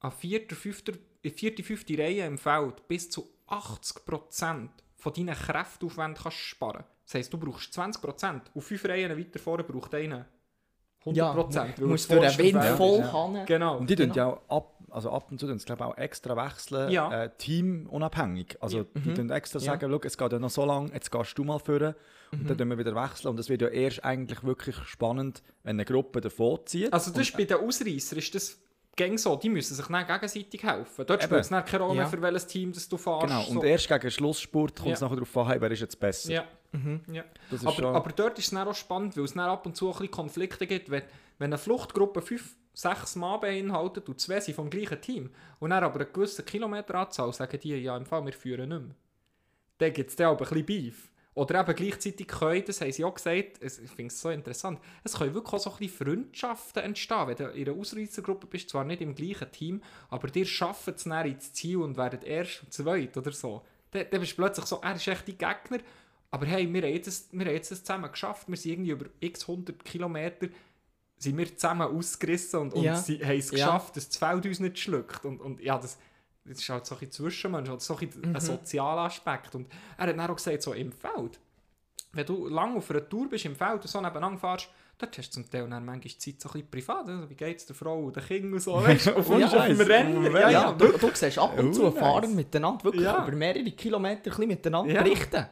an 0.00 0.12
vierter, 0.12 0.56
fünfter, 0.56 0.92
in 1.22 1.30
vierter, 1.30 1.62
fünfter 1.62 1.98
Reihe 1.98 2.26
im 2.26 2.38
Feld 2.38 2.88
bis 2.88 3.10
zu 3.10 3.28
80% 3.48 4.68
von 4.96 5.12
deinen 5.12 5.34
Kräftaufwänden 5.34 6.22
kannst 6.22 6.38
sparen. 6.38 6.84
Das 7.08 7.14
heisst, 7.14 7.32
du 7.32 7.38
brauchst 7.38 7.72
20% 7.78 8.40
und 8.52 8.60
fünf 8.60 8.84
Reihen 8.84 9.16
weiter 9.18 9.38
vorne 9.38 9.64
braucht 9.64 9.94
einer 9.94 10.26
100%. 11.06 11.14
Ja, 11.54 11.68
du 11.78 11.86
musst 11.86 12.12
durch 12.12 12.36
den 12.36 12.52
Wind 12.54 12.64
voll 12.76 12.98
ja. 12.98 13.12
haben. 13.12 13.46
Genau. 13.46 13.78
Und 13.78 13.88
die 13.88 13.96
tun 13.96 14.10
Genau. 14.12 14.14
ja 14.14 14.40
auch 14.48 14.56
ab, 14.56 14.74
also 14.90 15.10
ab 15.10 15.30
und 15.30 15.40
zu 15.40 15.46
tun 15.46 15.56
glaube 15.56 15.86
auch 15.86 15.96
extra 15.96 16.36
wechseln, 16.36 16.90
Ja. 16.90 17.24
äh, 17.24 17.30
teamunabhängig. 17.38 18.58
Also 18.60 18.78
Ja. 18.80 18.84
die 18.94 19.14
tun 19.14 19.30
extra 19.30 19.58
Ja. 19.58 19.64
sagen, 19.64 19.90
schau, 19.90 20.00
es 20.04 20.18
geht 20.18 20.32
ja 20.32 20.38
noch 20.38 20.50
so 20.50 20.66
lange, 20.66 20.92
jetzt 20.92 21.10
gehst 21.10 21.38
du 21.38 21.44
mal 21.44 21.58
führen 21.58 21.94
und 22.32 22.42
Mhm. 22.42 22.46
dann 22.48 22.58
tun 22.58 22.68
wir 22.68 22.78
wieder 22.78 22.94
wechseln. 22.94 23.30
Und 23.30 23.40
es 23.40 23.48
wird 23.48 23.62
ja 23.62 23.68
erst 23.68 24.04
eigentlich 24.04 24.44
wirklich 24.44 24.76
spannend, 24.84 25.42
wenn 25.62 25.76
eine 25.76 25.86
Gruppe 25.86 26.20
davon 26.20 26.58
zieht. 26.66 26.92
Also 26.92 27.10
das 27.10 27.20
ist 27.22 27.34
bei 27.38 27.44
den 27.44 27.56
Ausreißern 27.56 28.18
ist 28.18 28.34
das 28.34 28.58
gang 28.96 29.18
so, 29.18 29.34
die 29.36 29.48
müssen 29.48 29.74
sich 29.76 29.86
dann 29.86 30.06
gegenseitig 30.06 30.62
helfen. 30.62 31.06
Dort 31.06 31.22
spielt 31.22 31.40
es 31.40 31.48
keine 31.48 31.78
Rolle, 31.84 32.00
Ja. 32.00 32.06
für 32.06 32.20
welches 32.20 32.46
Team 32.48 32.72
das 32.72 32.86
du 32.86 32.98
fährst. 32.98 33.28
Genau, 33.28 33.42
so. 33.44 33.60
und 33.60 33.64
erst 33.64 33.88
gegen 33.88 34.10
Schlussspurt 34.10 34.76
kommt 34.76 34.92
es 34.94 35.00
Ja. 35.00 35.06
nachher 35.06 35.16
darauf 35.24 35.36
an, 35.38 35.58
wer 35.60 35.70
ist 35.70 35.80
jetzt 35.80 35.98
besser. 35.98 36.44
Mhm. 36.72 37.00
ja. 37.12 37.24
Aber, 37.64 37.72
schon... 37.72 37.84
aber 37.96 38.10
dort 38.12 38.38
ist 38.38 38.46
es 38.46 38.50
dann 38.50 38.68
auch 38.68 38.74
spannend, 38.74 39.16
weil 39.16 39.24
es 39.24 39.34
dann 39.34 39.48
ab 39.48 39.64
und 39.66 39.76
zu 39.76 39.86
ein 39.88 39.92
bisschen 39.92 40.10
Konflikte 40.10 40.66
gibt, 40.66 40.90
wenn, 40.90 41.02
wenn 41.38 41.46
eine 41.52 41.58
Fluchtgruppe 41.58 42.20
fünf, 42.22 42.56
sechs 42.74 43.16
Mann 43.16 43.40
beinhaltet 43.40 44.08
und 44.08 44.20
zwei 44.20 44.40
sind 44.40 44.54
vom 44.54 44.70
gleichen 44.70 45.00
Team 45.00 45.30
und 45.58 45.70
dann 45.70 45.82
aber 45.82 45.96
eine 46.00 46.06
gewisse 46.10 46.42
Kilometeranzahl 46.42 47.32
sagen 47.32 47.58
die, 47.60 47.74
ja 47.76 47.96
im 47.96 48.06
Fall, 48.06 48.24
wir 48.24 48.32
führen 48.32 48.68
nicht 48.68 48.82
mehr. 48.82 48.94
Dann 49.78 49.92
gibt 49.92 50.10
es 50.10 50.16
dann 50.16 50.28
auch 50.28 50.32
ein 50.32 50.38
bisschen 50.38 50.66
Beef. 50.66 51.10
Oder 51.34 51.60
eben 51.60 51.74
gleichzeitig 51.76 52.26
können, 52.26 52.64
das 52.66 52.80
haben 52.80 52.90
sie 52.90 53.04
auch 53.04 53.14
gesagt, 53.14 53.58
es- 53.60 53.78
ich 53.78 53.90
finde 53.90 54.12
es 54.12 54.20
so 54.20 54.28
interessant, 54.30 54.80
es 55.04 55.14
können 55.16 55.34
wirklich 55.34 55.54
auch 55.54 55.58
so 55.60 55.70
ein 55.70 55.76
bisschen 55.78 56.06
Freundschaften 56.06 56.82
entstehen, 56.82 57.28
wenn 57.28 57.36
du 57.36 57.44
in 57.50 57.68
einer 57.68 57.78
Ausreißergruppe 57.78 58.48
bist, 58.48 58.70
zwar 58.70 58.82
nicht 58.84 59.00
im 59.02 59.14
gleichen 59.14 59.50
Team, 59.52 59.82
aber 60.08 60.26
dir 60.28 60.44
schaffen 60.44 60.94
es 60.96 61.04
dann 61.04 61.26
ins 61.28 61.52
Ziel 61.52 61.76
und 61.78 61.96
werden 61.96 62.22
erst 62.22 62.64
und 62.64 62.72
zweit 62.72 63.16
oder 63.16 63.30
so. 63.30 63.64
Dann, 63.92 64.06
dann 64.10 64.20
bist 64.20 64.32
du 64.32 64.36
plötzlich 64.36 64.66
so, 64.66 64.80
er 64.82 64.96
ist 64.96 65.06
echt 65.06 65.28
dein 65.28 65.38
Gegner, 65.38 65.78
aber 66.30 66.46
hey, 66.46 66.72
wir 66.72 66.82
haben 66.82 66.92
jetzt, 66.92 67.32
wir 67.32 67.46
haben 67.46 67.54
jetzt 67.54 67.70
das 67.70 67.82
zusammen 67.84 68.10
geschafft, 68.10 68.48
wir 68.48 68.56
sind 68.56 68.72
irgendwie 68.72 68.90
über 68.90 69.06
x 69.20 69.42
100 69.48 69.84
Kilometer 69.84 70.48
sind 71.20 71.36
wir 71.36 71.56
zusammen 71.56 71.88
ausgerissen 71.88 72.60
und, 72.60 72.74
und 72.74 72.84
Ja. 72.84 72.94
sie 72.96 73.18
haben 73.24 73.38
es 73.38 73.50
Ja. 73.50 73.56
geschafft, 73.66 73.96
dass 73.96 74.08
das 74.08 74.16
Feld 74.18 74.46
uns 74.46 74.60
nicht 74.60 74.78
schluckt. 74.78 75.24
Und, 75.24 75.40
und 75.40 75.60
ja, 75.60 75.76
das, 75.76 75.98
das 76.44 76.58
ist 76.60 76.68
halt 76.68 76.86
so 76.86 76.96
ein 77.00 77.10
Zwischenmensch, 77.10 77.68
halt 77.68 77.80
so 77.80 77.96
ein, 77.96 78.06
bisschen 78.08 78.34
ein 78.36 78.40
sozialer 78.40 79.00
Aspekt. 79.02 79.54
Und 79.56 79.66
er 79.96 80.06
hat 80.06 80.16
dann 80.16 80.30
auch 80.30 80.36
gesagt, 80.36 80.62
so 80.62 80.72
im 80.74 80.92
Feld, 80.92 81.40
wenn 82.12 82.24
du 82.24 82.46
lange 82.46 82.76
auf 82.76 82.88
einer 82.90 83.08
Tour 83.08 83.28
bist 83.28 83.44
im 83.46 83.56
Feld 83.56 83.82
und 83.82 83.88
so 83.88 84.00
nebeneinander 84.00 84.38
fährst, 84.38 84.68
dort 84.96 85.18
hast 85.18 85.30
du 85.30 85.42
zum 85.42 85.50
Teil 85.50 85.68
dann 85.68 85.84
manchmal 85.84 86.16
Zeit 86.18 86.40
so 86.40 86.48
ein 86.50 86.52
bisschen 86.52 86.70
privat. 86.70 87.08
Also, 87.08 87.28
wie 87.30 87.34
geht 87.34 87.56
es 87.58 87.66
der 87.66 87.74
Frau 87.74 87.98
und 88.04 88.14
den 88.14 88.24
Kindern 88.24 88.52
und 88.52 88.60
so, 88.60 88.74
weißt 88.84 89.06
du, 89.08 89.16
auf, 89.16 89.28
auf 89.28 89.66
dem. 89.66 89.80
Rennen. 89.80 90.22
Ja. 90.24 90.38
Ja, 90.40 90.50
ja, 90.50 90.72
du, 90.72 90.86
du 90.98 91.10
siehst 91.14 91.36
ab 91.38 91.58
und 91.58 91.70
Oh, 91.70 91.72
zu 91.72 91.82
nice. 91.82 91.98
Fahrer 91.98 92.28
miteinander 92.28 92.84
wirklich 92.84 93.02
Ja. 93.02 93.26
über 93.26 93.36
mehrere 93.36 93.72
Kilometer 93.72 94.18
ein 94.18 94.22
bisschen 94.22 94.46
miteinander 94.46 94.92
Ja. 94.94 95.02
berichten. 95.02 95.46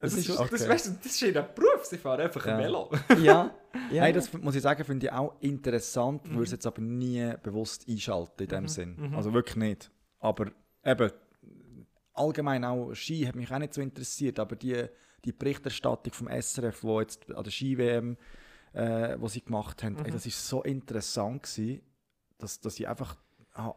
Das, 0.00 0.14
ist, 0.14 0.30
okay. 0.30 0.48
das, 0.50 0.68
weißt 0.68 0.86
du, 0.86 0.90
das 1.02 1.06
ist 1.12 1.22
ihr 1.22 1.42
Beruf, 1.42 1.84
sie 1.84 1.98
fahren 1.98 2.22
einfach 2.22 2.44
Ja. 2.46 2.56
ein 2.56 2.64
Velo. 2.64 2.90
Ja, 3.22 3.54
ja. 3.90 4.00
Nein, 4.02 4.14
das 4.14 4.32
muss 4.32 4.54
ich 4.54 4.62
sagen, 4.62 4.82
finde 4.84 5.06
ich 5.06 5.12
auch 5.12 5.34
interessant, 5.40 6.28
würde 6.30 6.44
es 6.44 6.52
jetzt 6.52 6.66
aber 6.66 6.80
nie 6.80 7.34
bewusst 7.42 7.86
einschalten 7.88 8.42
in 8.44 8.48
dem 8.48 8.68
Sinn. 8.68 9.12
Also 9.14 9.32
wirklich 9.34 9.56
nicht. 9.56 9.90
Aber 10.18 10.50
eben, 10.84 11.10
allgemein 12.14 12.64
auch 12.64 12.94
Ski 12.94 13.24
hat 13.26 13.36
mich 13.36 13.50
auch 13.52 13.58
nicht 13.58 13.74
so 13.74 13.80
interessiert, 13.82 14.38
aber 14.38 14.56
die, 14.56 14.86
die 15.24 15.32
Berichterstattung 15.32 16.12
vom 16.12 16.28
SRF, 16.28 16.82
wo 16.82 17.00
jetzt 17.00 17.30
an 17.34 17.44
der 17.44 17.50
Ski-WM, 17.50 18.16
äh, 18.72 19.16
wo 19.18 19.28
sie 19.28 19.42
gemacht 19.42 19.82
haben, 19.82 19.98
ey, 20.04 20.10
das 20.10 20.24
ist 20.26 20.48
so 20.48 20.62
interessant 20.62 21.42
gewesen, 21.42 21.82
dass, 22.38 22.58
dass 22.60 22.80
ich 22.80 22.88
einfach 22.88 23.16
ah, 23.52 23.74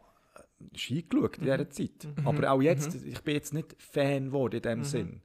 Ski 0.74 1.02
geschaut 1.02 1.36
in 1.38 1.44
dieser 1.44 1.68
Zeit. 1.68 2.08
Aber 2.24 2.50
auch 2.50 2.62
jetzt, 2.62 2.94
ich 2.94 3.20
bin 3.22 3.34
jetzt 3.34 3.52
nicht 3.52 3.76
Fan 3.78 4.26
geworden 4.26 4.56
in 4.56 4.62
dem 4.62 4.84
Sinn. 4.84 5.20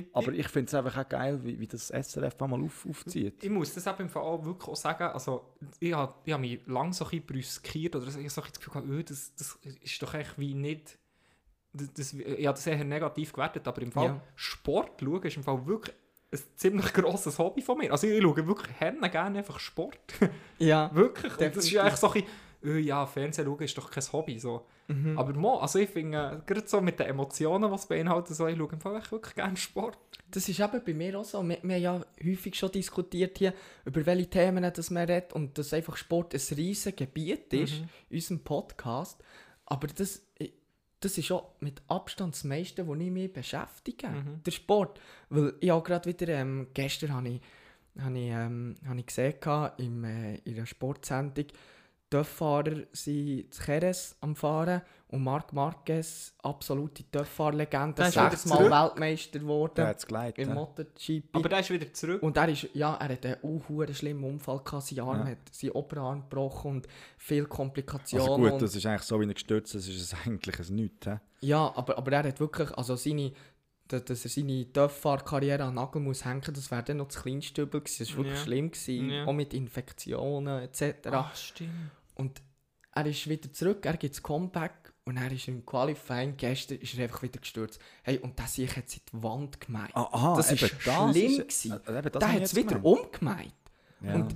Ich, 0.00 0.06
Aber 0.14 0.32
ich 0.32 0.48
finde 0.48 0.68
es 0.68 0.74
einfach 0.74 0.96
auch 0.96 1.08
geil, 1.08 1.40
wie, 1.42 1.58
wie 1.58 1.66
das 1.66 1.88
SRF 1.88 2.40
einmal 2.40 2.62
auf, 2.62 2.86
aufzieht. 2.88 3.42
Ich 3.42 3.50
muss 3.50 3.74
das 3.74 3.86
eben 3.86 4.02
im 4.02 4.08
Fall 4.08 4.22
auch 4.22 4.44
wirklich 4.44 4.68
auch 4.68 4.76
sagen, 4.76 5.04
also 5.04 5.54
ich 5.80 5.92
habe 5.92 6.14
ich 6.24 6.32
hab 6.32 6.40
mich 6.40 6.60
lange 6.66 6.92
so 6.92 7.04
ein 7.04 7.10
bisschen 7.10 7.26
brüskiert 7.26 7.96
oder 7.96 8.10
so, 8.10 8.18
ich 8.18 8.24
habe 8.24 8.30
so 8.30 8.40
das 8.40 8.52
Gefühl, 8.52 8.72
gehabt, 8.72 8.88
öh, 8.88 9.02
das, 9.02 9.34
das 9.36 9.58
ist 9.82 10.02
doch 10.02 10.14
echt 10.14 10.38
wie 10.38 10.54
nicht, 10.54 10.98
das, 11.72 11.92
das, 11.92 12.12
ich 12.14 12.46
habe 12.46 12.56
das 12.56 12.66
eher 12.66 12.84
negativ 12.84 13.32
gewertet, 13.32 13.66
aber 13.68 13.82
im 13.82 13.92
Fall 13.92 14.06
Ja. 14.06 14.22
Sport 14.34 15.00
schauen 15.00 15.22
ist 15.22 15.36
im 15.36 15.42
Fall 15.44 15.66
wirklich 15.66 15.94
ein 16.32 16.40
ziemlich 16.56 16.92
grosses 16.92 17.38
Hobby 17.38 17.62
von 17.62 17.78
mir. 17.78 17.92
Also 17.92 18.06
ich 18.06 18.20
schaue 18.20 18.46
wirklich 18.46 18.78
gerne 18.78 19.38
einfach 19.38 19.60
Sport. 19.60 20.14
ja. 20.58 20.90
wirklich. 20.94 21.32
Und 21.32 21.56
das 21.56 21.64
ist 21.64 21.76
eigentlich 21.76 21.96
so 21.96 22.08
ein 22.08 22.12
bisschen, 22.14 22.28
öh, 22.64 22.78
ja, 22.78 23.06
Fernsehen 23.06 23.46
schauen 23.46 23.62
ist 23.62 23.76
doch 23.76 23.90
kein 23.90 24.04
Hobby. 24.12 24.38
So. 24.38 24.66
Aber 25.16 25.32
mo, 25.32 25.56
also 25.56 25.78
ich 25.78 25.90
finde, 25.90 26.18
äh, 26.18 26.46
gerade 26.46 26.66
so 26.68 26.80
mit 26.80 26.98
den 27.00 27.08
Emotionen, 27.08 27.68
die 27.70 27.74
es 27.74 27.86
beinhaltet, 27.86 28.36
so, 28.36 28.46
ich 28.46 28.56
schaue 28.56 28.72
im 28.72 28.80
Fall 28.80 29.02
wirklich 29.10 29.34
gerne 29.34 29.56
Sport. 29.56 29.98
Das 30.30 30.48
ist 30.48 30.60
eben 30.60 30.82
bei 30.84 30.94
mir 30.94 31.18
auch 31.18 31.24
so. 31.24 31.42
Wir, 31.42 31.58
wir 31.62 31.74
haben 31.74 31.82
ja 31.82 32.06
häufig 32.24 32.54
schon 32.54 32.70
diskutiert 32.70 33.38
hier, 33.38 33.52
über 33.84 34.06
welche 34.06 34.30
Themen 34.30 34.70
das 34.72 34.90
man 34.90 35.06
redet 35.06 35.32
und 35.32 35.58
dass 35.58 35.72
einfach 35.72 35.96
Sport 35.96 36.34
ein 36.34 36.56
riesiges 36.56 36.96
Gebiet 36.96 37.52
ist 37.52 37.74
in 38.10 38.16
unserem 38.16 38.40
Podcast. 38.40 39.22
Aber 39.64 39.88
das, 39.88 40.22
das 41.00 41.18
ist 41.18 41.32
auch 41.32 41.52
mit 41.60 41.82
Abstand 41.88 42.34
das 42.34 42.44
meiste, 42.44 42.86
wo 42.86 42.94
ich 42.94 43.10
mich 43.10 43.32
beschäftige. 43.32 44.08
Der 44.44 44.50
Sport. 44.50 45.00
Weil 45.30 45.54
ich 45.60 45.72
auch 45.72 45.82
gerade 45.82 46.08
wieder, 46.08 46.28
ähm, 46.28 46.68
gestern 46.74 47.12
habe 47.12 47.28
ich, 47.28 47.40
habe 47.98 48.18
ich, 48.18 48.30
ähm, 48.30 48.76
habe 48.86 49.00
ich 49.00 49.06
gesehen 49.06 49.34
im, 49.78 50.04
äh, 50.04 50.36
in 50.36 50.56
einer 50.56 50.66
Sportsendung, 50.66 51.46
Töfffahrer 52.10 52.82
sind 52.92 53.52
zu 53.52 53.62
Jerez 53.66 54.16
am 54.20 54.36
Fahren 54.36 54.82
und 55.08 55.22
Marc 55.22 55.52
Marquez, 55.52 56.34
absolute 56.42 57.04
Töfffahrer-Legende, 57.10 57.94
Der 57.94 58.08
ist 58.08 58.16
wieder 58.16 58.30
sechsmal 58.30 58.58
zurück. 58.58 58.72
Weltmeister 58.72 59.32
Der 59.32 59.40
geworden 59.40 59.86
hat 59.86 59.98
es 59.98 60.06
geleitet. 60.06 60.38
im 60.38 60.48
ja. 60.48 60.54
MotoGP. 60.54 61.24
Aber 61.32 61.48
der 61.48 61.60
ist 61.60 61.70
wieder 61.70 61.92
zurück. 61.92 62.22
und 62.22 62.36
er 62.36 62.48
ist, 62.48 62.68
ja, 62.74 62.94
er 62.94 63.08
hat 63.08 63.26
einen 63.26 63.36
uh, 63.42 63.62
schlimmen 63.92 64.24
Unfall 64.24 64.60
gehabt, 64.64 64.84
sein 64.84 65.00
Arm 65.00 65.18
Ja. 65.20 65.26
hat 65.32 65.38
seinen 65.52 65.70
Oberarm 65.72 66.22
gebrochen 66.22 66.70
und 66.72 66.88
viele 67.18 67.46
Komplikationen. 67.46 68.26
Also 68.28 68.40
gut, 68.40 68.52
und, 68.52 68.62
das 68.62 68.74
ist 68.74 68.86
eigentlich 68.86 69.02
so, 69.02 69.20
wie 69.20 69.26
er 69.26 69.34
gestürzt 69.34 69.74
ist, 69.74 69.88
ist 69.88 70.00
es 70.00 70.14
eigentlich 70.26 70.58
ein 70.58 70.74
Nichts. 70.74 71.08
ja, 71.40 71.72
aber, 71.76 71.98
aber 71.98 72.12
er 72.12 72.24
hat 72.24 72.40
wirklich, 72.40 72.70
also 72.76 72.96
seine, 72.96 73.32
dass 73.88 74.24
er 74.24 74.30
seine 74.30 74.72
Töfffahrer-Karriere 74.72 75.64
an 75.64 75.74
Nagel 75.74 76.00
muss 76.02 76.24
hängen, 76.24 76.42
das 76.46 76.70
wäre 76.70 76.82
dann 76.82 76.98
noch 76.98 77.08
das 77.08 77.22
kleinste 77.22 77.62
Übel 77.62 77.80
gewesen. 77.80 77.98
Das 78.04 78.10
war 78.10 78.16
wirklich 78.18 78.38
Ja. 78.38 78.44
schlimm, 78.44 78.70
gewesen, 78.70 79.10
Ja. 79.10 79.24
auch 79.26 79.32
mit 79.32 79.54
Infektionen 79.54 80.62
etc. 80.64 81.34
Stimmt. 81.34 81.70
Und 82.14 82.42
er 82.92 83.06
ist 83.06 83.28
wieder 83.28 83.52
zurück, 83.52 83.84
er 83.86 83.96
gibt 83.96 84.14
das 84.14 84.22
Comeback 84.22 84.92
und 85.04 85.16
er 85.18 85.30
ist 85.30 85.46
im 85.48 85.64
Qualifying 85.66 86.36
gestern 86.36 86.78
ist 86.78 86.96
er 86.96 87.04
einfach 87.04 87.22
wieder 87.22 87.38
gestürzt. 87.40 87.80
Hey, 88.02 88.18
und 88.18 88.38
das 88.38 88.56
ich 88.58 88.74
jetzt 88.74 88.96
in 88.96 89.02
die 89.12 89.22
Wand 89.22 89.60
gemeint. 89.60 89.94
Aha, 89.94 90.34
das 90.36 90.50
ist 90.52 90.62
das 90.62 90.70
schlimm 90.70 91.10
ist- 91.10 91.38
gewesen. 91.38 91.72
äh, 91.86 91.98
eben 91.98 92.10
das 92.12 92.20
der 92.20 92.32
hat 92.32 92.42
es 92.42 92.54
wieder 92.56 92.78
gemeint. 92.80 92.84
umgemeint. 92.84 93.52
Ja. 94.00 94.14
Und 94.14 94.34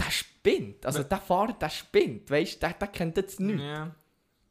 der 0.00 0.10
spinnt. 0.10 0.86
Also 0.86 1.02
der 1.02 1.18
Fahrer, 1.18 1.52
der 1.52 1.68
spinnt. 1.70 2.30
Weißt 2.30 2.54
du, 2.56 2.58
der, 2.60 2.72
der 2.74 2.88
kennt 2.88 3.16
jetzt 3.16 3.38
nichts. 3.40 3.62
Ja. 3.62 3.94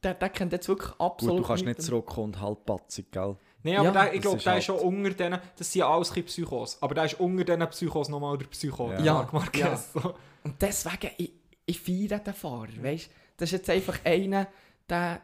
Der, 0.04 0.14
der 0.14 0.30
kennt 0.30 0.52
jetzt 0.54 0.68
wirklich 0.68 0.92
absolut 1.00 1.38
Gut, 1.38 1.44
du 1.44 1.48
kannst 1.48 1.64
nicht 1.66 1.78
nichts. 1.78 1.86
zurückkommen 1.88 2.26
und 2.36 2.40
halbpatzig, 2.42 3.12
gell? 3.12 3.36
Nein, 3.68 3.78
aber 3.78 3.86
Ja, 3.86 3.92
der, 4.06 4.14
ich 4.14 4.22
glaube, 4.22 4.42
der 4.42 4.52
halt- 4.54 4.60
ist 4.60 4.66
schon 4.66 4.80
unter 4.80 5.10
denen, 5.12 5.40
das 5.58 5.72
sind 5.72 5.80
ja 5.80 5.90
alles 5.90 6.12
Psychos, 6.12 6.78
aber 6.82 6.96
der 6.96 7.06
ist 7.06 7.20
unter 7.20 7.44
diesen 7.44 7.70
Psychos 7.70 8.10
nochmal 8.10 8.38
der 8.38 8.46
Psycho. 8.48 8.92
Ja. 8.94 9.00
Ja, 9.00 9.14
Marc 9.14 9.34
Marquez, 9.34 9.94
so. 9.94 10.16
Und 10.44 10.62
deswegen, 10.62 11.12
ich, 11.18 11.32
ich 11.66 11.80
feiere 11.80 12.20
den 12.20 12.34
Fahrer, 12.34 12.68
weißt 12.82 13.10
Das 13.38 13.50
ist 13.50 13.52
jetzt 13.54 13.70
einfach 13.70 14.00
einer, 14.06 14.48
der, 14.90 15.22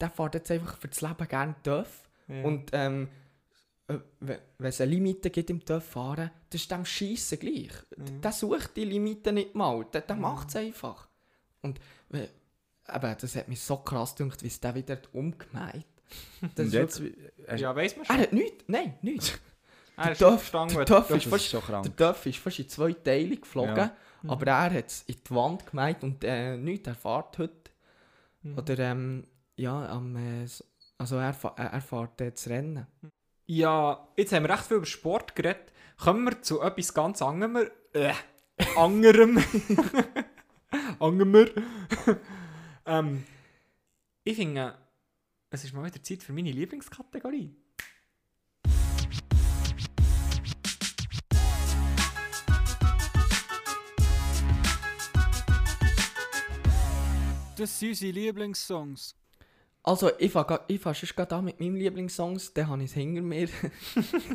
der 0.00 0.10
fährt 0.10 0.34
jetzt 0.34 0.50
einfach 0.50 0.76
für 0.78 0.88
das 0.88 1.00
Leben 1.00 1.28
gerne 1.28 1.54
TÜV. 1.62 2.08
Ja. 2.28 2.42
Und 2.44 2.70
ähm, 2.72 3.08
äh, 3.88 3.94
we- 4.20 4.40
wenn 4.58 4.68
es 4.68 4.80
eine 4.80 4.90
Limite 4.90 5.30
gibt 5.30 5.50
im 5.50 5.64
TÜV 5.64 5.84
fahren, 5.84 6.30
das 6.50 6.60
ist 6.62 6.70
dem 6.70 6.84
Scheissen 6.84 7.38
gleich. 7.38 7.70
Mhm. 7.96 8.20
Der 8.20 8.32
sucht 8.32 8.76
die 8.76 8.84
Limite 8.84 9.32
nicht 9.32 9.54
mal, 9.54 9.84
der, 9.92 10.00
der 10.00 10.16
macht 10.16 10.48
es 10.48 10.56
einfach. 10.56 11.08
Und 11.60 11.78
eben, 12.12 12.28
das 13.20 13.36
hat 13.36 13.48
mich 13.48 13.60
so 13.60 13.76
krass 13.78 14.14
gedacht, 14.16 14.42
wie 14.42 14.48
es 14.48 14.58
der 14.60 14.74
wieder 14.74 14.98
umgemeint 15.12 15.84
Das 16.56 16.66
Und 16.66 16.72
jetzt, 16.72 17.00
wirklich- 17.02 17.60
ja, 17.60 17.74
weiss 17.76 17.96
man 17.96 18.04
Er 18.06 18.14
schon. 18.14 18.20
hat 18.22 18.32
nichts, 18.32 18.64
nein, 18.66 18.98
nichts. 19.02 19.38
Er 19.96 20.14
der 20.14 20.14
verstanden, 20.38 20.74
der 20.76 20.84
das- 20.86 21.10
ist 21.10 21.26
fast- 21.26 21.52
krank. 21.66 21.96
Der 21.96 22.12
TÜV 22.14 22.26
ist 22.26 22.38
fast 22.38 22.58
in 22.58 22.68
zwei 22.68 22.92
Teile 22.94 23.36
geflogen, 23.36 23.76
Ja. 23.76 23.96
aber 24.26 24.46
er 24.46 24.72
hat 24.72 24.86
es 24.86 25.02
in 25.02 25.16
die 25.28 25.34
Wand 25.34 25.66
gemeint 25.66 26.02
und 26.02 26.24
äh, 26.24 26.56
nichts, 26.56 26.88
er 26.88 26.94
fährt 26.94 27.38
heute. 27.38 27.70
Mhm. 28.42 28.58
Oder 28.58 28.78
ähm, 28.78 29.26
ja, 29.56 29.86
am, 29.90 30.16
äh, 30.16 30.46
also 30.98 31.16
er, 31.16 31.36
er, 31.56 31.64
er 31.66 31.80
fährt 31.82 32.20
äh, 32.22 32.30
das 32.32 32.48
Rennen. 32.48 32.86
Ja, 33.46 34.08
jetzt 34.16 34.32
haben 34.32 34.44
wir 34.44 34.50
recht 34.50 34.64
viel 34.64 34.78
über 34.78 34.86
Sport 34.86 35.36
geredet. 35.36 35.70
Kommen 35.98 36.24
wir 36.24 36.40
zu 36.40 36.62
etwas 36.62 36.94
ganz 36.94 37.20
anderem. 37.22 37.68
Äh, 37.92 38.12
anderem. 38.76 39.44
anderem. 40.98 41.50
ähm, 42.86 43.24
ich 44.24 44.36
finde, 44.36 44.74
es 45.54 45.64
ist 45.64 45.74
mal 45.74 45.84
wieder 45.84 46.02
Zeit 46.02 46.22
für 46.22 46.32
meine 46.32 46.50
Lieblingskategorie. 46.50 47.54
Das 57.58 57.78
sind 57.78 57.90
unsere 57.90 58.12
Lieblingssongs. 58.12 59.14
Also 59.82 60.10
ich 60.18 60.32
fange 60.32 60.60
ich 60.68 60.80
fang 60.80 60.94
sonst 60.94 61.14
gerade 61.14 61.36
an 61.36 61.44
mit 61.44 61.60
meinem 61.60 61.76
Lieblingssongs, 61.76 62.54
den 62.54 62.68
habe 62.68 62.82
ich 62.82 62.92
hinter 62.92 63.20
mir. 63.20 63.48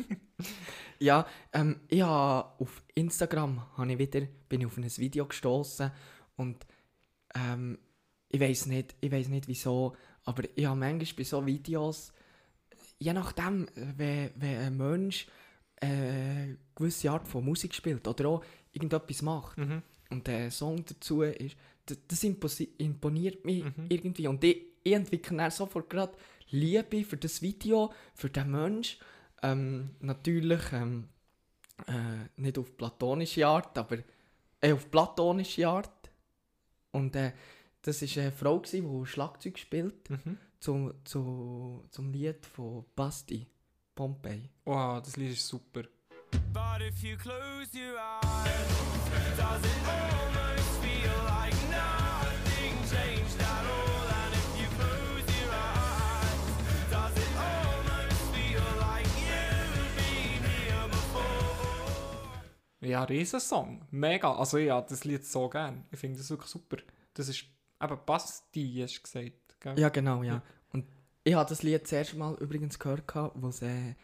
ja, 0.99 1.25
ähm, 1.51 1.80
ich 1.88 2.01
habe 2.03 2.62
auf 2.62 2.84
Instagram 2.93 3.65
habe 3.75 3.93
ich 3.93 3.97
wieder, 3.97 4.27
bin 4.47 4.62
ich 4.62 4.67
auf 4.67 4.77
ein 4.77 4.84
Video 4.84 5.25
gestoßen 5.25 5.91
und 6.36 6.67
ähm, 7.34 7.80
ich 8.30 8.39
weiß 8.39 8.67
nicht, 8.67 8.95
ich 9.01 9.12
weiß 9.12 9.30
nicht 9.30 9.47
wieso, 9.47 9.95
aber 10.28 10.44
ich 10.56 10.66
habe 10.66 10.78
manchmal 10.78 11.16
bei 11.16 11.24
so 11.24 11.46
Videos, 11.46 12.12
je 13.00 13.13
nachdem, 13.13 13.68
äh, 13.76 13.94
wenn, 13.96 14.32
wenn 14.36 14.58
ein 14.60 14.78
Mensch 14.78 15.28
äh, 15.78 15.86
eine 15.86 16.58
gewisse 16.76 17.10
Art 17.12 17.28
von 17.28 17.46
Musik 17.46 17.74
spielt 17.74 18.06
oder 18.08 18.28
auch 18.30 18.46
irgendetwas 18.74 19.22
macht 19.22 19.58
Mhm. 19.58 19.82
und 20.10 20.28
der 20.28 20.52
Song 20.52 20.84
dazu 20.86 21.22
ist, 21.22 21.56
das, 21.86 22.24
imponiert 22.24 23.46
mich 23.46 23.63
Mhm. 23.63 23.86
irgendwie. 23.88 24.28
Und 24.28 24.44
ich, 24.44 24.63
ich 24.84 24.94
entwickle 24.94 25.38
dann 25.38 25.52
sofort 25.52 25.90
gerade 25.90 26.13
Liebe 26.50 27.06
für 27.06 27.18
das 27.18 27.42
Video, 27.42 27.94
für 28.13 28.30
den 28.30 28.52
Mensch. 28.52 29.00
Ähm, 29.42 29.92
natürlich 30.02 30.62
ähm, 30.74 31.08
äh, 31.88 32.28
nicht 32.36 32.58
auf 32.58 32.76
platonische 32.76 33.48
Art, 33.48 33.78
aber 33.78 34.00
äh, 34.60 34.74
auf 34.74 34.92
platonische 34.92 35.68
Art. 35.70 36.10
Und 36.92 37.16
äh, 37.16 37.32
das 37.88 38.02
war 38.02 38.21
eine 38.23 38.32
Frau, 38.34 38.60
die 38.60 39.06
Schlagzeug 39.06 39.58
spielt 39.58 40.10
Mhm. 40.10 40.38
zum, 40.60 40.93
zu, 41.06 41.86
zum 41.89 42.12
Lied 42.12 42.45
von 42.45 42.86
Basti, 42.95 43.47
Pompey. 43.95 44.50
Wow, 44.65 45.02
das 45.02 45.15
Lied 45.15 45.32
ist 45.32 45.47
super. 45.47 45.84
But 46.54 46.82
if 46.82 47.02
you 47.02 47.15
close 47.17 47.69
your 47.73 47.97
eyes, 47.97 48.67
does 49.38 49.62
it 49.63 49.88
almost 49.88 50.69
feel 50.82 51.13
like 51.26 51.54
nothing 51.69 52.73
changed 52.91 53.39
at 53.39 53.63
all? 53.63 54.08
And 54.10 54.34
if 54.34 54.60
you 54.60 54.67
close 54.76 55.26
your 55.39 55.54
eyes, 55.54 56.91
does 56.91 57.15
it 57.15 57.32
almost 57.38 58.21
feel 58.36 58.67
like 58.82 59.08
you've 59.23 59.95
been 59.95 60.43
here 60.43 60.88
before? 60.89 62.43
Ja, 62.82 63.04
Riesensong. 63.06 63.86
Mega. 63.91 64.34
Also 64.34 64.58
ja, 64.58 64.82
das 64.82 65.06
Lied 65.06 65.26
so 65.26 65.47
gern. 65.50 65.86
Ich 65.91 66.00
finde 66.00 66.17
das 66.17 66.30
wirklich 66.30 66.50
super. 66.52 66.78
Das 67.13 67.30
ist 67.30 67.45
eben 67.82 67.98
Basti, 68.06 68.80
hast 68.82 68.98
du 68.98 69.02
gesagt. 69.04 69.60
Gell? 69.60 69.80
Ja, 69.80 69.90
genau, 69.90 70.24
ja. 70.24 70.34
Ja. 70.36 70.44
Und 70.74 70.86
ich 71.24 71.34
habe 71.34 71.50
das 71.50 71.63
Lied 71.63 71.84
das 71.84 71.92
erste 71.92 72.18
Mal 72.18 72.36
übrigens 72.36 72.78
gehört, 72.78 73.04
wo 73.36 73.48
es 73.48 73.62
äh, 73.62 73.96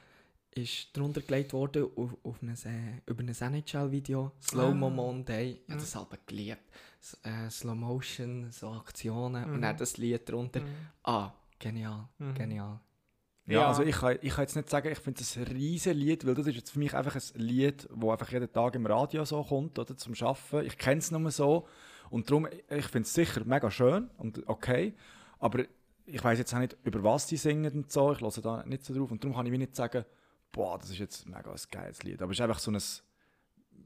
ist 0.56 0.96
drunter 0.96 1.22
gelegt 1.22 1.54
wurde 1.54 1.90
auf, 1.96 2.16
auf 2.24 2.42
ein, 2.42 2.50
äh, 2.50 3.02
über 3.10 3.22
ein 3.24 3.30
NHL-Video, 3.30 4.32
Slow 4.42 4.74
Mo 4.74 4.88
Ah. 4.88 4.90
Monday. 4.90 5.52
Ich 5.52 5.68
Mhm. 5.68 5.72
habe 5.74 5.82
das 5.82 5.96
aber 5.96 6.18
geliebt. 6.26 6.62
S 7.02 7.18
äh, 7.24 7.50
Slow 7.50 7.76
Motion, 7.76 8.50
so 8.52 8.70
Aktionen 8.72 9.48
Mhm. 9.48 9.54
und 9.56 9.62
dann 9.62 9.78
das 9.78 9.98
Lied 9.98 10.28
drunter. 10.30 10.62
Mhm. 10.62 10.68
Ah, 11.04 11.32
genial, 11.60 12.08
Mhm. 12.20 12.34
genial. 12.36 12.80
Ja, 13.46 13.54
Ja. 13.62 13.68
also 13.68 13.84
ich 13.84 13.96
kann, 13.96 14.18
ich 14.22 14.34
kann 14.34 14.44
jetzt 14.44 14.56
nicht 14.56 14.70
sagen, 14.70 14.90
ich 14.90 15.00
finde 15.00 15.20
das 15.20 15.36
ein 15.36 15.44
riesen 15.44 15.98
Lied, 15.98 16.26
weil 16.26 16.34
das 16.36 16.48
ist 16.48 16.56
jetzt 16.56 16.72
für 16.72 16.80
mich 16.80 16.94
einfach 16.94 17.16
ein 17.16 17.22
Lied, 17.42 17.90
das 17.94 18.10
einfach 18.10 18.32
jeden 18.32 18.52
Tag 18.54 18.76
im 18.76 18.86
Radio 18.86 19.26
so 19.26 19.44
kommt, 19.44 19.78
oder, 19.80 19.98
zum 19.98 20.14
Arbeiten. 20.22 20.66
Ich 20.68 20.78
kenne 20.78 21.00
es 21.00 21.12
nur 21.12 21.30
so 21.32 21.68
und 22.14 22.30
darum, 22.30 22.48
ich 22.70 22.86
finde 22.86 23.08
es 23.08 23.14
sicher 23.14 23.44
mega 23.46 23.70
schön 23.72 24.10
und 24.18 24.48
okay, 24.48 24.94
aber 25.40 25.66
ich 26.06 26.24
weiß 26.24 26.38
jetzt 26.38 26.54
auch 26.54 26.60
nicht, 26.60 26.78
über 26.84 27.04
was 27.04 27.28
die 27.28 27.38
singen 27.38 27.74
und 27.74 27.92
so, 27.92 28.12
ich 28.14 28.22
höre 28.22 28.30
da 28.42 28.64
nicht 28.66 28.84
so 28.86 28.94
drauf 28.94 29.12
und 29.12 29.24
darum 29.24 29.36
kann 29.36 29.46
ich 29.46 29.52
mir 29.52 29.58
nicht 29.58 29.76
sagen, 29.76 30.06
boah, 30.52 30.78
das 30.78 30.90
ist 30.92 31.00
jetzt 31.00 31.28
mega 31.28 31.52
ein 31.52 31.58
geiles 31.72 32.04
Lied, 32.04 32.22
aber 32.22 32.32
es 32.32 32.38
ist 32.38 32.42
einfach 32.42 32.60
so 32.60 32.72
ein, 32.72 32.80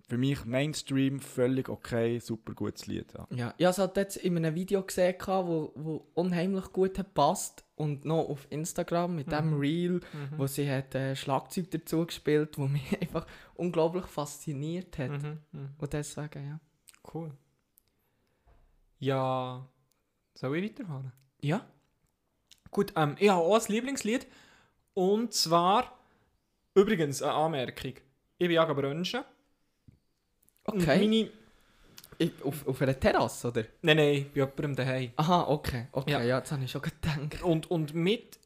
für 0.10 0.18
mich 0.18 0.46
Mainstream, 0.46 1.20
völlig 1.20 1.70
okay, 1.70 2.20
super 2.20 2.54
gutes 2.54 2.86
Lied. 2.88 3.14
Ja. 3.14 3.28
Ja, 3.30 3.54
ich 3.58 3.66
habe 3.66 3.72
es 3.72 3.78
halt 3.78 3.98
jetzt 3.98 4.18
in 4.18 4.38
einem 4.38 4.56
Video 4.56 4.82
gesehen, 4.84 5.18
gehabt, 5.18 5.48
wo, 5.48 5.72
wo 5.76 6.08
unheimlich 6.14 6.72
gut 6.72 6.98
hat 6.98 7.14
passt 7.14 7.64
und 7.76 8.06
noch 8.06 8.28
auf 8.30 8.48
Instagram 8.50 9.16
mit 9.16 9.32
dem 9.32 9.52
Mhm. 9.56 9.60
Reel, 9.60 9.92
Mhm. 9.94 10.38
wo 10.38 10.48
sie 10.48 10.70
hat 10.70 10.96
äh, 10.96 11.16
Schlagzeug 11.16 11.72
dazu 11.72 12.06
gespielt, 12.06 12.58
wo 12.58 12.68
mich 12.68 12.84
einfach 13.02 13.26
unglaublich 13.56 14.06
fasziniert 14.06 14.98
hat. 14.98 15.12
Mhm. 15.12 15.40
Mhm. 15.52 15.70
Und 15.78 15.94
deswegen, 15.94 16.46
ja. 16.46 16.60
Cool. 17.14 17.32
Ja, 19.00 19.68
soll 20.34 20.58
ich 20.58 20.72
weiterfahren? 20.72 21.12
Ja? 21.42 21.66
Gut, 22.72 22.94
ähm, 22.96 23.16
ich 23.20 23.30
habe 23.30 23.42
auch 23.42 23.56
ein 23.60 23.72
Lieblingslied. 23.72 24.28
Und 24.94 25.34
zwar, 25.34 25.98
übrigens, 26.76 27.22
eine 27.22 27.34
Anmerkung. 27.34 27.94
Ich 28.38 28.48
bin 28.48 28.52
Jaga 28.52 28.74
Brönschen. 28.74 29.22
Und 30.64 30.82
Okay. 30.82 31.00
Meine, 31.00 31.30
Ich, 32.20 32.32
auf, 32.44 32.68
auf 32.68 32.82
einer 32.82 33.00
Terrasse, 33.00 33.48
oder? 33.50 33.64
nein, 33.84 33.98
nein, 33.98 34.26
bei 34.34 34.40
jemandem 34.42 34.76
daheim. 34.76 35.12
Aha, 35.16 35.48
okay. 35.48 35.88
Okay, 35.92 36.12
Ja. 36.12 36.22
ja, 36.24 36.38
jetzt 36.40 36.52
habe 36.52 36.64
ich 36.64 36.72
schon 36.72 36.82
gedacht. 36.82 37.44
Und, 37.44 37.70
und 37.70 37.94
mit, 37.94 38.40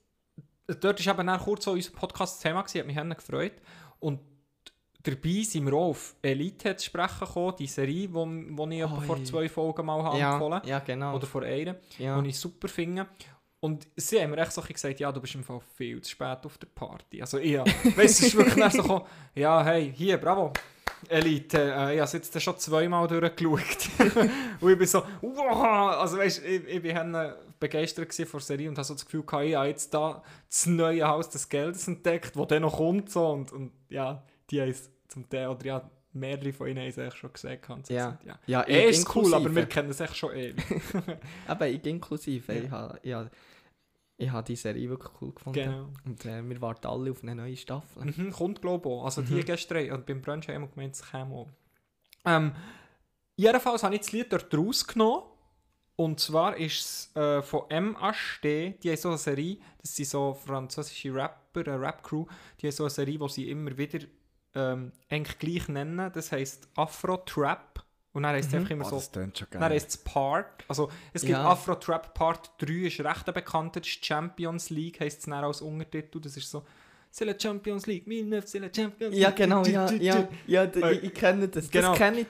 dort 0.67 1.05
war 1.05 1.19
eben 1.19 1.39
kurz 1.43 1.63
so 1.63 1.71
unser 1.71 1.91
Podcast-Thema, 1.91 2.61
gewesen, 2.63 2.95
hat 2.95 3.05
mich 3.07 3.17
gefreut. 3.17 3.53
Und 3.99 4.19
dabei 5.03 5.43
sind 5.43 5.65
wir 5.65 5.73
auch 5.73 5.89
auf 5.89 6.15
Elite 6.21 6.75
zu 6.75 6.85
sprechen 6.85 7.25
gekommen, 7.25 7.55
die 7.57 7.67
Serie, 7.67 8.07
die 8.07 8.13
wo, 8.13 8.25
wo 8.27 8.69
ich 8.69 9.05
vor 9.05 9.23
zwei 9.23 9.49
Folgen 9.49 9.85
mal 9.85 10.03
habe 10.03 10.19
empfohlen 10.19 10.61
Ja, 10.63 10.69
ja, 10.69 10.79
genau. 10.79 11.15
Oder 11.15 11.27
vor 11.27 11.43
einer. 11.43 11.75
ja. 11.97 12.21
die 12.21 12.29
ich 12.29 12.39
super 12.39 12.67
finde. 12.67 13.07
Und 13.59 13.87
sie 13.95 14.19
haben 14.19 14.31
mir 14.31 14.37
echt 14.37 14.53
so 14.53 14.61
gesagt, 14.61 14.99
ja, 14.99 15.11
du 15.11 15.21
bist 15.21 15.35
im 15.35 15.43
Fall 15.43 15.59
viel 15.75 16.01
zu 16.01 16.09
spät 16.09 16.39
auf 16.45 16.57
der 16.57 16.67
Party. 16.67 17.21
Also 17.21 17.37
ja, 17.37 17.63
weißt 17.83 17.95
du, 17.95 18.01
es 18.01 18.21
ist 18.21 18.35
wirklich 18.35 18.71
so 18.73 18.81
gekommen, 18.81 19.05
ja, 19.35 19.63
hey, 19.63 19.93
hier, 19.95 20.17
bravo, 20.17 20.51
Elite, 21.07 21.57
äh, 21.57 21.95
ich 21.95 22.01
habe 22.01 22.17
jetzt 22.17 22.41
schon 22.41 22.57
zweimal 22.57 23.07
durchgeschaut. 23.07 23.89
und 24.61 24.71
ich 24.71 24.77
bin 24.77 24.87
so, 24.87 25.03
wow, 25.21 25.97
also 25.99 26.17
weißt 26.17 26.39
du, 26.39 26.47
ich, 26.47 26.67
ich 26.67 26.81
bin 26.81 26.95
dann 26.95 27.35
begeistert 27.59 28.13
von 28.13 28.39
der 28.39 28.41
Serie 28.41 28.69
und 28.69 28.77
habe 28.77 28.85
so 28.85 28.93
das 28.93 29.05
Gefühl 29.05 29.23
ich 29.43 29.55
habe 29.55 29.67
jetzt 29.67 29.93
da 29.93 30.23
das 30.49 30.65
neue 30.65 31.07
Haus 31.07 31.29
des 31.29 31.47
Geldes 31.47 31.87
entdeckt, 31.87 32.35
das 32.35 32.47
dann 32.47 32.63
noch 32.63 32.77
kommt 32.77 33.11
so 33.11 33.27
und, 33.27 33.51
und 33.51 33.71
ja, 33.89 34.23
die 34.51 34.61
haben 34.61 34.69
es 34.69 34.89
zum 35.07 35.27
Teil, 35.29 35.47
oder 35.47 35.65
ja, 35.65 35.91
mehrere 36.13 36.51
von 36.53 36.67
ihnen 36.67 36.79
haben 36.81 36.89
es 36.89 36.97
eigentlich 36.99 37.15
schon 37.15 37.33
gesehen. 37.33 37.59
Und 37.69 37.87
so 37.87 37.93
Ja. 37.93 38.19
ja. 38.25 38.39
ja, 38.45 38.61
Eh 38.67 38.89
ich 38.89 38.97
ist 38.97 39.15
cool, 39.15 39.33
aber 39.33 39.43
wir 39.45 39.63
inklusive. 39.63 39.67
kennen 39.67 39.89
es 39.89 39.99
echt 39.99 40.17
schon 40.17 40.31
ewig. 40.35 40.63
Aber 41.47 41.67
ich 41.67 41.85
inklusive. 41.85 42.53
Ja. 42.53 42.61
Ich 42.63 42.71
habe 42.71 42.99
ich 43.01 43.13
ha, 43.13 43.29
ich 44.17 44.31
ha 44.31 44.41
die 44.41 44.55
Serie 44.55 44.89
wirklich 44.89 45.11
cool 45.21 45.33
gefunden. 45.33 45.59
genau. 45.63 45.87
Und 46.05 46.25
äh, 46.25 46.47
wir 46.47 46.61
warten 46.61 46.87
alle 46.87 47.11
auf 47.11 47.23
eine 47.23 47.35
neue 47.35 47.55
Staffel. 47.57 48.05
Mhm, 48.05 48.31
kommt 48.31 48.61
glaube 48.61 48.87
ich 48.89 48.93
auch. 48.95 49.05
Also 49.05 49.21
die 49.21 49.35
Mhm. 49.35 49.45
gestern, 49.45 49.91
und 49.91 50.05
beim 50.05 50.21
Brunch 50.21 50.47
haben 50.49 50.61
wir 50.63 50.67
gemeint, 50.67 50.95
es 50.95 51.09
käme 51.09 51.33
auch. 51.33 51.47
Ähm, 52.25 52.51
jedenfalls 53.35 53.83
habe 53.83 53.95
ich 53.95 54.01
das 54.01 54.11
Lied 54.11 54.31
dort 54.31 54.53
rausgenommen. 54.53 55.23
Und 55.95 56.19
zwar 56.19 56.57
ist 56.57 56.79
es 57.13 57.15
äh, 57.15 57.41
von 57.41 57.61
MHD, 57.69 58.81
die 58.83 58.89
haben 58.89 58.97
so 58.97 59.09
eine 59.09 59.17
Serie, 59.19 59.57
das 59.81 59.95
sind 59.95 60.07
so 60.07 60.33
französische 60.33 61.13
Rapper, 61.13 61.61
eine 61.71 61.79
Rap-Crew, 61.79 62.25
die 62.59 62.67
haben 62.67 62.71
so 62.71 62.83
eine 62.83 62.89
Serie, 62.89 63.19
die 63.19 63.29
sie 63.29 63.49
immer 63.51 63.77
wieder 63.77 63.99
ähm, 64.55 64.91
eigentlich 65.09 65.39
gleich 65.39 65.67
nennen. 65.67 66.11
Das 66.13 66.31
heisst 66.31 66.67
Afro-Trap. 66.75 67.83
Und 68.13 68.23
dann 68.23 68.33
heisst 68.35 68.49
es 68.49 68.53
Mhm. 68.53 68.59
einfach 68.59 68.71
immer 68.71 68.85
Oh, 68.87 68.89
so 68.89 68.95
das 68.97 69.11
dann 69.51 69.63
heisst 69.63 69.89
es 69.89 69.97
Part. 69.97 70.65
Also, 70.67 70.89
es 71.13 71.21
gibt 71.21 71.31
Ja. 71.33 71.49
Afro 71.49 71.75
Trap 71.75 72.13
Part 72.13 72.51
3, 72.57 72.87
ist 72.87 72.99
recht 72.99 73.25
bekannt. 73.33 73.77
Das 73.77 73.87
ist 73.87 74.05
Champions 74.05 74.69
League, 74.69 74.99
heisst 74.99 75.19
es 75.19 75.25
dann 75.27 75.43
als 75.45 75.61
Untertitel. 75.61 76.19
Das 76.19 76.35
ist 76.35 76.49
so 76.51 76.65
c'est 77.13 77.23
la 77.25 77.33
Champions 77.39 77.85
League, 77.87 78.03
2009, 78.05 78.43
c'est 78.45 78.59
la 78.59 78.67
Champions 78.73 79.11
League. 79.13 79.21
Ja, 79.21 79.29
genau, 79.31 79.63
ja, 79.63 79.85
tü. 79.85 79.95
ja, 79.95 80.27
ja, 80.47 80.65
d- 80.65 80.81
Äh, 80.81 80.91
ich, 80.93 81.03
ich 81.03 81.13
kenne 81.13 81.47
das. 81.47 81.69
genau. 81.71 81.89
Das 81.91 81.97
kenne 81.97 82.19
ich. 82.21 82.27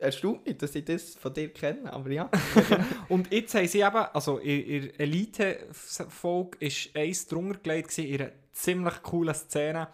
Erstaunt 0.00 0.46
mich, 0.46 0.56
dass 0.58 0.74
ich 0.76 0.84
das 0.84 1.16
von 1.16 1.34
dir 1.34 1.52
kenne, 1.52 1.92
aber 1.92 2.10
ja. 2.10 2.30
Und 3.08 3.32
jetzt 3.32 3.52
haben 3.56 3.66
sie 3.66 3.80
eben, 3.80 3.96
also 3.96 4.38
in 4.38 4.82
der 4.82 5.00
Elite-Folge 5.00 6.58
ist 6.60 6.90
eins 6.96 7.26
drunter 7.26 7.58
gelegt, 7.58 7.98
in 7.98 8.20
einer 8.20 8.30
ziemlich 8.52 9.02
coolen 9.02 9.34
Szene. 9.34 9.88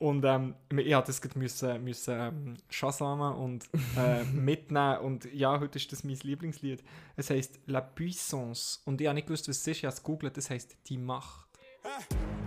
Und 0.00 0.24
ähm, 0.24 0.54
ich 0.70 0.94
musste 0.94 1.06
das 1.06 1.34
müssen, 1.34 1.82
müssen 1.82 2.14
ähm, 2.16 2.54
shazamen 2.70 3.34
und 3.34 3.68
äh, 3.96 4.22
mitnehmen. 4.32 4.98
Und 4.98 5.24
ja, 5.32 5.58
heute 5.58 5.78
ist 5.78 5.90
das 5.90 6.04
mein 6.04 6.16
Lieblingslied. 6.22 6.84
Es 7.16 7.30
heisst 7.30 7.58
La 7.66 7.80
Puissance. 7.80 8.78
Und 8.84 9.00
ich 9.00 9.08
habe 9.08 9.14
nicht 9.14 9.26
gewusst, 9.26 9.48
was 9.48 9.56
es 9.58 9.66
ist. 9.66 9.78
Ich 9.78 9.84
habe 9.84 9.94
es 9.94 10.02
gegoogelt. 10.02 10.36
Das 10.36 10.50
heisst 10.50 10.76
Die 10.88 10.98
Macht. 10.98 11.47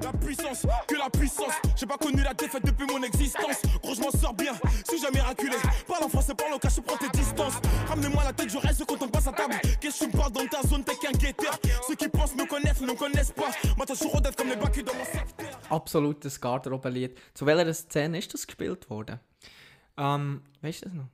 La 0.02 0.12
puissance, 0.14 0.66
que 0.88 0.96
la 0.96 1.10
puissance. 1.10 1.54
J'ai 1.76 1.86
pas 1.86 1.98
connu 1.98 2.22
la 2.22 2.34
défaite 2.34 2.66
depuis 2.66 2.86
mon 2.88 3.02
existence. 3.04 3.62
Gros, 3.82 3.94
je 3.96 4.02
m'en 4.02 4.12
sors 4.12 4.34
bien, 4.34 4.54
suis 4.90 5.00
jamais 5.00 5.20
raculé. 5.22 5.56
Parle 5.88 6.04
en 6.06 6.10
français, 6.10 6.34
parle 6.34 6.54
au 6.54 6.60
cas, 6.60 6.70
je 6.70 6.82
prends 6.82 6.98
tes 6.98 7.10
distances. 7.10 7.54
Ramenez-moi 7.88 8.24
la 8.24 8.34
tête, 8.34 8.50
je 8.50 8.58
reste 8.58 8.84
quand 8.86 9.02
on 9.02 9.08
passe 9.08 9.28
à 9.28 9.32
table. 9.32 9.56
Qu'est-ce 9.80 10.00
que 10.00 10.06
tu 10.06 10.12
me 10.12 10.18
parles 10.18 10.32
dans 10.32 10.46
ta 10.48 10.62
zone, 10.68 10.84
t'es 10.84 10.96
qu'un 10.96 11.12
guetteur. 11.12 11.58
Ceux 11.88 11.96
qui 11.96 12.10
pensent 12.10 12.36
me 12.36 12.46
connaissent, 12.48 12.82
ne 12.82 12.88
me 12.88 12.96
connaissent 12.96 13.32
pas. 13.32 13.52
Moi, 13.78 13.86
t'as 13.86 13.96
toujours 13.96 14.22
d'être 14.22 14.36
comme 14.36 14.50
les 14.50 14.56
bacus 14.56 14.84
dans 14.84 14.94
mon 14.96 15.06
secteur. 15.06 15.60
Absolutes 15.70 16.40
Garderobenlied. 16.40 17.16
Zu 17.36 17.46
welcher 17.46 17.74
Szene 17.74 18.18
ist 18.18 18.34
das 18.34 18.46
gespielt 18.48 18.90
worden? 18.90 19.20
Ähm, 19.98 20.42
Weißt 20.62 20.82
du 20.82 20.86
das 20.86 20.94
noch? 20.96 21.08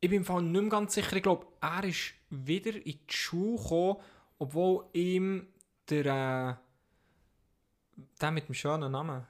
ich 0.00 0.10
bin 0.10 0.18
im 0.18 0.24
Fall 0.24 0.42
nicht 0.42 0.60
mehr 0.60 0.70
ganz 0.70 0.94
sicher. 0.94 1.16
Ich 1.16 1.22
glaube, 1.22 1.46
er 1.62 1.84
ist 1.84 2.12
wieder 2.28 2.74
in 2.74 2.82
die 2.82 3.00
Schule 3.08 3.56
gekommen, 3.56 3.96
obwohl 4.38 4.84
ihm 4.92 5.46
der, 5.88 6.04
äh, 6.58 6.63
der 8.20 8.30
mit 8.30 8.48
dem 8.48 8.54
schönen 8.54 8.90
Namen, 8.92 9.26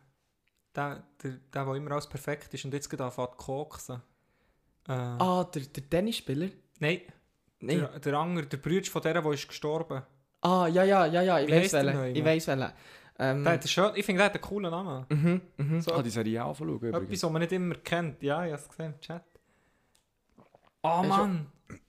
der, 0.75 1.03
der, 1.23 1.31
der, 1.53 1.65
der 1.65 1.75
immer 1.75 1.93
alles 1.93 2.09
perfekt 2.09 2.53
ist 2.55 2.65
und 2.65 2.75
jetzt 2.75 2.89
gerade 2.89 3.05
anfängt 3.05 3.31
zu 3.33 3.37
koksen. 3.37 4.03
Äh, 4.89 4.93
Ah, 4.93 5.45
der, 5.45 5.63
der 5.63 5.91
Tennisspieler? 5.91 6.49
Nein, 6.81 7.01
Nein. 7.61 7.79
der, 7.79 7.99
der 8.01 8.15
andere, 8.15 8.47
der 8.47 8.57
Bruder 8.59 8.85
von 8.91 9.03
der, 9.03 9.15
der 9.23 9.33
ist 9.33 9.49
gestorben. 9.49 10.03
Ah, 10.43 10.67
ja, 10.67 10.85
ja, 10.85 11.07
ja, 11.07 11.23
ja, 11.23 11.39
ich 11.41 11.51
weiß 11.51 11.73
welchen. 11.73 12.17
Ich 12.17 12.25
weiß 12.25 12.47
welchen. 12.49 12.73
Ähm, 13.17 13.45
Der 13.45 13.63
schön, 13.63 13.93
ich 13.95 14.05
finde, 14.05 14.19
der 14.19 14.27
hat 14.27 14.35
einen 14.35 14.43
coolen 14.43 14.71
Namen. 14.73 15.07
mhm, 15.09 15.41
mhm. 15.57 15.81
So, 15.81 15.93
Ah, 15.95 16.03
die 16.03 16.11
Serie 16.11 16.43
anschauen 16.43 16.69
übrigens. 16.69 16.99
etwas, 17.01 17.23
was 17.23 17.31
man 17.31 17.41
nicht 17.43 17.53
immer 17.53 17.77
kennt. 17.77 18.21
Ja, 18.23 18.45
ich 18.45 18.53
habe 18.53 18.61
es 18.63 18.69
gesehen 18.69 18.93
im 18.93 19.01
Chat. 19.01 19.25
Oh 20.83 21.03
Mann! 21.03 21.47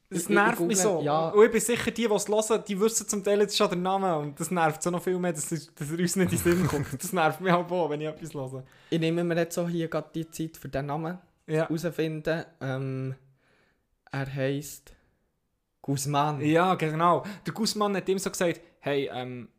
Ich- 0.10 0.18
Das 0.18 0.24
ich 0.24 0.30
nervt 0.30 0.58
google, 0.58 0.68
mich 0.68 0.78
so. 0.80 1.02
ja. 1.02 1.30
Und 1.30 1.46
ich 1.46 1.52
bin 1.52 1.60
sicher, 1.62 1.90
die, 1.92 2.08
die 2.08 2.14
es 2.14 2.28
hören, 2.30 2.64
die 2.68 2.80
wissen 2.80 3.08
zum 3.08 3.24
Teil 3.24 3.40
jetzt 3.40 3.58
schon 3.58 3.70
den 3.72 3.82
Namen. 3.82 4.14
Und 4.14 4.40
das 4.40 4.52
nervt 4.52 4.82
so 4.84 4.92
noch 4.92 5.02
viel 5.02 5.18
mehr, 5.18 5.34
dass, 5.34 5.50
dass 5.50 5.68
er 5.92 6.00
uns 6.00 6.16
nicht 6.16 6.16
in 6.16 6.28
den 6.28 6.38
Sinn 6.38 6.68
kommt. 6.68 6.88
Das 7.02 7.12
nervt 7.12 7.42
mich 7.42 7.52
auch, 7.52 7.70
auch, 7.72 7.90
wenn 7.90 8.02
ich 8.02 8.08
etwas 8.08 8.34
höre. 8.34 8.64
Ich 8.92 9.00
nehme 9.00 9.24
mir 9.24 9.36
jetzt 9.36 9.56
so 9.56 9.68
hier 9.68 9.88
gerade 9.88 10.10
die 10.14 10.30
Zeit 10.30 10.58
für 10.58 10.70
den 10.70 10.86
Namen 10.86 11.18
Ja. 11.48 11.68
herausfinden. 11.68 12.46
Ähm, 12.62 13.16
er 14.12 14.34
heisst 14.34 14.94
Guzman. 15.82 16.42
ja, 16.42 16.76
genau. 16.76 17.24
Der 17.46 17.54
Guzman 17.54 17.96
hat 17.96 18.08
ihm 18.10 18.18
so 18.20 18.30
gesagt, 18.30 18.62
hey, 18.80 19.10
ähm, 19.14 19.50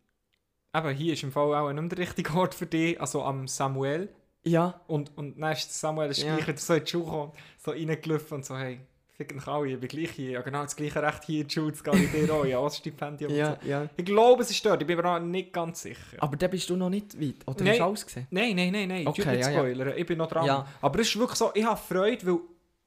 eben, 0.75 0.91
hier 0.91 1.13
ist 1.13 1.23
im 1.23 1.33
Fall 1.33 1.55
auch 1.55 1.73
nicht 1.73 1.91
der 1.93 1.99
richtige 1.99 2.33
Ort 2.35 2.55
für 2.55 2.67
dich, 2.67 3.01
also 3.01 3.23
am 3.23 3.47
Samuel. 3.49 4.09
Ja, 4.45 4.81
Und, 4.87 5.17
und 5.19 5.41
dann 5.41 5.53
ist 5.53 5.73
Samuel 5.79 6.11
ist 6.11 6.23
Ja. 6.23 6.37
gleich 6.37 6.59
so 6.61 6.75
in 6.75 6.85
die 6.85 6.93
gekommen, 6.93 7.33
so 7.59 7.73
reingelaufen 7.73 8.37
und 8.37 8.45
so, 8.45 8.57
hey, 8.57 8.81
ficken 9.17 9.39
euch 9.39 9.47
alle, 9.49 9.69
ich 9.73 9.81
bin 9.81 9.89
gleich 9.89 10.11
hier. 10.11 10.31
Ja 10.31 10.43
genau, 10.43 10.63
das 10.63 10.77
gleiche 10.77 11.03
Recht 11.03 11.25
hier 11.25 11.41
in 11.43 11.49
die 11.49 11.55
Schule, 11.55 11.73
das 11.73 11.83
gehe 11.83 11.95
ich 12.05 12.11
dir 12.11 12.33
auch, 12.35 12.45
ja, 12.45 12.61
als 12.61 12.77
Stipendium 12.77 13.33
ja, 13.35 13.59
so. 13.63 13.69
ja. 13.69 13.89
Ich 13.97 14.05
glaube, 14.05 14.43
es 14.43 14.51
ist 14.51 14.65
dort, 14.65 14.81
ich 14.81 14.87
bin 14.87 14.97
mir 14.97 15.05
auch 15.05 15.19
nicht 15.19 15.53
ganz 15.53 15.83
sicher. 15.83 16.17
Aber 16.19 16.37
dann 16.37 16.51
bist 16.51 16.69
du 16.69 16.77
noch 16.77 16.91
nicht 16.91 17.19
weit. 17.21 17.37
Oder 17.47 17.65
Nein. 17.65 17.73
hast 17.73 17.79
du 17.79 17.85
alles 17.85 18.07
gesehen? 18.07 18.27
Nein, 18.31 18.57
nein, 18.57 18.73
nein, 18.73 18.89
nein, 18.89 19.07
Okay, 19.07 19.37
nicht 19.37 19.41
ja, 19.47 19.51
ja. 19.51 19.59
spoilern, 19.59 19.95
ich 19.97 20.07
bin 20.07 20.19
noch 20.19 20.29
dran. 20.29 20.47
Ja. 20.47 20.67
Aber 20.81 21.01
es 21.01 21.09
ist 21.09 21.19
wirklich 21.19 21.39
so, 21.39 21.51
ich 21.55 21.65
habe 21.65 21.81
Freude, 21.81 22.27
weil, 22.27 22.39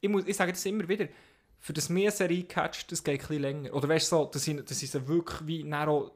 ich, 0.02 0.10
muss, 0.10 0.24
ich 0.28 0.36
sage 0.36 0.52
das 0.52 0.66
immer 0.66 0.88
wieder, 0.88 1.08
für 1.60 1.74
das 1.74 1.90
mehr 1.90 2.12
Serie 2.12 2.44
catcht, 2.44 2.92
das 2.92 3.04
geht 3.04 3.16
ein 3.22 3.28
bisschen 3.28 3.42
länger. 3.42 3.74
Oder 3.74 3.90
weißt 3.90 4.12
du 4.12 4.16
so, 4.16 4.26
dass 4.26 4.48
ich, 4.48 4.64
dass 4.64 4.82
ich 4.82 4.90
sie 4.92 5.08
wirklich 5.08 5.46
wie 5.46 5.74
auch 5.74 6.12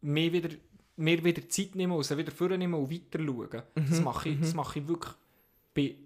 mehr 0.00 0.32
wieder, 0.32 0.48
mehr 0.96 1.22
wieder 1.22 1.46
Zeit 1.48 1.74
nehmen 1.74 1.92
und 1.92 2.04
sie 2.04 2.16
wieder 2.16 2.32
vornehmen 2.32 2.74
und 2.74 2.90
weiter 2.90 3.18
schauen. 3.22 3.62
Mhm, 3.74 3.90
Das, 3.90 4.00
mache 4.00 4.28
ich, 4.30 4.40
das 4.40 4.54
mache 4.54 4.78
ich 4.78 4.88
wirklich 4.88 5.12
bei 5.74 5.96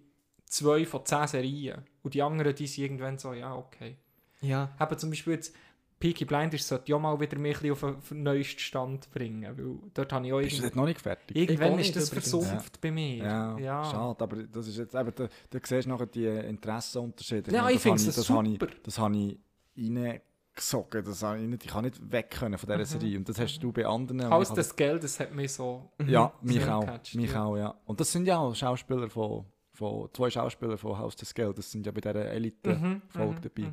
zwei 0.46 0.84
von 0.84 1.04
zehn 1.06 1.26
Serien. 1.28 1.84
Und 2.02 2.14
die 2.14 2.22
anderen, 2.22 2.54
die 2.54 2.66
sind 2.66 2.84
irgendwann 2.84 3.18
so, 3.18 3.32
ja, 3.32 3.54
okay. 3.54 3.96
Ja. 4.40 4.70
Eben 4.80 4.98
zum 4.98 5.10
Beispiel 5.10 5.34
jetzt 5.34 5.54
Peaky 5.98 6.24
Blinders 6.24 6.66
sollte 6.66 6.90
ja 6.92 6.98
mal 6.98 7.20
wieder 7.20 7.38
mich 7.38 7.70
auf 7.70 7.80
den- 8.08 8.22
neuesten 8.22 8.58
Stand 8.58 9.10
bringen, 9.10 9.42
weil 9.54 9.90
dort 9.92 10.10
habe 10.14 10.26
ich 10.26 10.32
auch 10.32 10.40
Bist 10.40 10.56
du 10.58 10.62
dort 10.62 10.76
noch 10.76 10.86
nicht 10.86 10.98
fertig? 11.02 11.36
Ich 11.36 11.50
irgendwann 11.50 11.78
ist 11.78 11.94
das 11.94 12.08
übrigens. 12.08 12.30
versumpft 12.30 12.80
bei 12.80 12.90
mir. 12.90 13.16
Ja, 13.16 13.58
ja. 13.58 13.84
schade, 13.84 14.24
aber 14.24 14.42
das 14.44 14.66
ist 14.66 14.78
jetzt 14.78 14.94
eben, 14.94 15.12
da, 15.14 15.28
da 15.50 15.58
siehst 15.62 15.84
du 15.84 15.90
nachher 15.90 16.06
die 16.06 16.24
Interessenunterschiede. 16.26 17.52
Ja, 17.52 17.64
meine, 17.64 17.74
ich 17.74 17.80
finde 17.82 17.98
es 17.98 18.16
das 18.16 18.30
habe 18.30 18.46
ich, 18.48 18.52
super. 18.58 18.68
das 18.82 18.98
habe 18.98 19.14
ich 19.14 19.38
reingesogen, 19.76 21.04
das 21.04 21.22
habe 21.22 21.38
ich, 21.40 21.48
nicht, 21.48 21.64
ich 21.64 21.70
kann 21.70 21.84
nicht 21.84 22.10
weg 22.12 22.30
können 22.30 22.58
von 22.58 22.68
dieser 22.70 22.84
Serie 22.86 23.18
und 23.18 23.28
das 23.28 23.38
hast 23.38 23.58
du 23.60 23.72
bei 23.72 23.84
anderen. 23.86 24.20
ich 24.20 24.24
habe 24.26 24.54
des 24.54 24.76
Geldes 24.76 25.20
hat 25.20 25.34
mich 25.34 25.52
so... 25.52 25.90
das- 25.98 26.08
Ja, 26.08 26.32
mich 26.42 26.64
auch, 26.66 26.86
mich 27.14 27.30
ja. 27.32 27.44
auch, 27.44 27.56
ja. 27.56 27.74
Und 27.84 28.00
das 28.00 28.10
sind 28.10 28.26
ja 28.26 28.38
auch 28.38 28.54
Schauspieler 28.54 29.08
von, 29.10 29.44
von 29.80 30.08
zwei 30.12 30.30
Schauspieler 30.30 30.76
von 30.78 30.96
Haus 30.98 31.16
des 31.16 31.32
Geldes, 31.34 31.56
das 31.66 31.70
sind 31.72 31.86
ja 31.86 31.92
bei 31.92 32.00
dieser 32.02 32.26
Elite-Folge 32.26 32.78
Mhm, 32.84 33.02
dabei. 33.42 33.72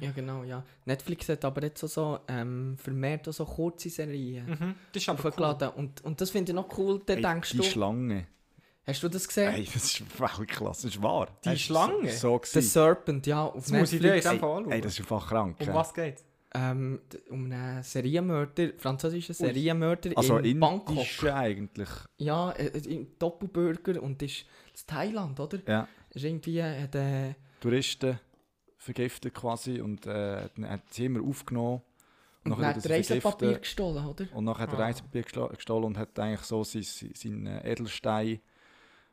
Ja, 0.00 0.10
genau, 0.12 0.44
ja. 0.44 0.62
Netflix 0.84 1.28
hat 1.30 1.44
aber 1.44 1.62
jetzt 1.62 1.80
so, 1.80 1.86
so 1.86 2.18
ähm, 2.28 2.76
vermehrt 2.78 3.28
auch 3.28 3.32
so 3.32 3.44
kurze 3.44 3.88
Serien 3.90 4.46
Mhm. 4.46 4.74
Das 4.92 5.02
ist 5.02 5.08
aber 5.08 5.18
cool. 5.24 5.28
aufgeladen. 5.30 5.68
Und, 5.76 6.04
und 6.04 6.20
das 6.20 6.30
finde 6.30 6.52
ich 6.52 6.56
noch 6.56 6.76
cool. 6.78 7.00
Dann 7.06 7.16
Ey, 7.18 7.22
denkst 7.22 7.50
die 7.52 7.56
du, 7.58 7.62
Schlange. 7.64 8.26
hast 8.86 9.02
du 9.02 9.08
das 9.08 9.26
gesehen? 9.26 9.52
Ey, 9.54 9.64
das 9.64 9.84
ist 9.84 10.20
Weltklasse, 10.20 10.86
das 10.88 10.94
ist 10.96 11.02
wahr. 11.02 11.26
Die 11.26 11.32
Das 11.48 11.54
ist 11.54 11.60
Schlange? 11.62 12.10
So, 12.12 12.40
so 12.44 12.60
The. 12.60 12.66
Serpent, 12.66 13.26
ja, 13.26 13.44
auf 13.46 13.54
Das 13.64 13.72
muss 13.72 13.92
ich 13.92 14.00
dir 14.00 14.08
in 14.08 14.12
Netflix. 14.14 14.30
dem 14.30 14.40
Fall 14.40 14.56
anschauen. 14.58 14.72
Ey, 14.72 14.80
das 14.80 14.92
ist 14.92 15.00
einfach 15.00 15.28
krank. 15.28 15.56
um 15.60 15.66
ja. 15.66 15.74
was 15.74 15.94
geht's? 15.94 16.24
Ähm, 16.54 17.00
um 17.28 17.44
einen 17.44 17.82
Serienmörder, 17.82 18.70
französischen 18.78 19.34
Serienmörder 19.34 20.12
Also 20.16 20.38
in 20.38 20.58
Bangkok. 20.58 21.04
eigentlich. 21.30 21.88
Ja, 22.16 22.52
äh, 22.52 22.68
äh, 22.68 23.06
Doppelbürger 23.18 24.02
und 24.02 24.22
ist 24.22 24.46
in 24.72 24.86
Thailand, 24.86 25.38
oder? 25.40 25.58
Ja. 25.66 25.88
Ist 26.10 26.24
irgendwie, 26.24 26.62
hat, 26.62 26.94
äh, 26.94 27.34
Touristen 27.60 28.18
vergiftet 28.78 29.34
quasi 29.34 29.80
und 29.82 30.06
äh, 30.06 30.48
dann 30.56 30.70
hat 30.70 30.82
sie 30.90 31.04
immer 31.04 31.22
aufgenommen. 31.22 31.82
und 32.44 32.50
nachher 32.52 32.62
dann 32.62 32.76
hat 32.76 32.84
er 32.86 32.90
er 32.92 32.96
Reisepapier 32.96 33.58
gestohlen, 33.58 34.06
oder? 34.06 34.26
Und 34.32 34.44
nachher 34.44 34.62
hat 34.62 34.72
er 34.72 34.78
Ah. 34.78 34.82
Reisepapier 34.84 35.22
gestol- 35.24 35.54
gestohlen 35.54 35.84
und 35.84 35.98
hat 35.98 36.18
eigentlich 36.18 36.40
so 36.42 36.64
sein, 36.64 36.82
sein, 36.82 37.46
äh, 37.46 37.72
Edelstein, 37.72 38.40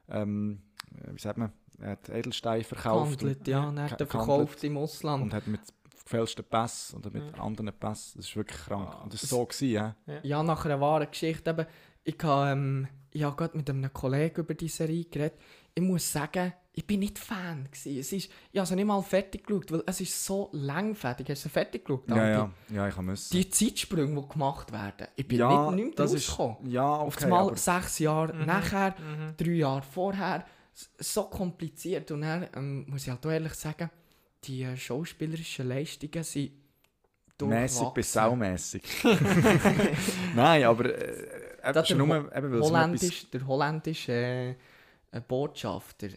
ähm, 0.07 0.61
äh, 1.03 1.13
wie 1.13 1.19
sagt 1.19 1.37
man, 1.37 1.51
er 1.79 1.89
hat 1.91 2.07
Edelstein 2.09 2.63
verkauft 2.63 3.11
und, 3.11 3.19
Gehandelt, 3.19 3.47
ja, 3.49 3.67
und 3.67 3.77
er 3.77 3.91
hat 3.91 3.99
er 3.99 4.07
verkauft 4.07 4.63
im 4.63 4.77
Ausland. 4.77 5.23
und 5.23 5.33
hat 5.33 5.47
mit 5.47 5.59
gefälschten 6.05 6.45
Pass 6.45 6.93
oder 6.95 7.09
mit 7.09 7.35
Ja. 7.35 7.43
anderen 7.43 7.73
Pass, 7.77 8.13
das 8.15 8.25
ist 8.27 8.35
wirklich 8.35 8.59
krank. 8.61 8.89
Ah, 8.91 9.03
und 9.03 9.13
das 9.13 9.21
das- 9.21 9.31
war 9.31 9.39
so, 9.39 9.45
gewesen, 9.45 9.69
ja. 9.71 9.95
Ja, 10.23 10.43
nach 10.43 10.63
einer 10.65 10.79
wahren 10.79 11.07
Geschichte 11.09 11.49
eben. 11.49 11.65
Ich 12.03 12.17
habe 12.23 12.51
ähm, 12.51 12.87
ich 13.11 13.23
hab 13.23 13.35
gerade 13.37 13.57
mit 13.57 13.69
einem 13.69 13.91
Kollegen 13.91 14.41
über 14.41 14.53
die 14.53 14.67
Serie 14.67 15.05
geredet. 15.05 15.39
Ich 15.73 15.81
muss 15.81 16.09
sagen, 16.11 16.53
ich 16.73 16.85
bin 16.85 16.99
nicht 16.99 17.17
Fan. 17.17 17.65
Gewesen. 17.71 17.99
Es 17.99 18.11
ist, 18.13 18.29
ich 18.51 18.59
habe 18.59 18.67
sie 18.67 18.75
nicht 18.75 18.85
mal 18.85 19.01
fertig 19.01 19.45
geschaut, 19.47 19.71
weil 19.71 19.83
es 19.85 20.01
ist 20.01 20.25
so 20.25 20.49
langfertig. 20.51 21.29
Hast 21.29 21.45
du 21.45 21.49
sie 21.49 21.53
fertig 21.53 21.85
geschaut? 21.85 22.07
Ja, 22.09 22.27
ja, 22.29 22.51
ja, 22.69 22.87
ich 22.87 22.93
habe 22.95 23.05
müssen. 23.07 23.31
Die 23.35 23.49
Zeitsprünge, 23.49 24.21
die 24.21 24.27
gemacht 24.29 24.71
werden. 24.71 25.07
Ich 25.15 25.27
bin 25.27 25.39
ja, 25.39 25.71
nicht, 25.71 25.85
nicht 25.97 25.99
rausgekommen. 25.99 26.57
ja, 26.69 26.95
Auf 26.97 27.15
okay, 27.15 27.23
einmal 27.25 27.47
aber 27.47 27.57
sechs 27.57 27.99
Jahre 27.99 28.33
Mhm. 28.33 28.45
nachher, 28.45 28.91
Mhm. 28.99 29.33
drei 29.37 29.51
Jahre 29.51 29.81
vorher. 29.81 30.45
So 30.99 31.23
kompliziert. 31.23 32.11
Und 32.11 32.21
dann 32.21 32.47
ähm, 32.55 32.85
muss 32.89 33.03
ich 33.03 33.09
halt 33.09 33.25
auch 33.25 33.31
ehrlich 33.31 33.53
sagen, 33.53 33.89
die 34.47 34.63
äh, 34.63 34.77
schauspielerischen 34.77 35.67
Leistungen 35.67 36.23
sind 36.23 36.51
mäßig 37.41 37.89
bis 37.89 38.13
saumäßig. 38.13 38.83
Nein, 40.35 40.63
aber 40.63 40.85
äh, 40.85 41.27
Da 41.71 41.81
es 41.81 41.83
ist 41.83 41.89
der 41.89 41.97
nur, 41.97 42.07
eben, 42.07 42.25
noch 42.25 42.31
etwas 42.31 42.61
Holländisch, 42.61 43.29
der 43.31 43.47
holländische 43.47 44.11
äh, 44.13 44.55
äh, 45.11 45.21
Botschafter, 45.27 46.09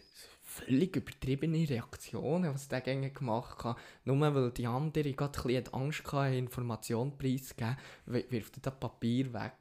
völlig 0.43 0.95
übertriebene 0.95 1.69
Reaktionen, 1.69 2.53
was 2.53 2.67
der 2.67 2.81
gegen 2.81 3.13
gemacht 3.13 3.63
hat. 3.63 3.77
Nur 4.05 4.19
weil 4.33 4.51
die 4.51 4.67
andere 4.67 5.13
gerade 5.13 5.39
ein 5.39 5.43
bisschen 5.45 5.73
Angst 5.73 6.11
hatte, 6.11 6.35
Informationen 6.35 7.17
preiszugeben, 7.17 7.77
wi- 8.05 8.25
wirft 8.29 8.57
er 8.57 8.61
das 8.61 8.79
Papier 8.79 9.33
weg. 9.33 9.53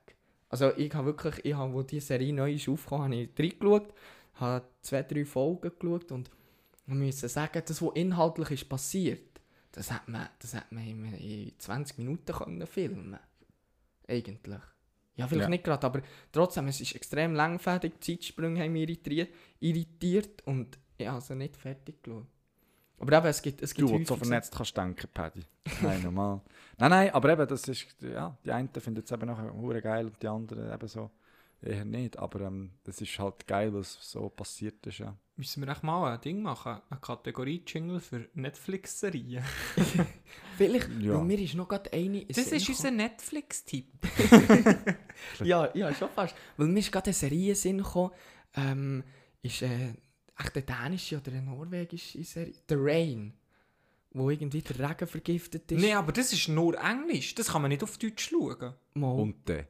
Also 0.51 0.73
ich 0.77 0.93
habe 0.95 1.07
wirklich, 1.07 1.45
ich 1.45 1.55
habe, 1.55 1.73
wo 1.73 1.83
die 1.83 2.01
Serie 2.01 2.33
neu 2.33 2.53
ist 2.55 2.69
aufgekommen, 2.69 3.05
habe 3.13 3.15
ich 3.17 3.31
reingeschaut, 3.39 3.93
habe 4.35 4.65
zwei, 4.81 5.03
drei 5.03 5.25
Folgen 5.25 5.73
geschaut 5.79 6.11
und 6.13 6.31
man 6.89 6.99
müssen 6.99 7.29
sagen, 7.29 7.63
das, 7.67 7.83
was 7.83 7.91
inhaltlich 7.95 8.51
ist 8.51 8.69
passiert, 8.69 9.41
das 9.73 9.91
hat 9.93 10.09
man, 10.09 10.29
das 10.41 10.55
hat 10.55 10.73
man 10.73 10.85
in, 10.85 11.05
in 11.15 11.53
20 11.59 11.99
Minuten 11.99 12.33
können 12.33 12.67
filmen 12.67 13.19
Eigentlich. 14.07 14.61
Ja, 15.17 15.27
vielleicht 15.27 15.43
Ja. 15.45 15.49
nicht 15.51 15.65
gerade, 15.65 15.87
aber 15.87 16.01
trotzdem, 16.33 16.69
es 16.69 16.81
ist 16.81 16.95
extrem 16.95 17.35
langfädig, 17.35 18.01
die 18.01 18.17
Zeitsprünge 18.17 18.63
haben 18.63 18.73
mich 18.73 18.83
irritiert, 18.83 19.35
irritiert 19.61 20.47
und 20.47 20.79
ich 20.97 21.07
habe 21.07 21.21
sie 21.21 21.35
nicht 21.35 21.57
fertig 21.57 22.03
geschaut. 22.03 22.27
Aber 23.01 23.17
eben, 23.19 23.27
es 23.27 23.43
gibt, 23.43 23.63
es 23.63 23.75
gibt 23.75 23.89
Du, 23.89 23.99
du 23.99 24.05
so 24.05 24.15
häufig 24.15 24.27
vernetzt 24.27 24.55
kannst 24.57 24.77
denken, 24.77 25.09
Paddy. 25.13 25.43
Nein, 25.83 26.03
normal. 26.03 26.41
Nein, 26.79 26.91
nein, 26.91 27.11
aber 27.11 27.31
eben, 27.33 27.47
das 27.47 27.67
ist, 27.69 27.87
ja, 28.01 28.37
die 28.45 28.53
einen 28.53 28.69
finden 28.69 29.03
es 29.05 29.11
eben 29.11 29.27
nachher 29.27 29.81
geil 29.83 30.07
und 30.07 30.23
die 30.23 30.29
anderen 30.29 30.73
eben 30.73 30.89
so 30.89 31.11
eher 31.63 31.85
nicht. 31.85 32.19
Aber 32.19 32.41
ähm, 32.43 32.73
das 32.85 33.01
ist 33.01 33.19
halt 33.19 33.47
geil, 33.47 33.73
was 33.75 33.99
so 34.01 34.29
passiert 34.29 34.87
ist, 34.87 34.99
ja. 34.99 35.17
Müssen 35.37 35.63
wir 35.65 35.71
echt 35.71 35.85
mal 35.85 36.13
ein 36.13 36.21
Ding 36.21 36.43
machen? 36.43 36.81
Eine 36.91 37.01
Kategorie-Jingle 37.01 38.01
für 38.01 38.29
Netflix-Serien. 38.35 39.45
Vielleicht, 40.57 40.89
Ja. 41.01 41.15
weil 41.15 41.25
mir 41.25 41.39
ist 41.39 41.55
noch 41.55 41.69
gerade 41.69 41.93
eine... 41.93 42.23
in 42.23 42.29
Das 42.29 42.39
ist 42.51 42.69
unser 42.69 42.91
Netflix-Tipp. 42.91 43.87
Ja, 45.45 45.69
ja, 45.77 45.95
schon 45.95 46.09
fast. 46.11 46.35
Weil 46.57 46.67
mir 46.69 46.81
ist 46.81 46.91
gerade 46.93 47.07
eine 47.07 47.15
Serie 47.15 47.55
Sinn 47.55 47.79
gekommen, 47.79 48.13
ähm, 48.55 49.05
ist 49.43 49.63
äh, 49.63 49.95
echt 50.39 50.55
eine 50.57 50.63
dänische 50.65 51.19
oder 51.19 51.33
eine 51.33 51.43
norwegische 51.43 52.23
Serie. 52.25 52.55
The 52.69 52.75
Rain. 52.77 53.35
Wo 54.11 54.31
irgendwie 54.31 54.63
der 54.63 54.89
Regen 54.91 55.07
vergiftet 55.07 55.71
ist. 55.71 55.81
Nein, 55.83 55.97
aber 55.97 56.13
das 56.13 56.33
ist 56.33 56.49
nur 56.49 56.77
Englisch. 56.83 57.35
Das 57.35 57.49
kann 57.53 57.63
man 57.63 57.69
nicht 57.69 57.83
auf 57.83 57.99
Deutsch 57.99 58.31
schauen. 58.31 58.75
Mal, 58.95 59.13
Und 59.13 59.47
der. 59.49 59.69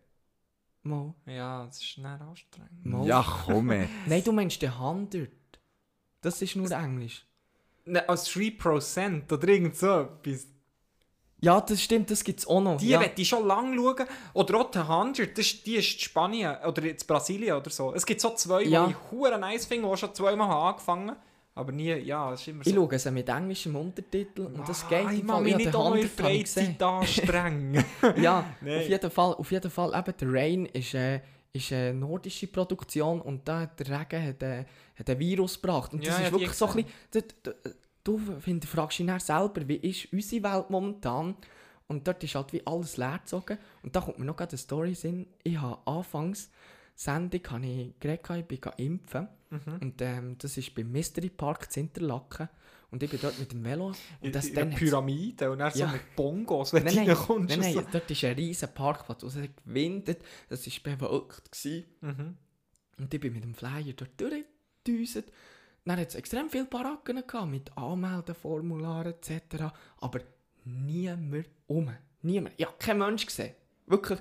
Mal, 0.89 1.15
Ja, 1.27 1.67
das 1.67 1.81
ist 1.83 1.99
nicht 1.99 2.07
anstrengend. 2.07 2.85
mal. 2.87 3.07
Ja, 3.07 3.25
komm 3.47 3.71
ey. 3.71 3.89
Nein, 4.07 4.23
du 4.25 4.33
meinst 4.33 4.61
den 4.63 4.71
100. 4.73 5.31
Das 6.21 6.43
ist 6.43 6.57
nur 6.57 6.71
Englisch. 6.71 7.25
Ne, 7.85 8.07
als 8.09 8.29
3% 8.31 9.33
oder 9.33 9.49
irgend 9.49 9.77
so 9.77 10.01
etwas. 10.01 10.47
Ja, 11.41 11.61
das 11.61 11.81
stimmt, 11.81 12.11
das 12.11 12.25
gibt 12.25 12.41
es 12.41 12.47
auch 12.49 12.61
noch. 12.61 12.79
Die 12.79 12.89
ja. 12.89 13.01
ich 13.17 13.29
schon 13.29 13.47
lange 13.47 13.77
schauen. 13.77 14.07
Oder 14.35 14.59
auch 14.61 14.71
die 14.73 14.79
100, 14.79 15.39
das, 15.39 15.47
ist- 15.47 15.65
die 15.67 15.77
ist 15.77 15.93
in 15.95 16.01
Spanien 16.01 16.57
oder 16.67 16.83
in 16.83 16.97
Brasilien 17.07 17.57
oder 17.57 17.71
so. 17.71 17.95
Es 17.95 18.05
gibt 18.05 18.21
so 18.21 18.31
zwei, 18.35 18.63
Ja. 18.65 18.87
die 18.87 18.93
ich 18.93 19.21
nice 19.39 19.65
finde, 19.67 19.89
die 19.89 19.97
schon 19.97 20.13
zweimal 20.15 20.49
habe 20.49 20.67
angefangen 20.71 21.17
Aber 21.59 21.73
nie, 21.73 21.93
ja, 21.93 22.33
es 22.33 22.41
ist 22.43 22.49
immer 22.49 22.65
Ich 22.67 22.73
so. 22.73 22.89
schaue 22.89 22.99
sie 22.99 23.11
mit 23.11 23.29
englischem 23.29 23.75
Untertitel 23.75 24.43
und 24.43 24.69
das 24.69 24.89
geht 24.89 25.05
Ah, 25.07 25.13
ich 25.13 25.25
Fall. 25.25 25.43
mich 25.43 25.57
nicht 25.57 25.75
auch 25.75 25.95
in 25.95 26.03
100 26.05 26.19
habe 26.25 26.33
ich 26.33 26.43
gesehen. 26.45 26.77
Freizeit 26.79 26.83
anstrengen. 26.83 27.85
Ja, 28.23 28.45
Nein. 28.61 28.79
auf 28.81 28.89
jeden 28.89 29.11
Fall, 29.11 29.35
auf 29.35 29.51
jeden 29.51 29.71
Fall 29.71 29.93
eben, 29.99 30.17
der 30.21 30.33
Rain 30.33 30.67
ist, 30.67 30.95
äh, 30.95 31.21
ist 31.53 31.73
eine 31.73 31.95
nordische 31.95 32.47
Produktion 32.47 33.21
und 33.21 33.49
da 33.49 33.67
der 33.67 33.87
Regen 34.01 34.27
hat, 34.29 34.43
äh, 34.43 34.65
hat 34.97 35.11
ein 35.11 35.19
Virus 35.19 35.61
gebracht. 35.61 35.93
Und 35.93 36.07
das 36.07 36.19
ja, 36.19 36.25
ist 36.27 36.33
wirklich 36.33 36.53
so 36.53 36.67
ein 36.69 36.85
bisschen, 37.11 37.25
du, 37.43 37.53
du, 38.05 38.19
du 38.27 38.41
findest, 38.41 38.73
fragst 38.73 38.99
dich 39.01 39.07
dann 39.07 39.19
selber, 39.19 39.67
wie 39.67 39.77
ist 39.77 40.13
unsere 40.13 40.43
Welt 40.45 40.71
momentan? 40.71 41.35
Und 41.89 42.07
dort 42.07 42.23
ist 42.23 42.35
halt 42.35 42.53
wie 42.53 42.65
alles 42.67 42.97
leer 42.99 43.19
gezogen. 43.19 43.59
Und 43.83 43.97
da 43.97 44.01
kommt 44.01 44.19
mir 44.19 44.27
noch 44.27 44.37
gerade 44.37 44.51
eine 44.53 44.59
Story 44.59 44.89
in 44.91 44.95
den 44.95 45.01
Sinn. 45.01 45.27
Ich 45.43 45.59
habe 45.61 45.79
anfangs 45.87 46.51
Sendung 46.95 47.41
habe 47.51 47.67
ich 47.67 47.99
geredet, 47.99 48.29
ich 48.51 48.61
bin 48.61 48.73
impfen. 48.77 49.29
Mhm. 49.51 49.79
Und 49.81 50.03
ähm, 50.03 50.37
das 50.39 50.57
ist 50.57 50.75
beim 50.75 50.91
Mystery 50.93 51.31
Park 51.31 51.71
zu 51.73 51.81
Interlaken. 51.81 52.49
Und 52.91 53.03
ich 53.03 53.11
bin 53.11 53.19
dort 53.21 53.39
mit 53.39 53.53
dem 53.53 53.63
Velo. 53.65 53.93
Und 54.21 54.35
das 54.35 54.47
in 54.47 54.55
dann 54.55 54.63
einer 54.69 54.73
hat's- 54.73 54.81
Pyramide 54.81 55.51
und 55.51 55.59
dann 55.59 55.71
so 55.73 55.79
Ja. 55.81 55.93
mit 55.93 56.17
Bongos, 56.17 56.73
wenn 56.73 56.85
Nein, 56.85 56.95
du 56.95 57.01
nein, 57.01 57.11
reinkommst. 57.11 57.49
nein, 57.51 57.61
nein, 57.61 57.73
so. 57.75 57.83
dort 57.93 58.11
ist 58.11 58.25
ein 58.25 58.35
riesen 58.35 58.69
Parkplatz, 58.75 59.23
und 59.23 59.29
es 59.29 59.37
hat 59.37 59.51
gewindet, 59.65 60.23
das 60.49 60.67
war 60.67 60.97
bewölkt. 60.97 61.65
Mhm. 62.01 62.37
Und 62.99 63.15
ich 63.15 63.21
bin 63.21 63.33
mit 63.35 63.45
dem 63.45 63.55
Flyer 63.55 63.93
dort 63.95 64.19
durchgedüset. 64.21 65.31
Dann 65.85 65.99
hat 66.01 66.09
es 66.09 66.15
extrem 66.15 66.49
viele 66.51 66.65
Baracken 66.65 67.23
gehabt, 67.27 67.49
mit 67.51 67.77
Anmeldeformularen 67.77 69.13
etc. 69.15 69.65
Aber 70.01 70.21
niemand 70.65 71.47
um. 71.67 71.91
Niemand. 72.23 72.55
Ich 72.59 72.67
habe 72.67 72.77
keinen 72.79 72.99
Mensch 72.99 73.27
gesehen. 73.27 73.55
Wirklich. 73.87 74.19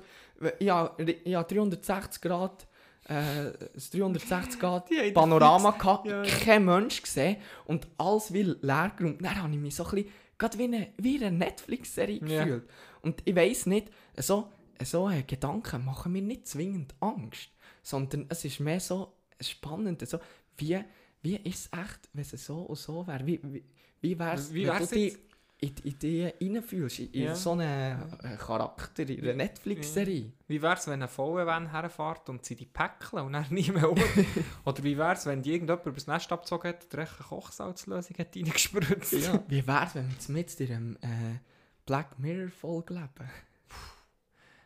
Ich 0.60 0.70
habe, 0.70 1.04
ich 1.12 1.36
habe 1.36 1.54
360 1.54 2.22
Grad, 2.22 2.67
äh, 3.10 3.48
ein 3.50 3.54
360 3.92 4.60
Grad 4.60 4.90
Panorama 5.14 5.72
fix- 5.72 5.84
gehabt. 5.84 6.08
Ja. 6.08 6.24
Kein 6.24 6.66
Mensch 6.66 7.02
gesehen. 7.02 7.38
Und 7.66 7.88
alles 7.98 8.34
wie 8.34 8.44
leer 8.44 8.92
geräumt. 8.98 9.24
Dann 9.24 9.42
habe 9.42 9.54
ich 9.54 9.60
mich 9.60 9.76
so 9.76 9.86
ein 9.86 9.92
bisschen, 9.92 10.10
gerade 10.38 10.58
wie 10.58 10.64
eine, 10.66 10.88
wie 10.98 11.24
eine 11.24 11.38
Netflix-Serie 11.38 12.20
Ja. 12.26 12.44
gefühlt. 12.44 12.70
Und 13.02 13.22
ich 13.26 13.36
weiss 13.36 13.66
nicht, 13.66 13.90
so, 14.18 14.52
so 14.84 15.10
äh, 15.10 15.24
Gedanken 15.24 15.86
machen 15.86 16.12
mir 16.12 16.22
nicht 16.22 16.48
zwingend 16.48 16.94
Angst, 17.00 17.50
sondern 17.84 18.26
es 18.30 18.44
ist 18.46 18.60
mehr 18.60 18.80
so 18.80 19.14
spannend, 19.40 20.08
so, 20.08 20.20
wie, 20.58 20.80
wie 21.22 21.36
ist 21.38 21.70
es 21.74 21.80
echt, 21.80 22.10
wenn 22.14 22.24
es 22.24 22.46
so 22.46 22.62
und 22.64 22.76
so 22.78 23.06
wäre? 23.08 23.26
Wie, 23.26 23.40
wie, 23.44 23.64
wie 24.02 24.20
wäre 24.20 24.36
es, 24.36 24.54
wenn 24.54 24.66
du 24.66 24.86
dich 24.88 25.18
jetzt? 25.60 25.86
in 25.86 26.00
die 26.00 26.26
reinfühlst, 26.26 27.00
in, 27.00 27.12
in 27.14 27.24
Ja. 27.24 27.36
so 27.36 27.52
einen 27.54 28.00
äh, 28.24 28.38
Charakter, 28.38 29.08
in 29.10 29.22
einer 29.24 29.34
Netflix-Serie? 29.34 30.32
Wie 30.48 30.62
wär's, 30.62 30.88
wenn 30.88 31.02
ein 31.02 31.10
VW-Van 31.10 31.72
herfährt 31.72 32.30
und 32.30 32.46
sie 32.46 32.56
die 32.56 32.66
päckeln 32.66 33.24
und 33.26 33.34
dann 33.34 33.46
nie 33.52 33.72
mehr 33.72 33.92
um? 33.92 33.98
Oder 34.66 34.84
wie 34.84 34.98
wär's, 34.98 35.26
wenn 35.26 35.42
die 35.42 35.54
irgendjemand 35.54 35.86
übers 35.86 36.08
Nest 36.08 36.32
abgezogen 36.32 36.70
hat, 36.70 36.84
echt 36.84 36.94
eine 36.94 37.06
Kochsalzlösung 37.28 38.18
hat 38.18 38.36
reingespritzt? 38.36 39.14
Ja. 39.14 39.44
Wie 39.48 39.66
wäre 39.66 39.86
es, 39.86 39.96
wenn 39.96 40.06
wir 40.08 40.12
jetzt 40.14 40.30
mit 40.30 40.60
in 40.60 40.72
einem 40.76 40.96
äh, 41.02 41.40
Black 41.86 42.20
Mirror-Folge 42.20 42.94
leben? 42.94 43.30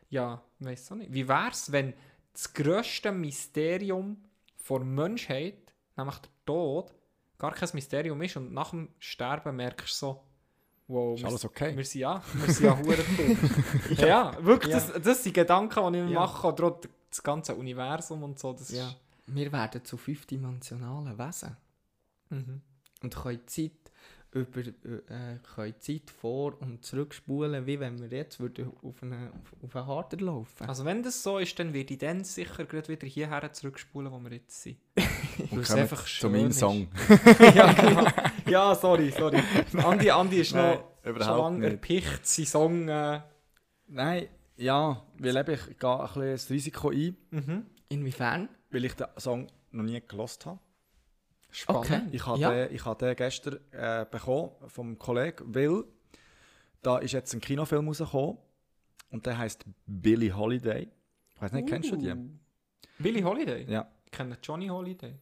Ja, 0.10 0.42
weiß 0.60 0.92
auch 0.92 0.96
nicht. 0.98 1.14
Wie 1.14 1.28
wär's, 1.28 1.72
wenn 1.72 1.94
das 2.34 2.54
grösste 2.54 3.12
Mysterium 3.12 4.18
der 4.70 4.80
Menschheit, 4.80 5.74
nämlich 5.96 6.18
der 6.18 6.32
Tod, 6.46 6.94
gar 7.38 7.54
kein 7.54 7.70
Mysterium 7.74 8.22
ist 8.22 8.38
und 8.38 8.54
nach 8.54 8.72
dem 8.72 8.90
Sterben 9.00 9.56
merkst 9.56 10.02
du 10.02 10.06
so, 10.06 10.24
wow, 10.92 11.16
Ist 11.16 11.22
wir, 11.24 11.30
alles 11.30 11.46
okay? 11.46 11.76
wir 11.78 11.86
sind 11.86 12.02
ja, 12.02 12.22
wir 12.34 12.54
sind 12.54 12.66
ja 12.66 12.78
hure 12.78 12.98
dumm. 13.18 13.38
ja. 13.98 14.08
ja, 14.08 14.38
wirklich, 14.46 14.74
Ja. 14.74 14.80
Das, 14.80 15.02
das 15.02 15.24
sind 15.24 15.34
Gedanken, 15.34 15.94
die 15.94 16.00
ich 16.00 16.06
mir 16.06 16.12
Ja. 16.12 16.20
mache, 16.22 16.48
oder 16.48 16.64
auch 16.68 16.82
das 17.10 17.24
ganze 17.24 17.56
Universum 17.56 18.24
und 18.24 18.38
so. 18.40 18.54
Das 18.54 18.70
Ja. 18.72 18.88
ist, 18.88 18.96
Wir 19.28 19.52
werden 19.52 19.84
zu 19.86 19.98
fünfdimensionalen 19.98 21.18
Wesen. 21.18 21.56
mhm. 22.30 22.62
Und 23.04 23.16
können 23.16 23.42
Zeit, 23.48 23.72
über, 24.34 24.62
äh, 24.62 25.38
können 25.56 25.76
Zeit 25.80 26.10
vor- 26.10 26.60
und 26.62 26.86
zurückspulen, 26.86 27.66
wie 27.66 27.80
wenn 27.80 28.00
wir 28.00 28.18
jetzt 28.18 28.40
würden 28.40 28.72
auf 28.82 29.04
einen 29.04 29.30
auf, 29.62 29.76
einen 29.76 29.88
Harter 29.88 30.18
laufen 30.18 30.68
Also 30.68 30.86
wenn 30.86 31.04
das 31.04 31.22
so 31.22 31.38
ist, 31.38 31.60
dann 31.60 31.74
werde 31.74 31.94
ich 31.94 32.00
dann 32.00 32.24
sicher 32.24 32.66
gerade 32.66 32.88
wieder 32.88 33.08
hierher 33.08 33.52
zurückspulen, 33.52 34.12
wo 34.12 34.20
wir 34.20 34.32
jetzt 34.32 34.62
sind. 34.64 34.78
Es 35.54 35.68
Kommen 35.68 35.80
einfach 35.82 36.06
zu 36.06 36.30
meinem 36.30 36.48
ist. 36.48 36.60
Song. 36.60 36.88
ja, 37.56 37.74
genau. 37.74 38.08
ja, 38.48 38.76
sorry, 38.76 39.12
sorry. 39.12 39.42
Andi, 39.74 40.12
Andi 40.12 40.42
ist 40.42 40.54
Nein, 40.54 40.80
noch 41.04 41.22
schon 41.22 41.38
lange 41.38 41.72
erpicht, 41.72 42.26
sein 42.26 42.46
Song. 42.46 42.88
Äh, 42.88 43.22
Nein, 43.88 44.28
ja, 44.56 45.04
weil 45.18 45.36
eben, 45.36 45.54
ich 45.54 45.78
gehe 45.78 45.90
ein 45.90 46.08
bisschen 46.08 46.32
das 46.32 46.50
Risiko 46.50 46.90
ein, 46.90 47.18
mhm. 47.32 47.66
Inwiefern? 47.90 48.50
weil 48.70 48.86
ich 48.86 48.94
den 48.94 49.08
Song 49.18 49.48
noch 49.72 49.84
nie 49.84 50.02
gelost 50.08 50.46
habe. 50.46 50.60
Spannend. 51.52 51.86
Okay. 51.86 52.02
Ich 52.12 52.26
habe 52.26 52.40
Ja. 52.40 52.52
den, 52.52 52.74
ich 52.76 52.86
habe 52.86 53.06
den 53.06 53.16
gestern 53.16 53.60
äh, 53.72 54.06
bekommen 54.10 54.52
vom 54.68 54.98
Kollegen, 54.98 55.54
weil 55.54 55.84
da 56.82 56.98
ist 57.00 57.12
jetzt 57.12 57.34
ein 57.34 57.42
Kinofilm 57.42 57.88
rausgekommen 57.88 58.38
und 59.12 59.26
der 59.26 59.38
heißt 59.38 59.66
Billie 59.86 60.36
Holiday. 60.36 60.88
Ich 61.36 61.42
weiß 61.42 61.52
nicht, 61.52 61.68
kennst 61.68 61.92
du 61.92 61.96
die? 61.98 62.14
Billy 63.00 63.22
Holiday? 63.22 63.66
Ja, 63.70 63.88
Ich 64.06 64.12
kenne 64.12 64.38
Johnny 64.42 64.68
Holiday. 64.68 65.16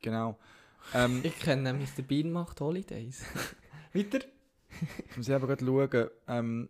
genau. 0.00 0.38
Ähm, 0.92 1.20
Ich 1.24 1.38
kenne 1.40 1.72
Mr. 1.72 2.02
Bean 2.06 2.30
macht 2.30 2.60
Holidays. 2.60 3.24
Weiter? 3.94 4.18
ich 5.08 5.16
muss 5.16 5.28
eben 5.30 5.46
gerade 5.46 5.64
schauen. 5.64 6.10
Ähm, 6.28 6.68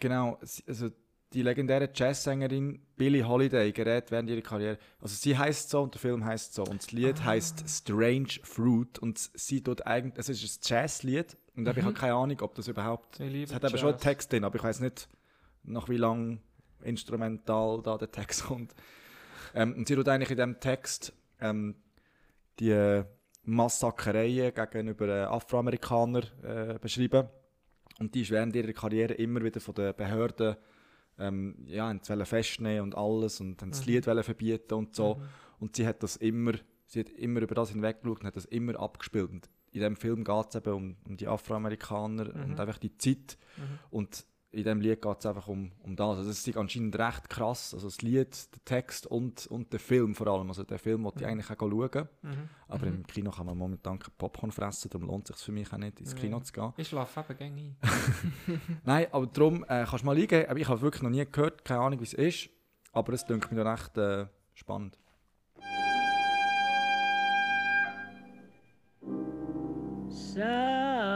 genau, 0.00 0.40
also 0.66 0.90
die 1.32 1.42
legendäre 1.42 1.90
Jazzsängerin 1.92 2.80
Billie 2.96 3.26
Holiday 3.26 3.72
gerät 3.72 4.10
während 4.10 4.30
ihrer 4.30 4.42
Karriere. 4.42 4.78
Also 5.00 5.16
sie 5.16 5.36
heißt 5.36 5.70
so 5.70 5.82
und 5.82 5.94
der 5.94 6.00
Film 6.00 6.24
heißt 6.24 6.54
so 6.54 6.62
und 6.64 6.82
das 6.82 6.92
Lied 6.92 7.24
heißt 7.24 7.68
Strange 7.68 8.40
Fruit 8.42 8.98
und 8.98 9.18
sie 9.18 9.62
tut 9.62 9.86
eigentlich, 9.86 10.18
es 10.18 10.28
ist 10.28 10.42
ein 10.42 10.60
Jazzlied 10.62 11.36
und 11.56 11.68
ich 11.68 11.82
habe 11.82 11.94
keine 11.94 12.14
Ahnung, 12.14 12.40
ob 12.42 12.54
das 12.54 12.68
überhaupt 12.68 13.18
Es 13.18 13.52
hat 13.52 13.64
eben 13.64 13.78
schon 13.78 13.88
einen 13.88 13.96
Jazz. 13.96 14.02
Text 14.02 14.32
drin, 14.32 14.44
aber 14.44 14.56
ich 14.56 14.62
weiß 14.62 14.80
nicht, 14.80 15.08
nach 15.64 15.88
wie 15.88 15.96
lang 15.96 16.40
instrumental 16.82 17.82
da 17.82 17.98
der 17.98 18.10
Text 18.10 18.44
kommt. 18.46 18.74
Ähm, 19.54 19.74
und 19.74 19.88
sie 19.88 19.94
tut 19.94 20.08
eigentlich 20.08 20.30
in 20.30 20.36
diesem 20.36 20.60
Text 20.60 21.12
ähm, 21.40 21.74
die 22.60 23.02
Massakereien 23.44 24.52
gegenüber 24.54 25.30
Afroamerikanern 25.30 26.24
äh, 26.42 26.78
beschreiben. 26.80 27.28
Und 27.98 28.14
die 28.14 28.22
ist 28.22 28.30
während 28.30 28.54
ihrer 28.54 28.72
Karriere 28.72 29.14
immer 29.14 29.42
wieder 29.42 29.60
von 29.60 29.74
den 29.74 29.94
Behörden 29.94 30.56
ähm, 31.18 31.56
ja, 31.66 31.88
haben 31.88 32.00
sie 32.02 32.24
festnehmen 32.24 32.82
und 32.82 32.94
alles 32.96 33.40
und 33.40 33.60
haben 33.62 33.70
das 33.70 33.86
Mhm. 33.86 33.92
Lied 33.92 34.04
verbieten 34.04 34.74
und 34.74 34.94
so. 34.94 35.20
Und 35.58 35.76
sie 35.76 35.86
hat 35.86 36.02
das 36.02 36.16
immer, 36.16 36.52
sie 36.86 37.00
hat 37.00 37.10
immer 37.10 37.40
über 37.40 37.54
das 37.54 37.70
hinweggeschaut 37.70 38.20
und 38.20 38.26
hat 38.26 38.36
das 38.36 38.44
immer 38.46 38.78
abgespielt. 38.78 39.30
Und 39.30 39.50
in 39.72 39.80
diesem 39.80 39.96
Film 39.96 40.24
geht 40.24 40.46
es 40.50 40.54
eben 40.54 40.72
um, 40.74 40.96
um 41.06 41.16
die 41.16 41.26
Afroamerikaner 41.26 42.24
Mhm. 42.34 42.44
und 42.52 42.60
einfach 42.60 42.78
die 42.78 42.96
Zeit. 42.96 43.38
Mhm. 43.56 43.62
Und 43.90 44.26
in 44.52 44.62
diesem 44.64 44.80
Lied 44.80 45.02
geht 45.02 45.16
es 45.18 45.26
einfach 45.26 45.48
um, 45.48 45.72
um 45.82 45.96
das. 45.96 46.18
Also 46.18 46.30
es 46.30 46.46
ist 46.46 46.56
anscheinend 46.56 46.96
recht 46.98 47.28
krass. 47.28 47.74
Also 47.74 47.88
das 47.88 48.00
Lied, 48.00 48.28
der 48.54 48.64
Text 48.64 49.06
und, 49.06 49.46
und 49.48 49.72
der 49.72 49.80
Film 49.80 50.14
vor 50.14 50.28
allem. 50.28 50.48
Also 50.48 50.62
der 50.64 50.78
Film 50.78 51.04
wollte 51.04 51.18
ich 51.20 51.26
Mhm. 51.26 51.32
eigentlich 51.32 51.50
auch 51.50 51.58
schauen. 51.70 52.08
Mhm. 52.22 52.48
Aber 52.68 52.86
Mhm. 52.86 52.94
im 52.94 53.06
Kino 53.06 53.30
kann 53.32 53.44
man 53.46 53.58
momentan 53.58 53.98
kein 53.98 54.12
Popcorn 54.16 54.52
fressen, 54.52 54.88
darum 54.90 55.08
lohnt 55.08 55.28
es 55.28 55.36
sich 55.36 55.44
für 55.44 55.52
mich 55.52 55.70
auch 55.72 55.76
nicht, 55.78 56.00
ins 56.00 56.12
Ja. 56.12 56.18
Kino 56.18 56.40
zu 56.40 56.52
gehen. 56.52 56.72
Ich 56.78 56.88
schlafe 56.88 57.20
eben 57.20 57.36
gerne 57.38 57.60
ein. 57.60 57.76
Nein, 58.84 59.06
aber 59.12 59.26
darum 59.26 59.62
äh, 59.64 59.84
kannst 59.84 60.02
du 60.02 60.06
mal 60.06 60.16
eingeben. 60.16 60.48
Aber 60.48 60.58
Ich 60.58 60.68
habe 60.68 60.80
wirklich 60.80 61.02
noch 61.02 61.10
nie 61.10 61.24
gehört, 61.30 61.64
keine 61.64 61.80
Ahnung, 61.80 62.00
wie 62.00 62.04
es 62.04 62.14
ist. 62.14 62.48
Aber 62.92 63.12
es 63.12 63.26
klingt 63.26 63.50
mir 63.52 63.62
dann 63.62 63.74
echt 63.74 63.98
äh, 63.98 64.26
spannend. 64.54 64.98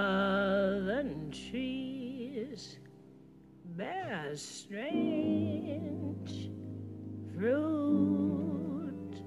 Southern 0.01 1.33
fruit. 1.33 1.80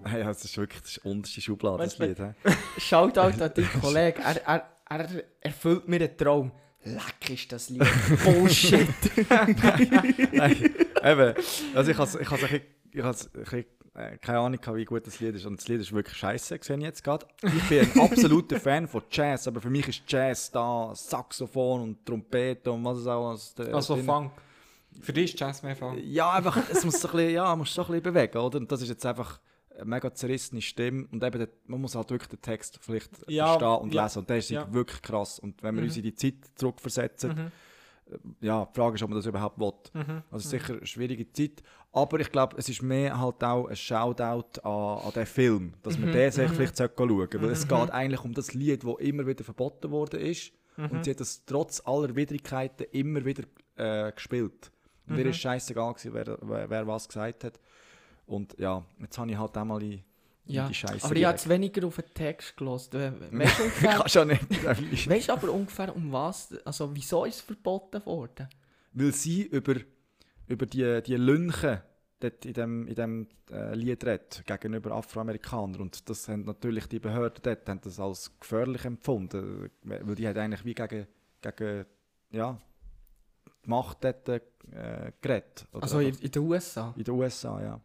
Hey, 0.06 0.20
ja, 0.20 0.28
das 0.28 0.46
ist 0.46 0.58
wirklich 0.58 0.82
das 0.82 0.92
ist 0.92 1.06
unterste 1.06 1.42
Schublade, 1.42 1.84
das 1.84 2.00
Weißt 2.00 2.20
Lied. 2.20 2.20
hä? 2.20 2.34
Shoutout 2.78 3.20
an 3.20 3.38
deinen 3.56 3.82
Kollegen. 3.82 4.22
Er, 4.22 4.48
er, 4.48 4.70
er 4.90 5.24
erfüllt 5.42 5.88
mir 5.88 5.96
einen 6.02 6.16
Traum. 6.18 6.52
Leck 6.84 7.30
ist 7.32 7.52
das 7.52 7.70
Lied. 7.70 7.84
Bullshit. 8.24 8.88
Nein, 10.34 10.76
eben. 11.04 11.34
Also 11.74 11.92
ich 11.92 11.98
has, 11.98 12.16
ich 12.16 12.30
has 12.30 12.44
ein 12.44 12.50
bisschen, 12.50 12.62
ich 12.92 13.04
has 13.04 13.34
ein 13.34 13.42
bisschen, 13.42 13.66
äh, 13.96 14.18
keine 14.18 14.40
Ahnung, 14.40 14.60
wie 14.74 14.86
gut 14.86 15.06
das 15.06 15.20
Lied 15.20 15.36
ist. 15.36 15.46
Und 15.46 15.60
das 15.60 15.68
Lied 15.68 15.82
ist 15.82 15.92
wirklich 15.92 16.18
scheiße, 16.18 16.58
sehe 16.62 16.78
ich 16.78 16.84
jetzt 16.84 17.04
gerade. 17.04 17.26
Ich 17.44 17.70
bin 17.70 17.80
ein 17.82 18.00
absoluter 18.02 18.60
Fan 18.60 18.88
von 18.88 19.04
Jazz, 19.12 19.48
aber 19.48 19.62
für 19.62 19.70
mich 19.70 19.88
ist 19.88 20.04
Jazz 20.08 20.52
da 20.52 20.92
Saxophon 20.96 21.82
und 21.82 22.06
Trompete 22.06 22.72
und 22.72 22.84
was 22.86 22.98
es 23.00 23.08
auch 23.08 23.30
alles. 23.30 23.54
da 23.56 23.64
Also 23.66 23.96
drin- 23.96 24.06
Funk. 24.06 24.32
Für 25.02 25.12
dich 25.14 25.34
ist 25.34 25.40
Jazz 25.40 25.64
mehr 25.64 25.76
Funk. 25.76 26.00
Ja, 26.04 26.32
einfach, 26.34 26.58
es 26.70 26.86
muss 26.86 27.02
so 27.02 27.08
ein 27.08 27.14
bisschen, 27.16 27.34
ja, 27.34 27.46
so 27.48 27.52
ein 27.54 27.64
bisschen 27.64 28.02
bewegen, 28.04 28.38
oder? 28.38 28.58
Und 28.60 28.72
das 28.72 28.82
ist 28.84 28.90
jetzt 28.90 29.06
einfach 29.06 29.40
eine 29.76 29.86
mega 29.86 30.14
zerrissene 30.14 30.62
Stimme 30.62 31.08
und 31.12 31.24
eben, 31.24 31.40
der, 31.40 31.50
man 31.66 31.82
muss 31.82 31.96
halt 31.96 32.12
wirklich 32.12 32.30
den 32.30 32.42
Text 32.42 32.78
vielleicht 32.80 33.10
Ja, 33.28 33.48
verstehen 33.58 33.82
und 33.82 33.94
ja, 33.94 34.04
lesen 34.04 34.20
und 34.20 34.30
der 34.30 34.38
ist 34.38 34.50
ja. 34.52 34.72
wirklich 34.72 35.02
krass. 35.02 35.40
Und 35.40 35.64
wenn 35.64 35.74
wir 35.76 35.82
Mhm. 35.82 35.88
uns 35.88 35.98
in 35.98 36.04
die 36.04 36.14
Zeit 36.14 36.36
zurückversetzen, 36.54 37.32
Mhm. 37.32 37.52
ja, 38.42 38.66
die 38.66 38.76
Frage 38.80 38.96
ist, 38.96 39.02
ob 39.02 39.10
man 39.10 39.18
das 39.18 39.26
überhaupt 39.26 39.60
will. 39.60 39.74
Mhm. 39.94 40.22
Also 40.30 40.48
sicher 40.50 40.74
eine 40.76 40.86
schwierige 40.86 41.32
Zeit, 41.32 41.64
aber 41.94 42.20
ich 42.20 42.32
glaube, 42.32 42.58
es 42.58 42.68
ist 42.70 42.82
mehr 42.82 43.20
halt 43.20 43.44
auch 43.44 43.68
ein 43.68 43.76
Shoutout 43.76 44.60
an, 44.64 45.06
an 45.06 45.12
den 45.14 45.26
Film, 45.26 45.74
dass 45.84 45.98
man 45.98 46.10
Mhm, 46.10 46.14
den 46.14 46.32
sich 46.32 46.50
mhm. 46.50 46.56
vielleicht 46.56 46.78
schauen 46.78 46.92
sollte, 47.10 47.42
weil 47.42 47.50
es 47.52 47.64
Mhm. 47.66 47.70
geht 47.70 47.92
eigentlich 47.92 48.24
um 48.24 48.34
das 48.34 48.54
Lied, 48.54 48.84
das 48.84 48.96
immer 49.00 49.26
wieder 49.28 49.44
verboten 49.44 49.92
worden 49.92 50.20
ist 50.20 50.52
Mhm. 50.76 50.86
und 50.90 51.04
sie 51.06 51.12
hat 51.12 51.20
das 51.20 51.46
trotz 51.46 51.82
aller 51.86 52.16
Widrigkeiten 52.16 52.88
immer 52.92 53.24
wieder 53.24 53.44
äh, 53.78 54.12
gespielt. 54.12 54.72
Und 55.08 55.16
mir 55.16 55.24
Mhm. 55.26 55.30
ist 55.32 55.38
scheißegal 55.38 55.94
gewesen, 55.94 56.14
wer, 56.14 56.38
wer, 56.42 56.70
wer 56.70 56.88
was 56.88 57.08
gesagt 57.08 57.44
hat. 57.44 57.60
Und 58.26 58.58
ja, 58.58 58.84
jetzt 59.00 59.18
habe 59.18 59.30
ich 59.32 59.38
halt 59.38 59.58
auch 59.58 59.66
mal 59.66 59.82
in, 59.84 60.02
ja. 60.46 60.68
die 60.68 60.74
Scheiße 60.74 61.04
Aber 61.06 61.16
ich 61.16 61.24
habe 61.26 61.34
jetzt 61.36 61.48
weniger 61.50 61.86
auf 61.88 61.96
den 61.98 62.06
Text 62.14 62.56
gelassen. 62.56 62.92
Weißt 63.32 63.60
du 63.60 63.64
ungefähr, 63.64 64.10
schon 64.10 64.28
nicht. 64.30 65.10
weißt 65.10 65.28
du 65.30 65.34
aber 65.34 65.52
ungefähr 65.52 65.96
um 65.96 66.12
was? 66.12 66.54
Also 66.66 66.90
wieso 66.96 67.26
ist 67.26 67.36
es 67.36 67.42
verboten 67.42 68.04
worden? 68.06 68.48
Weil 68.94 69.12
sie 69.14 69.44
über, 69.44 69.76
über 70.48 70.66
die, 70.66 71.02
die 71.04 71.16
Lünchen 71.16 71.82
dort 72.20 72.46
in 72.46 72.54
dem, 72.54 72.88
in 72.88 72.96
dem 72.96 73.28
äh, 73.52 73.76
Lied 73.76 74.06
redet, 74.06 74.44
gegenüber 74.46 74.92
Afroamerikanern. 74.92 75.82
Und 75.82 76.10
das 76.10 76.28
haben 76.28 76.46
natürlich 76.46 76.88
die 76.88 77.00
Behörden 77.00 77.42
dort 77.44 77.68
haben 77.68 77.82
das 77.82 78.00
als 78.00 78.32
gefährlich 78.40 78.86
empfunden. 78.86 79.70
Weil 79.84 80.16
die 80.16 80.28
hat 80.28 80.38
eigentlich 80.38 80.66
wie 80.66 80.74
gegen, 80.74 81.08
gegen 81.42 81.86
ja, 82.32 82.60
die 83.66 83.70
Macht 83.70 84.04
dort 84.04 84.28
äh, 84.30 85.12
geredet. 85.22 85.68
Oder 85.74 85.84
Also 85.84 86.00
in, 86.00 86.16
in 86.16 86.32
den 86.32 86.42
USA? 86.42 86.94
in 86.98 87.04
den 87.04 87.14
USA, 87.14 87.62
ja. 87.62 87.82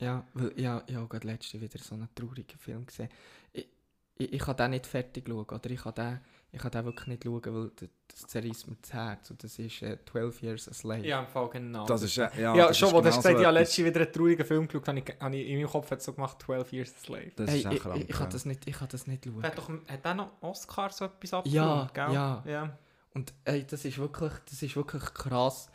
Ja, 0.00 0.26
weil 0.34 0.52
ja, 0.60 0.82
ich 0.86 0.96
habe 0.96 1.06
gerade 1.08 1.26
letzte 1.26 1.60
wieder 1.60 1.78
so 1.78 1.94
einen 1.94 2.08
traurigen 2.14 2.58
Film 2.58 2.84
gesehen. 2.84 3.08
Ich, 3.52 3.68
ich, 4.16 4.32
ich 4.32 4.40
kann 4.40 4.56
den 4.56 4.70
nicht 4.72 4.86
fertig 4.86 5.24
schauen, 5.28 5.44
oder 5.44 5.70
ich 5.70 5.80
kann 5.80 5.94
den, 5.94 6.20
ich 6.54 6.60
kann 6.60 6.70
den 6.70 6.84
wirklich 6.84 7.06
nicht 7.08 7.24
schauen, 7.24 7.42
weil 7.44 7.70
das, 8.06 8.26
zerreißt 8.28 8.68
mir 8.68 8.76
das 8.80 8.92
Herz. 8.92 9.30
Und 9.30 9.42
das 9.42 9.58
ist 9.58 9.82
äh, 9.82 9.98
12 10.10 10.42
Years 10.42 10.68
a 10.68 10.72
Slave. 10.72 11.04
Ja, 11.06 11.20
im 11.20 11.26
Fall 11.26 11.48
genau. 11.50 11.84
Das 11.84 12.02
ist, 12.02 12.16
äh, 12.16 12.28
ja, 12.40 12.54
Ja, 12.54 12.68
das 12.68 12.78
schon, 12.78 12.90
wo 12.92 12.98
du 12.98 13.02
genau 13.02 13.08
hast 13.10 13.16
gesagt, 13.16 13.34
so 13.34 13.40
ich 13.40 13.46
habe 13.46 13.58
letztens 13.58 13.86
wieder 13.86 14.00
einen 14.02 14.12
traurigen 14.12 14.46
Film 14.46 14.68
geschaut, 14.68 14.88
habe 14.88 14.98
ich, 15.00 15.14
habe 15.20 15.36
ich 15.36 15.48
in 15.48 15.58
meinem 15.58 15.68
Kopf 15.70 15.92
so 15.98 16.12
gemacht, 16.12 16.40
12 16.42 16.72
Years 16.72 16.94
a 16.96 17.04
Slave. 17.04 17.32
Das 17.36 17.50
Hey, 17.50 17.58
ist 17.58 17.66
auch 17.66 17.72
ich, 17.72 17.80
krank. 17.80 17.96
ich, 17.96 18.08
ich, 18.08 18.16
kann 18.16 18.26
ja. 18.26 18.32
das 18.32 18.44
nicht, 18.44 18.68
ich 18.68 18.74
kann 18.76 18.88
das 18.90 19.06
nicht 19.06 19.24
schauen. 19.24 19.42
Hat, 19.42 19.58
doch, 19.58 19.68
hat 19.68 20.04
der 20.04 20.14
noch 20.14 20.30
Oscar 20.42 20.90
so 20.90 21.04
etwas 21.06 21.30
Ja, 21.44 21.82
abgeräumt, 21.82 21.94
gell? 21.94 22.14
ja. 22.14 22.42
ja. 22.46 22.78
Und 23.14 23.32
ey, 23.44 23.64
das 23.66 23.84
ist 23.84 23.98
wirklich, 23.98 24.32
das 24.48 24.62
ist 24.62 24.76
wirklich 24.76 25.02
krass. 25.14 25.68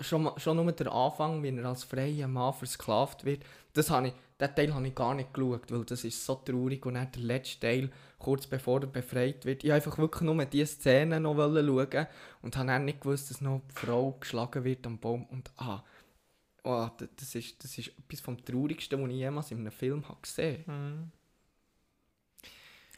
Schon, 0.00 0.30
schon 0.36 0.56
nur 0.56 0.70
der 0.72 0.92
Anfang, 0.92 1.42
wie 1.42 1.56
er 1.56 1.64
als 1.64 1.84
freier 1.84 2.28
Mann 2.28 2.52
versklavt 2.52 3.24
wird, 3.24 3.44
das 3.72 3.90
habe 3.90 4.08
ich, 4.08 4.14
den 4.38 4.54
Teil 4.54 4.74
habe 4.74 4.86
ich 4.86 4.94
gar 4.94 5.14
nicht 5.14 5.32
geschaut, 5.32 5.70
weil 5.70 5.84
das 5.84 6.04
ist 6.04 6.24
so 6.24 6.34
traurig. 6.36 6.84
Und 6.84 6.94
dann 6.94 7.10
der 7.10 7.22
letzte 7.22 7.60
Teil, 7.60 7.90
kurz 8.18 8.46
bevor 8.46 8.80
er 8.82 8.86
befreit 8.86 9.44
wird, 9.44 9.64
ich 9.64 9.72
einfach 9.72 9.96
wirklich 9.98 10.22
nur 10.22 10.44
diese 10.44 10.66
Szene 10.66 11.20
noch 11.20 11.36
schauen 11.36 12.06
und 12.42 12.56
habe 12.56 12.66
dann 12.66 12.84
nicht 12.84 13.00
gewusst, 13.00 13.30
dass 13.30 13.40
noch 13.40 13.62
die 13.70 13.86
Frau 13.86 14.12
geschlagen 14.12 14.64
wird 14.64 14.86
am 14.86 14.98
Baum. 14.98 15.24
Und 15.26 15.50
ah, 15.56 15.82
oh, 16.64 16.88
das, 17.16 17.34
ist, 17.34 17.62
das 17.64 17.78
ist 17.78 17.92
etwas 17.98 18.20
vom 18.20 18.44
Traurigsten, 18.44 19.02
was 19.02 19.10
ich 19.10 19.16
jemals 19.16 19.50
in 19.50 19.58
einem 19.58 19.72
Film 19.72 20.06
habe 20.08 20.20
gesehen 20.20 20.64
Mhm. 20.66 21.12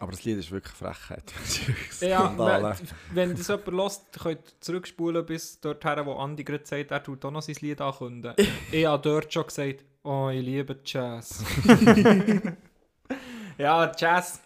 Aber 0.01 0.13
das 0.13 0.25
Lied 0.25 0.39
ist 0.39 0.53
wirklich 0.53 0.75
Frechheit. 0.75 1.33
Ja, 2.01 2.33
wenn, 2.39 2.89
wenn 3.15 3.37
das 3.37 3.49
jemand 3.49 3.67
hört, 3.73 4.03
könnt 4.23 4.39
ihr 4.39 4.61
zurückspulen 4.61 5.27
bis 5.27 5.61
dorthin, 5.61 6.07
wo 6.07 6.15
Andi 6.15 6.45
gerade 6.45 6.65
sagt, 6.65 6.93
er 6.93 7.03
tut 7.03 7.25
auch 7.25 7.33
noch 7.33 7.43
sein 7.43 7.57
Lied 7.61 7.81
ankündigen. 7.81 8.37
ich 8.73 8.87
habe 8.87 9.03
dort 9.03 9.33
schon 9.33 9.47
gesagt, 9.47 9.85
oh, 10.09 10.29
ich 10.31 10.43
liebe 10.45 10.79
Jazz. 10.85 11.45
ja, 13.59 13.93
Jazz, 13.97 14.41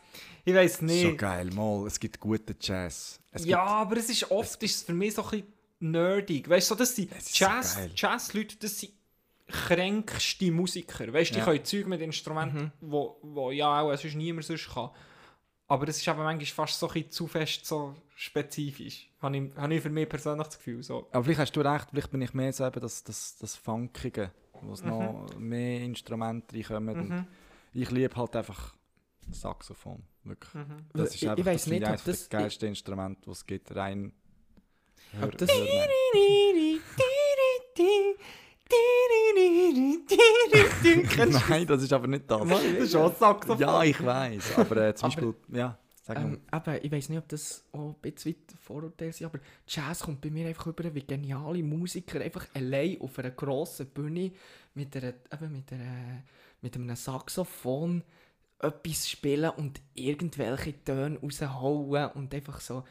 ich 0.44 0.54
weiß 0.54 0.78
So 0.78 0.84
nicht. 0.84 1.18
geil, 1.18 1.50
mal, 1.52 1.86
es 1.86 1.98
gibt 1.98 2.18
guten 2.20 2.56
Jazz. 2.60 3.20
Es 3.30 3.44
ja, 3.44 3.62
aber 3.64 3.96
es 3.96 4.08
ist 4.10 4.30
oft 4.30 4.62
ist 4.62 4.76
es 4.76 4.82
für 4.82 4.92
mich 4.94 5.14
so 5.14 5.22
ein 5.24 5.30
bisschen 5.30 5.52
nerdig. 5.80 6.48
Weißt 6.48 6.70
du, 6.70 6.74
so, 6.74 6.78
das 6.78 6.94
sind 6.96 7.12
ist 7.12 7.34
so 7.34 7.44
Jazz, 7.44 7.76
geil. 7.76 7.90
Jazz-Leute, 7.94 8.56
das 8.56 8.78
sind 8.80 8.92
kränkste 9.48 10.50
Musiker. 10.50 11.12
Weißt 11.12 11.30
du, 11.30 11.34
die 11.34 11.40
Ja. 11.40 11.44
können 11.46 11.64
Zeug 11.64 11.86
mit 11.86 12.00
Instrumenten, 12.00 12.72
wo, 12.80 13.18
wo 13.22 13.50
ja 13.50 13.80
auch 13.80 13.94
sonst 13.96 14.14
niemand 14.14 14.44
sonst 14.46 14.68
kann. 14.72 14.90
Aber 15.68 15.88
es 15.88 15.98
ist 15.98 16.08
aber 16.08 16.22
manchmal 16.24 16.46
fast 16.66 16.78
so 16.78 16.88
ein 16.90 17.10
zu 17.10 17.26
fest 17.26 17.64
so 17.64 17.94
spezifisch. 18.14 19.08
Habe 19.20 19.36
ich, 19.36 19.56
habe 19.56 19.74
ich 19.74 19.80
für 19.80 19.90
mich 19.90 20.08
persönlich 20.08 20.46
das 20.46 20.58
Gefühl. 20.58 20.82
So. 20.82 21.08
Aber 21.12 21.24
vielleicht 21.24 21.40
hast 21.40 21.56
du 21.56 21.60
recht, 21.60 21.88
vielleicht 21.90 22.10
bin 22.10 22.20
ich 22.22 22.34
mehr 22.34 22.52
so 22.52 22.66
eben 22.66 22.80
das, 22.80 23.02
das, 23.04 23.36
das 23.38 23.56
Funkige, 23.56 24.30
wo 24.62 24.72
es 24.72 24.82
noch 24.82 25.26
mehr 25.38 25.80
Instrumente 25.82 26.54
reinkommen. 26.56 26.96
Und 26.96 27.08
Mhm. 27.10 27.26
ich 27.74 27.90
liebe 27.90 28.14
halt 28.16 28.34
einfach 28.36 28.74
Saxophon, 29.30 30.02
wirklich. 30.24 30.54
Mhm. 30.54 30.86
Das 30.92 31.08
ist 31.10 31.14
Ich- 31.16 31.22
ich 31.22 31.30
einfach 31.30 31.44
das 31.52 31.66
nicht, 31.66 31.76
ich 31.78 31.82
ob 31.84 31.88
eines 31.88 32.04
das- 32.04 32.28
der 32.28 32.40
geilsten 32.40 32.68
Instrumente, 32.68 33.20
die 33.24 33.30
es 33.30 33.46
gibt, 33.46 33.74
rein... 33.74 34.12
Hör, 35.12 35.28
das- 35.28 35.50
Hörner. 35.50 35.88
Nein, 41.48 41.66
das 41.66 41.82
ist 41.82 41.92
aber 41.92 42.06
nicht 42.06 42.30
das. 42.30 42.48
Das 42.48 42.62
ist 42.62 42.92
schon 42.92 43.12
Saxophon. 43.14 43.58
Ja, 43.58 43.82
ich 43.82 44.04
weiß, 44.04 44.58
aber 44.58 44.76
äh, 44.78 44.94
zum 44.94 45.06
Aber- 45.10 45.14
Beispiel, 45.22 45.34
ja. 45.58 45.78
Ähm, 46.08 46.40
eben, 46.52 46.78
ich 46.82 46.90
weiß 46.92 47.08
nicht, 47.10 47.18
ob 47.18 47.28
das 47.28 47.64
auch 47.72 47.94
ein 47.94 48.00
bisschen 48.00 48.32
weit 48.32 48.58
Vorurteile 48.60 49.12
sind, 49.12 49.26
aber 49.26 49.38
Jazz 49.68 50.00
kommt 50.00 50.20
bei 50.20 50.30
mir 50.30 50.48
einfach 50.48 50.66
über, 50.66 50.92
wie 50.94 51.02
geniale 51.02 51.62
Musiker 51.62 52.20
einfach 52.20 52.46
allein 52.54 53.00
auf 53.00 53.18
einer 53.18 53.30
grossen 53.30 53.86
Bühne 53.86 54.32
mit, 54.74 54.96
einer, 54.96 55.14
eben 55.32 55.52
mit, 55.52 55.72
einer, 55.72 56.24
mit 56.60 56.74
einem 56.74 56.96
Saxophon 56.96 58.02
etwas 58.58 59.08
spielen 59.08 59.50
und 59.50 59.80
irgendwelche 59.94 60.82
Töne 60.84 61.18
raushauen 61.20 62.10
und 62.12 62.34
einfach 62.34 62.60
so 62.60 62.84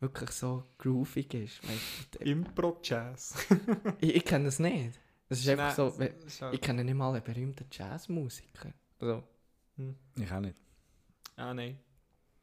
wirklich 0.00 0.30
so 0.30 0.64
groovig 0.78 1.34
ist. 1.34 1.62
Weißt. 1.62 2.16
Impro-Jazz. 2.16 3.46
ich, 4.00 4.16
ich 4.16 4.24
kenne 4.24 4.46
das 4.46 4.58
nicht. 4.58 5.00
Das 5.28 5.38
ist 5.38 5.48
einfach 5.48 5.74
so, 5.74 5.92
ich 6.52 6.60
kenne 6.60 6.84
nicht 6.84 6.94
mal 6.94 7.12
einen 7.12 7.22
berühmten 7.22 7.66
Jazzmusiker. 7.70 8.72
Also, 9.00 9.22
Ich 10.16 10.30
auch 10.30 10.40
nicht. 10.40 10.56
Ah, 11.36 11.52
nein. 11.52 11.78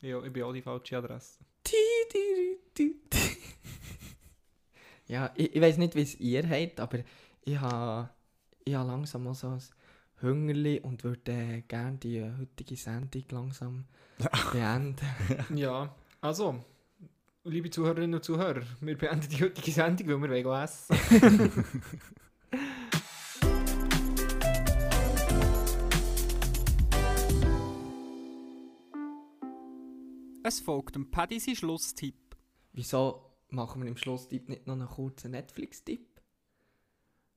Ja, 0.04 0.22
ich 0.22 0.34
bin 0.34 0.44
auch 0.44 0.52
die 0.52 0.62
falsche 0.62 0.98
Adresse. 0.98 1.40
Ja, 5.06 5.32
ich, 5.36 5.54
ich 5.54 5.62
weiß 5.62 5.78
nicht, 5.78 5.96
wie 5.96 6.02
es 6.02 6.20
ihr 6.20 6.50
habt, 6.50 6.80
aber 6.80 7.00
ich 7.44 7.60
habe 7.60 8.10
ich 8.64 8.74
ha 8.74 8.84
langsam 8.84 9.26
mal 9.26 9.34
so 9.34 9.50
ein 9.50 9.62
Hungerli 10.22 10.80
und 10.80 11.04
würde 11.04 11.32
äh, 11.32 11.62
gerne 11.62 11.98
die 11.98 12.24
heutige 12.24 12.78
Sendung 12.78 13.24
langsam 13.30 13.86
beenden. 14.54 15.06
Ja, 15.56 15.94
also, 16.22 16.64
liebe 17.44 17.70
Zuhörerinnen 17.70 18.16
und 18.16 18.24
Zuhörer, 18.24 18.64
wir 18.80 18.98
beenden 18.98 19.28
die 19.30 19.44
heutige 19.44 19.72
Sendung, 19.72 20.22
weil 20.22 20.32
wir 20.32 20.46
wollen 20.46 20.64
essen. 20.64 20.96
Es 30.44 30.60
folgt 30.60 30.96
ein 30.96 31.10
Paddy 31.10 31.40
sein 31.40 31.56
Schlusstipp. 31.56 32.36
Wieso 32.74 33.32
machen 33.50 33.82
wir 33.82 33.88
im 33.90 33.98
Schlusstipp 33.98 34.50
nicht 34.50 34.68
noch 34.68 34.74
einen 34.74 34.88
kurzen 34.88 35.32
Netflix-Tipp? 35.32 36.22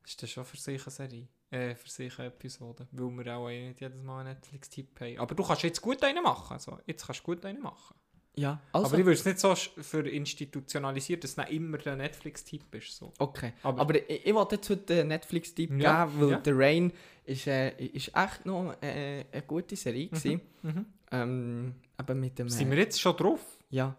Ist 0.05 0.23
das 0.23 0.31
schon 0.31 0.45
für 0.45 0.57
sich 0.57 0.83
eine 0.83 0.91
Serie? 0.91 1.29
Äh, 1.51 1.75
für 1.75 1.89
sich 1.89 2.19
eine 2.19 2.29
Episode. 2.29 2.89
Weil 2.91 3.25
wir 3.25 3.37
auch 3.37 3.49
eh 3.49 3.69
nicht 3.69 3.81
jedes 3.81 4.03
Mal 4.03 4.21
einen 4.21 4.31
Netflix-Tipp 4.35 5.01
haben. 5.01 5.19
Aber 5.19 5.35
du 5.35 5.45
kannst 5.45 5.63
jetzt 5.63 5.81
gut 5.81 6.03
einen 6.03 6.23
machen. 6.23 6.55
Also, 6.55 6.79
jetzt 6.87 7.07
kannst 7.07 7.21
du 7.21 7.25
gut 7.25 7.45
einen 7.45 7.63
machen. 7.63 7.95
Ja, 8.39 8.61
also, 8.73 8.89
Aber 8.89 8.99
ich 8.99 9.05
würde 9.07 9.19
es 9.19 9.25
nicht 9.25 9.39
so 9.39 9.55
für 9.55 10.07
institutionalisiert, 10.07 11.25
dass 11.25 11.31
es 11.31 11.37
nicht 11.39 11.51
immer 11.53 11.79
der 11.79 11.97
Netflix-Tipp 11.97 12.75
ist. 12.75 12.95
So. 12.97 13.13
okay. 13.19 13.53
Aber- 13.63 13.81
Aber, 13.81 13.95
ich, 14.11 14.27
ich 14.27 14.35
wollte 14.35 14.57
jetzt 14.57 14.69
heute 14.69 15.01
einen 15.01 15.09
Netflix-Tipp 15.09 15.71
Ja, 15.81 16.05
geben, 16.05 16.21
weil 16.21 16.31
ja. 16.33 16.43
The 16.45 16.51
Rain 16.53 16.93
ist, 17.25 17.47
äh, 17.47 17.71
ist 17.87 18.11
echt 18.15 18.45
noch 18.45 18.75
äh, 18.83 19.25
eine 19.33 19.43
gute 19.47 19.75
Serie 19.77 20.09
gewesen. 20.09 20.41
Mhm. 20.63 20.87
Ähm, 21.13 21.75
eben 22.01 22.21
mit 22.21 22.39
dem, 22.39 22.49
Sind 22.49 22.71
wir 22.71 22.79
jetzt 22.79 23.01
schon 23.01 23.17
drauf? 23.17 23.41
ja, 23.71 23.97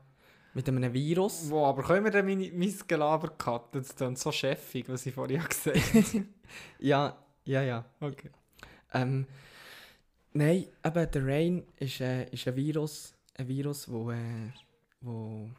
mit 0.53 0.67
einem 0.67 0.91
Virus. 0.91 1.49
Wo, 1.49 1.65
aber 1.65 1.83
können 1.83 2.03
wir 2.05 2.11
dann 2.11 2.25
mein, 2.25 2.51
mein 2.57 2.73
Gelaber 2.87 3.29
cutten? 3.29 3.81
Das 3.81 3.95
klingt 3.95 4.17
so 4.17 4.31
chefig, 4.31 4.89
was 4.89 5.05
ich 5.05 5.13
vorhin 5.13 5.43
gesagt 5.47 5.77
habe. 5.77 6.25
Ja, 6.79 7.17
ja, 7.45 7.61
ja. 7.61 7.85
Okay. 7.99 8.31
Ähm, 8.93 9.27
nein, 10.33 10.65
eben 10.83 11.11
der 11.11 11.27
Rain 11.27 11.63
ist, 11.75 12.01
äh, 12.01 12.27
ist 12.29 12.47
ein 12.47 12.55
Virus, 12.55 13.13
ein 13.37 13.47
Virus, 13.47 13.91
wo, 13.91 14.11
äh, 14.11 14.51
wo, 15.01 15.49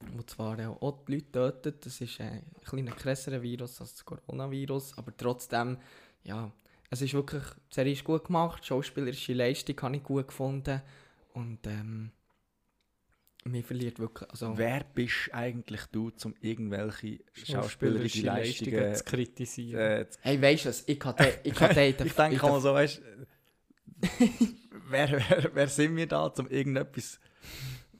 wo 0.00 0.22
zwar 0.24 0.58
äh, 0.58 0.66
auch 0.66 1.04
die 1.06 1.14
Leute 1.14 1.32
tötet, 1.32 1.86
das 1.86 2.00
ist 2.00 2.20
äh, 2.20 2.24
ein 2.24 2.44
kleiner 2.64 2.92
krasserer 2.92 3.40
Virus 3.40 3.80
als 3.80 3.94
das 3.94 4.04
Coronavirus, 4.04 4.98
aber 4.98 5.16
trotzdem, 5.16 5.78
ja, 6.24 6.50
es 6.92 7.00
ist 7.02 7.14
wirklich, 7.14 7.42
die 7.70 7.74
Serie 7.74 7.92
ist 7.94 8.04
gut 8.04 8.24
gemacht, 8.24 8.62
die 8.62 8.66
schauspielerische 8.68 9.32
Leistung 9.32 9.80
habe 9.80 9.96
ich 9.96 10.02
gut 10.02 10.28
gefunden 10.28 10.82
und 11.32 11.66
ähm, 11.66 12.10
mir 13.44 13.64
verliert 13.64 13.98
wirklich, 13.98 14.30
also... 14.30 14.56
Wer 14.56 14.84
bist 14.94 15.30
eigentlich 15.32 15.86
du, 15.86 16.12
um 16.24 16.34
irgendwelche 16.40 17.20
schauspielerische 17.32 18.26
Leistungen 18.26 18.94
zu 18.94 19.04
kritisieren. 19.04 19.80
äh, 20.02 20.08
zu 20.08 20.18
Hey, 20.22 20.40
weißt 20.40 20.64
du 20.64 20.68
was, 20.68 20.84
ich 20.86 21.02
hatte, 21.04 21.40
ich 21.44 21.54
der- 21.54 22.06
Ich 22.06 22.12
denke 22.12 22.38
der- 22.38 22.50
mal 22.50 22.60
so, 22.60 22.74
weißt 22.74 23.00
wer, 24.90 25.10
wer, 25.10 25.50
wer 25.54 25.68
sind 25.68 25.96
wir 25.96 26.06
da, 26.06 26.26
um 26.26 26.46
irgendetwas. 26.48 27.18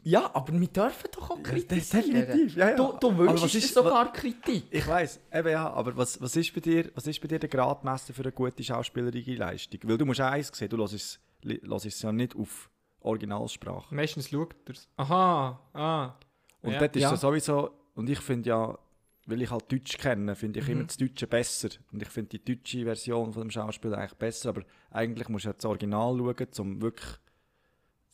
Ja, 0.05 0.30
aber 0.34 0.53
wir 0.59 0.66
dürfen 0.66 1.09
doch 1.14 1.30
auch 1.30 1.42
kritisieren. 1.42 2.48
ja, 2.57 2.70
ja. 2.70 2.76
Du, 2.76 2.92
du 3.00 3.09
Aber 3.11 3.18
wünschst 3.18 3.44
was 3.44 3.53
dir 3.53 3.59
ist- 3.59 3.74
sogar 3.74 4.12
Kritik. 4.12 4.64
Ich 4.70 4.86
weiß, 4.86 5.20
eben 5.32 5.48
ja, 5.48 5.70
aber 5.72 5.96
was, 5.96 6.20
was, 6.20 6.34
ist 6.36 6.53
bei 6.55 6.61
dir, 6.61 6.90
was 6.94 7.07
ist 7.07 7.20
bei 7.20 7.28
dir 7.28 7.38
der 7.38 7.48
Gradmesser 7.48 8.12
für 8.12 8.22
eine 8.22 8.32
gute 8.32 8.64
schauspielerische 8.64 9.34
Leistung? 9.34 9.80
Weil 9.84 9.98
du 9.98 10.05
musst 10.07 10.20
auch 10.20 10.26
eins 10.26 10.50
sehen, 10.53 10.68
du 10.68 10.78
hörst 10.78 10.94
es, 11.86 12.03
ja 12.03 12.11
nicht 12.12 12.34
auf 12.34 12.68
Originalsprache. 13.00 13.94
Meistens 13.94 14.28
schaut 14.30 14.55
er 14.66 14.72
es. 14.74 14.88
Aha, 14.96 15.61
ah. 15.74 16.14
Und 16.62 16.72
Ja. 16.72 16.78
dort 16.78 16.96
ist 16.96 17.03
Ja. 17.03 17.11
ja 17.11 17.16
sowieso, 17.16 17.70
und 17.94 18.09
ich 18.09 18.20
finde 18.20 18.48
ja, 18.48 18.78
weil 19.26 19.42
ich 19.42 19.50
halt 19.50 19.70
Deutsch 19.70 19.98
kenne, 19.98 20.34
finde 20.34 20.61
ich 20.61 20.66
Mhm. 20.66 20.72
immer 20.72 20.84
das 20.84 20.96
Deutsche 20.96 21.26
besser. 21.26 21.68
Und 21.92 22.03
ich 22.03 22.09
finde 22.09 22.38
die 22.38 22.44
deutsche 22.57 22.84
Version 22.84 23.32
von 23.32 23.42
dem 23.42 23.50
Schauspieler 23.50 23.98
eigentlich 23.98 24.14
besser, 24.18 24.48
aber 24.50 24.62
eigentlich 24.90 25.28
musst 25.28 25.44
du 25.44 25.48
ja 25.50 25.53
das 25.53 25.64
Original 25.64 26.16
schauen, 26.16 26.48
um 26.59 26.82
wirklich 26.82 27.09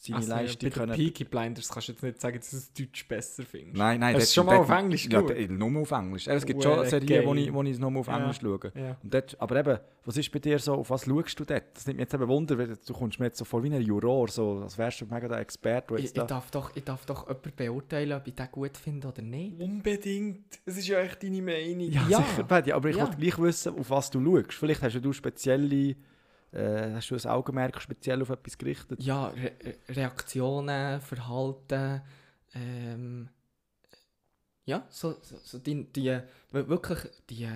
seine 0.01 0.17
Also, 0.19 0.31
Leistung 0.31 0.71
bei 0.71 0.75
können... 0.77 0.93
Peaky 0.95 1.25
Blinders 1.25 1.69
kannst 1.69 1.89
du 1.89 1.93
jetzt 1.93 2.03
nicht 2.05 2.21
sagen, 2.21 2.39
dass 2.39 2.51
du 2.51 2.57
es 2.57 2.73
Deutsch 2.73 3.09
besser 3.09 3.43
findest. 3.45 3.77
Nein, 3.77 3.99
nein, 3.99 4.13
du 4.15 4.21
dort- 4.21 4.31
schon 4.31 4.47
mal 4.47 4.57
auf 4.59 4.71
Englisch 4.71 5.07
Ja, 5.11 5.23
d- 5.23 5.49
nur 5.49 5.83
auf 5.83 5.91
Englisch. 5.91 6.29
Es 6.29 6.47
gibt 6.47 6.63
schon 6.63 6.87
Serien, 6.87 7.27
wo 7.27 7.35
ich, 7.35 7.53
wo 7.53 7.63
ich 7.65 7.79
nur 7.81 7.97
auf 7.97 8.07
Ja. 8.07 8.19
Englisch 8.21 8.39
schaue. 8.41 8.71
Ja. 8.77 8.97
Und 9.03 9.13
dort, 9.13 9.37
aber 9.41 9.57
eben, 9.59 9.79
was 10.05 10.17
ist 10.17 10.31
bei 10.31 10.39
dir 10.39 10.59
so, 10.61 10.75
auf 10.75 10.91
was 10.91 11.05
schaust 11.05 11.41
du 11.41 11.45
dort? 11.45 11.65
Das 11.75 11.85
nimmt 11.89 11.97
mich 11.99 12.05
jetzt 12.05 12.15
eben 12.15 12.29
Wunder, 12.29 12.57
weil 12.57 12.77
du 12.87 12.93
kommst 12.95 13.19
mir 13.19 13.27
jetzt 13.27 13.39
so 13.39 13.45
vor 13.45 13.63
wie 13.65 13.75
ein 13.75 13.83
Juror, 13.83 14.29
so, 14.29 14.61
als 14.63 14.79
wärst 14.79 15.01
du 15.01 15.07
mega 15.07 15.27
der 15.27 15.39
Experte, 15.41 15.89
der 15.95 15.99
Ich, 15.99 16.05
ich, 16.05 16.13
da... 16.13 16.25
darf 16.27 16.49
doch, 16.53 16.71
ich 16.77 16.85
darf 16.85 17.05
doch 17.05 17.27
jemanden 17.27 17.53
beurteilen, 17.57 18.13
ob 18.13 18.27
ich 18.29 18.35
den 18.35 18.49
gut 18.53 18.77
finde 18.77 19.09
oder 19.09 19.23
nicht. 19.23 19.61
Unbedingt. 19.61 20.45
Es 20.65 20.79
ist 20.79 20.87
ja 20.87 21.01
echt 21.01 21.23
deine 21.25 21.43
Meinung. 21.43 21.91
Ja, 21.91 22.07
Ja. 22.09 22.23
sicher, 22.23 22.45
Paddy, 22.45 22.71
aber 22.73 22.89
ich 22.91 22.97
Ja. 22.97 23.03
wollte 23.03 23.17
gleich 23.17 23.37
wissen, 23.39 23.77
auf 23.77 23.91
was 23.91 24.11
du 24.11 24.25
schaust. 24.25 24.53
Vielleicht 24.55 24.81
hast 24.83 24.95
du 25.05 25.13
spezielle, 25.13 25.97
äh, 26.53 26.93
hast 26.95 27.11
du 27.11 27.15
ein 27.15 27.27
Augenmerk 27.27 27.81
speziell 27.81 28.23
auf 28.23 28.31
etwas 28.31 28.57
gerichtet. 28.59 29.03
Ja, 29.03 29.29
Re 29.29 29.53
Re- 29.63 29.77
Reaktionen, 29.91 31.01
Verhalten, 31.01 32.03
ähm, 32.55 33.29
ja, 34.65 34.87
so, 34.91 35.17
so, 35.23 35.37
so 35.43 35.59
die, 35.59 35.85
die, 35.93 36.21
wir- 36.51 36.69
wirklich 36.69 36.99
die, 37.31 37.49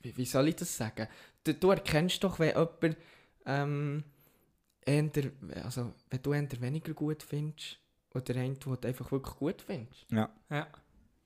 wie, 0.00 0.16
wie 0.16 0.24
soll 0.24 0.48
ich 0.48 0.56
das 0.56 0.76
sagen? 0.76 1.06
Du, 1.44 1.54
du 1.54 1.70
erkennst 1.70 2.22
doch, 2.24 2.38
wenn 2.38 2.48
jemand, 2.48 2.96
ähm, 3.46 4.04
eher, 4.84 5.10
also, 5.64 5.92
wenn 6.10 6.22
du 6.22 6.32
eher 6.32 6.60
weniger 6.60 6.92
gut 6.94 7.22
findest, 7.22 7.78
oder 8.14 8.36
einen, 8.36 8.58
den 8.58 8.76
du 8.80 8.86
einfach 8.88 9.10
wirklich 9.12 9.34
gut 9.36 9.62
findest. 9.62 10.06
Ja. 10.10 10.66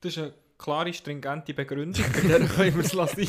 Das 0.00 0.12
ist 0.12 0.18
eine 0.18 0.32
klare, 0.58 0.92
stringente 0.92 1.54
Begründung. 1.54 2.04
Bei 2.12 2.20
der 2.20 2.46
können 2.46 2.74
wir 2.76 2.84
es 2.84 2.92
lassen. 2.92 3.28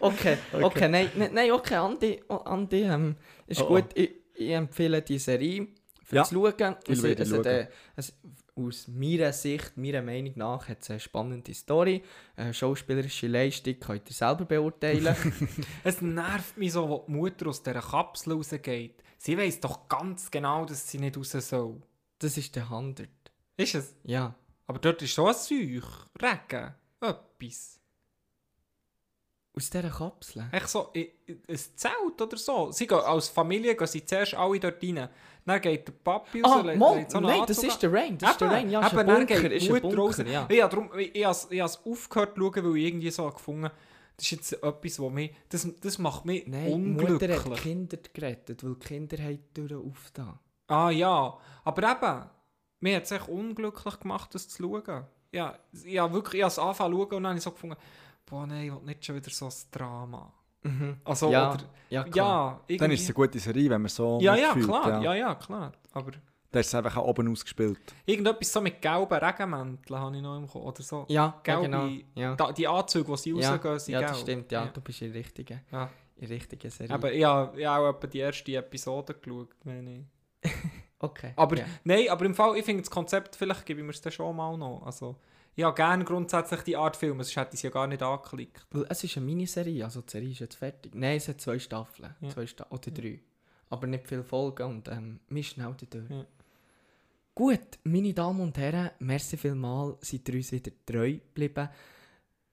Okay, 0.00 0.36
okay, 0.52 0.88
nein, 0.88 1.10
nein, 1.16 1.30
nein, 1.32 1.52
okay, 1.52 1.76
Andi, 1.76 2.20
oh, 2.28 2.34
Andi 2.36 2.82
ähm, 2.82 3.16
ist 3.46 3.62
Oh, 3.62 3.66
oh. 3.66 3.74
gut. 3.76 3.86
Ich, 3.94 4.10
ich 4.34 4.50
empfehle 4.50 5.00
die 5.02 5.18
Serie 5.18 5.68
für 6.04 6.16
Ja, 6.16 6.24
zu 6.24 6.34
schauen. 6.34 6.76
Es, 6.86 7.02
es, 7.02 7.20
hat, 7.20 7.28
schauen. 7.28 7.44
äh, 7.46 7.68
es, 7.96 8.12
aus 8.58 8.88
meiner 8.88 9.32
Sicht, 9.32 9.76
meiner 9.76 10.02
Meinung 10.02 10.32
nach, 10.36 10.68
hat 10.68 10.82
es 10.82 10.90
eine 10.90 11.00
spannende 11.00 11.52
Story. 11.54 12.02
Äh, 12.36 12.52
schauspielerische 12.52 13.26
Leistung 13.26 13.78
könnt 13.78 14.08
ihr 14.08 14.14
selber 14.14 14.44
beurteilen. 14.46 15.14
Es 15.84 16.00
nervt 16.00 16.56
mich 16.56 16.72
so, 16.72 16.88
wo 16.88 17.04
die 17.06 17.12
Mutter 17.12 17.48
aus 17.48 17.62
dieser 17.62 17.80
Kapsel 17.82 18.32
rausgeht. 18.32 19.02
Sie 19.18 19.36
weiß 19.36 19.60
doch 19.60 19.88
ganz 19.88 20.30
genau, 20.30 20.64
dass 20.64 20.88
sie 20.88 20.98
nicht 20.98 21.16
raus 21.16 21.32
soll. 21.32 21.80
das 22.18 22.36
ist 22.38 22.56
der 22.56 22.64
100. 22.64 23.08
Ist 23.58 23.74
es? 23.74 23.94
Ja. 24.04 24.34
Aber 24.66 24.78
dort 24.78 25.00
ist 25.02 25.14
so 25.14 25.26
ein 25.26 25.34
Zeug. 25.34 25.84
Regen. 26.20 26.74
Etwas. 27.00 27.80
Aus 29.56 29.70
dieser 29.70 29.88
Kapsel. 29.90 30.44
Echt 30.52 30.68
so, 30.68 30.90
i- 30.94 31.10
i- 31.28 31.40
ein 31.48 31.56
Zelt 31.76 32.20
oder 32.20 32.36
so. 32.36 32.70
Sie 32.72 32.86
gehen, 32.86 32.98
als 32.98 33.28
Familie 33.28 33.74
gehen 33.74 33.86
sie 33.86 34.04
zuerst 34.04 34.34
alle 34.34 34.60
dort 34.60 34.82
rein. 34.82 35.08
Dann 35.46 35.60
geht 35.62 35.86
der 35.88 35.92
Papi 35.92 36.42
raus. 36.42 36.52
Ah, 36.52 36.60
legt- 36.60 36.78
Mo, 36.78 36.94
legt 36.94 37.10
so 37.10 37.18
einen 37.18 37.26
nein, 37.28 37.40
das 37.46 37.58
Anzug 37.58 37.70
ist 37.70 37.82
der 37.82 37.92
Rain. 37.92 38.18
Das 38.18 38.30
ist 38.32 38.40
der 38.40 38.48
Eben, 38.48 38.54
Rain. 38.56 38.70
Ja, 38.70 38.80
ist 38.80 38.92
eben, 38.92 38.98
ein 39.00 39.06
dann 39.06 39.16
Bunker. 39.26 39.40
geht 39.40 39.52
Ist 39.52 39.66
die 39.66 39.72
ein 39.72 39.82
Mutter 39.82 39.96
raus. 39.96 40.16
Bunker, 40.16 40.30
ja. 40.30 40.48
Ja, 40.50 40.68
darum, 40.68 40.90
ich, 40.98 41.14
ich 41.14 41.24
habe 41.24 41.32
es- 41.32 41.46
ich 41.50 41.60
habe 41.60 41.70
es 41.70 41.86
aufgehört 41.86 42.34
zu 42.34 42.40
schauen, 42.40 42.64
weil 42.64 42.76
ich 42.76 42.84
irgendwie 42.86 43.10
so 43.10 43.30
gefunden 43.30 43.70
das 44.18 44.24
ist 44.24 44.30
jetzt 44.32 44.52
etwas, 44.62 44.98
was 44.98 45.12
mich, 45.12 45.34
das, 45.50 45.68
das 45.80 45.98
macht 45.98 46.24
mich 46.24 46.46
Nein, 46.46 46.96
die. 46.96 47.04
Mutter 47.12 47.34
hat 47.36 47.56
Kinder 47.58 47.98
gerettet, 48.14 48.64
weil 48.64 48.74
die 48.74 48.86
Kinder 48.86 49.18
haben 49.22 49.38
die 49.38 49.52
Türen 49.54 49.90
aufgetan. 49.90 50.38
Ah 50.68 50.88
ja, 50.90 51.36
aber 51.64 51.82
eben, 51.92 52.30
mir 52.86 52.96
hat 52.96 53.04
es 53.04 53.10
echt 53.10 53.28
unglücklich 53.28 54.00
gemacht, 54.00 54.34
das 54.34 54.48
zu 54.48 54.62
schauen. 54.62 55.04
Ja, 55.32 55.58
ich 55.84 55.98
habe 55.98 56.14
wirklich, 56.14 56.38
ich 56.40 56.42
habe 56.42 56.50
es 56.52 56.58
angefangen 56.58 56.92
zu 56.94 56.98
schauen 57.00 57.14
und 57.16 57.22
dann 57.22 57.26
habe 57.30 57.38
ich 57.38 57.44
so 57.44 57.50
gefunden, 57.50 57.76
boah 58.24 58.46
nein, 58.46 58.66
ich 58.66 58.72
will 58.72 58.82
nicht 58.82 59.04
schon 59.04 59.16
wieder 59.16 59.30
so 59.30 59.46
ein 59.46 59.52
Drama. 59.70 60.32
Also, 61.04 61.30
Ja, 61.30 61.52
oder, 61.54 61.62
ja, 61.90 62.02
klar. 62.04 62.60
ja, 62.68 62.76
Dann 62.76 62.90
ist 62.90 63.02
es 63.02 63.06
eine 63.08 63.14
gute 63.14 63.38
Serie, 63.38 63.70
wenn 63.70 63.82
man 63.82 63.88
so 63.88 64.18
Ja, 64.20 64.34
ja, 64.34 64.46
mitfühlt, 64.54 64.66
klar, 64.66 64.88
Ja. 64.88 65.02
ja, 65.02 65.14
ja, 65.14 65.34
klar. 65.36 65.72
Aber 65.92 66.10
Da 66.50 66.60
ist 66.60 66.66
es 66.68 66.74
einfach 66.74 66.96
auch 66.96 67.06
oben 67.06 67.30
ausgespielt. 67.30 67.78
irgendetwas 68.04 68.52
so 68.52 68.60
mit 68.60 68.80
gelben 68.82 69.14
Regenmänteln 69.14 70.00
habe 70.00 70.16
ich 70.16 70.22
noch 70.22 70.36
im 70.38 70.46
Kopf. 70.48 70.64
Oder 70.64 70.82
so. 70.82 71.04
Ja, 71.08 71.14
ja 71.24 71.40
Gelbe, 71.42 71.62
genau. 71.62 71.88
Ja. 72.14 72.34
Da, 72.34 72.50
die 72.52 72.66
Anzüge, 72.66 73.12
die 73.12 73.16
sie 73.18 73.30
ja, 73.30 73.50
rausgehen, 73.52 73.78
sind 73.78 73.92
ja, 73.92 73.98
gelb. 74.00 74.10
das 74.12 74.20
stimmt. 74.20 74.52
Ja, 74.52 74.64
Ja. 74.64 74.70
du 74.72 74.80
bist 74.80 75.02
in 75.02 75.12
der 75.12 75.20
richtigen, 75.20 75.60
Ja. 75.70 75.90
in 76.16 76.20
der 76.28 76.30
richtigen 76.36 76.70
Serie. 76.70 76.94
Aber 76.94 77.12
ich 77.12 77.24
habe, 77.24 77.60
ich 77.60 77.66
habe 77.66 77.86
auch 77.88 77.96
etwa 77.96 78.06
die 78.08 78.18
erste 78.18 78.56
Episode 78.56 79.14
geschaut. 79.14 79.54
Meine 79.64 80.06
ich. 80.42 80.50
okay. 80.98 81.32
Aber 81.36 81.58
ja. 81.58 81.64
nein, 81.84 82.08
aber 82.08 82.24
im 82.24 82.34
Fall, 82.34 82.56
ich 82.56 82.64
finde 82.64 82.82
das 82.82 82.90
Konzept, 82.90 83.36
vielleicht 83.36 83.66
gebe 83.66 83.80
ich 83.80 83.86
mir 83.86 83.92
es 83.92 84.00
dann 84.00 84.12
schon 84.12 84.36
mal 84.36 84.56
noch. 84.56 84.82
Also, 84.84 85.16
ich 85.54 85.64
habe 85.64 85.74
gerne 85.74 86.04
grundsätzlich 86.04 86.60
die 86.62 86.76
Art 86.76 86.96
Filme, 86.96 87.24
sonst 87.24 87.36
hätte 87.36 87.54
ich 87.54 87.58
es 87.58 87.62
ja 87.62 87.70
gar 87.70 87.86
nicht 87.86 88.02
angeklickt. 88.02 88.66
Weil 88.70 88.86
es 88.90 89.02
ist 89.02 89.16
eine 89.16 89.26
Miniserie, 89.26 89.84
also 89.84 90.02
die 90.02 90.10
Serie 90.10 90.30
ist 90.30 90.40
jetzt 90.40 90.56
fertig. 90.56 90.94
Nein, 90.94 91.16
es 91.16 91.28
hat 91.28 91.40
zwei 91.40 91.58
Staffeln. 91.58 92.14
Ja. 92.20 92.28
Zwei 92.28 92.46
Sta 92.46 92.66
oder 92.68 92.90
drei. 92.90 93.20
Aber 93.70 93.86
nicht 93.86 94.06
viele 94.06 94.22
Folgen 94.22 94.64
und 94.64 94.88
ähm, 94.88 95.20
wir 95.28 95.42
sind 95.42 95.54
schnell 95.54 95.74
durch. 95.90 96.10
Ja. 96.10 96.26
Gut, 97.34 97.78
meine 97.84 98.14
Damen 98.14 98.40
und 98.40 98.56
Herren, 98.56 98.90
merci 98.98 99.36
vielmals, 99.36 100.08
seid 100.08 100.28
ihr 100.28 100.36
uns 100.36 100.52
wieder 100.52 100.70
treu 100.86 101.12
geblieben. 101.14 101.68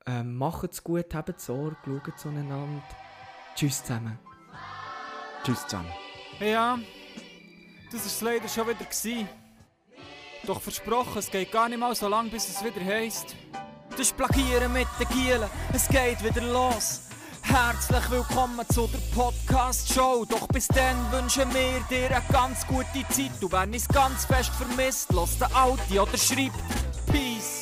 Ähm, 0.05 0.35
macht's 0.35 0.83
gut, 0.83 1.13
habt 1.13 1.39
Sorge, 1.39 1.77
schaut 1.85 2.19
zueinander. 2.19 2.83
Tschüss 3.55 3.81
zusammen. 3.81 4.17
Tschüss 5.43 5.61
zusammen. 5.67 5.91
Ja, 6.39 6.79
das 7.93 8.01
war 8.01 8.07
es 8.07 8.21
leider 8.21 8.47
schon 8.47 8.67
wieder. 8.67 9.27
Doch 10.45 10.59
versprochen, 10.59 11.19
es 11.19 11.29
geht 11.29 11.51
gar 11.51 11.69
nicht 11.69 11.77
mal 11.77 11.95
so 11.95 12.07
lang, 12.07 12.29
bis 12.29 12.49
es 12.49 12.63
wieder 12.63 12.83
heisst. 12.83 13.35
Das 13.95 14.11
Plagieren 14.11 14.73
mit 14.73 14.87
den 14.99 15.07
Gielen, 15.09 15.49
es 15.71 15.87
geht 15.87 16.23
wieder 16.23 16.41
los. 16.41 17.01
Herzlich 17.43 18.09
willkommen 18.09 18.65
zu 18.73 18.87
der 18.87 18.99
Podcast-Show. 19.15 20.25
Doch 20.25 20.47
bis 20.47 20.67
dann 20.69 21.11
wünschen 21.11 21.53
wir 21.53 21.79
dir 21.89 22.15
eine 22.15 22.25
ganz 22.31 22.65
gute 22.65 23.07
Zeit. 23.09 23.31
Du 23.39 23.51
wenn 23.51 23.73
es 23.73 23.87
ganz 23.87 24.25
fest 24.25 24.51
vermisst, 24.55 25.11
los 25.11 25.37
den 25.37 25.53
Audi 25.53 25.99
oder 25.99 26.17
schreibt 26.17 26.57
Peace. 27.11 27.52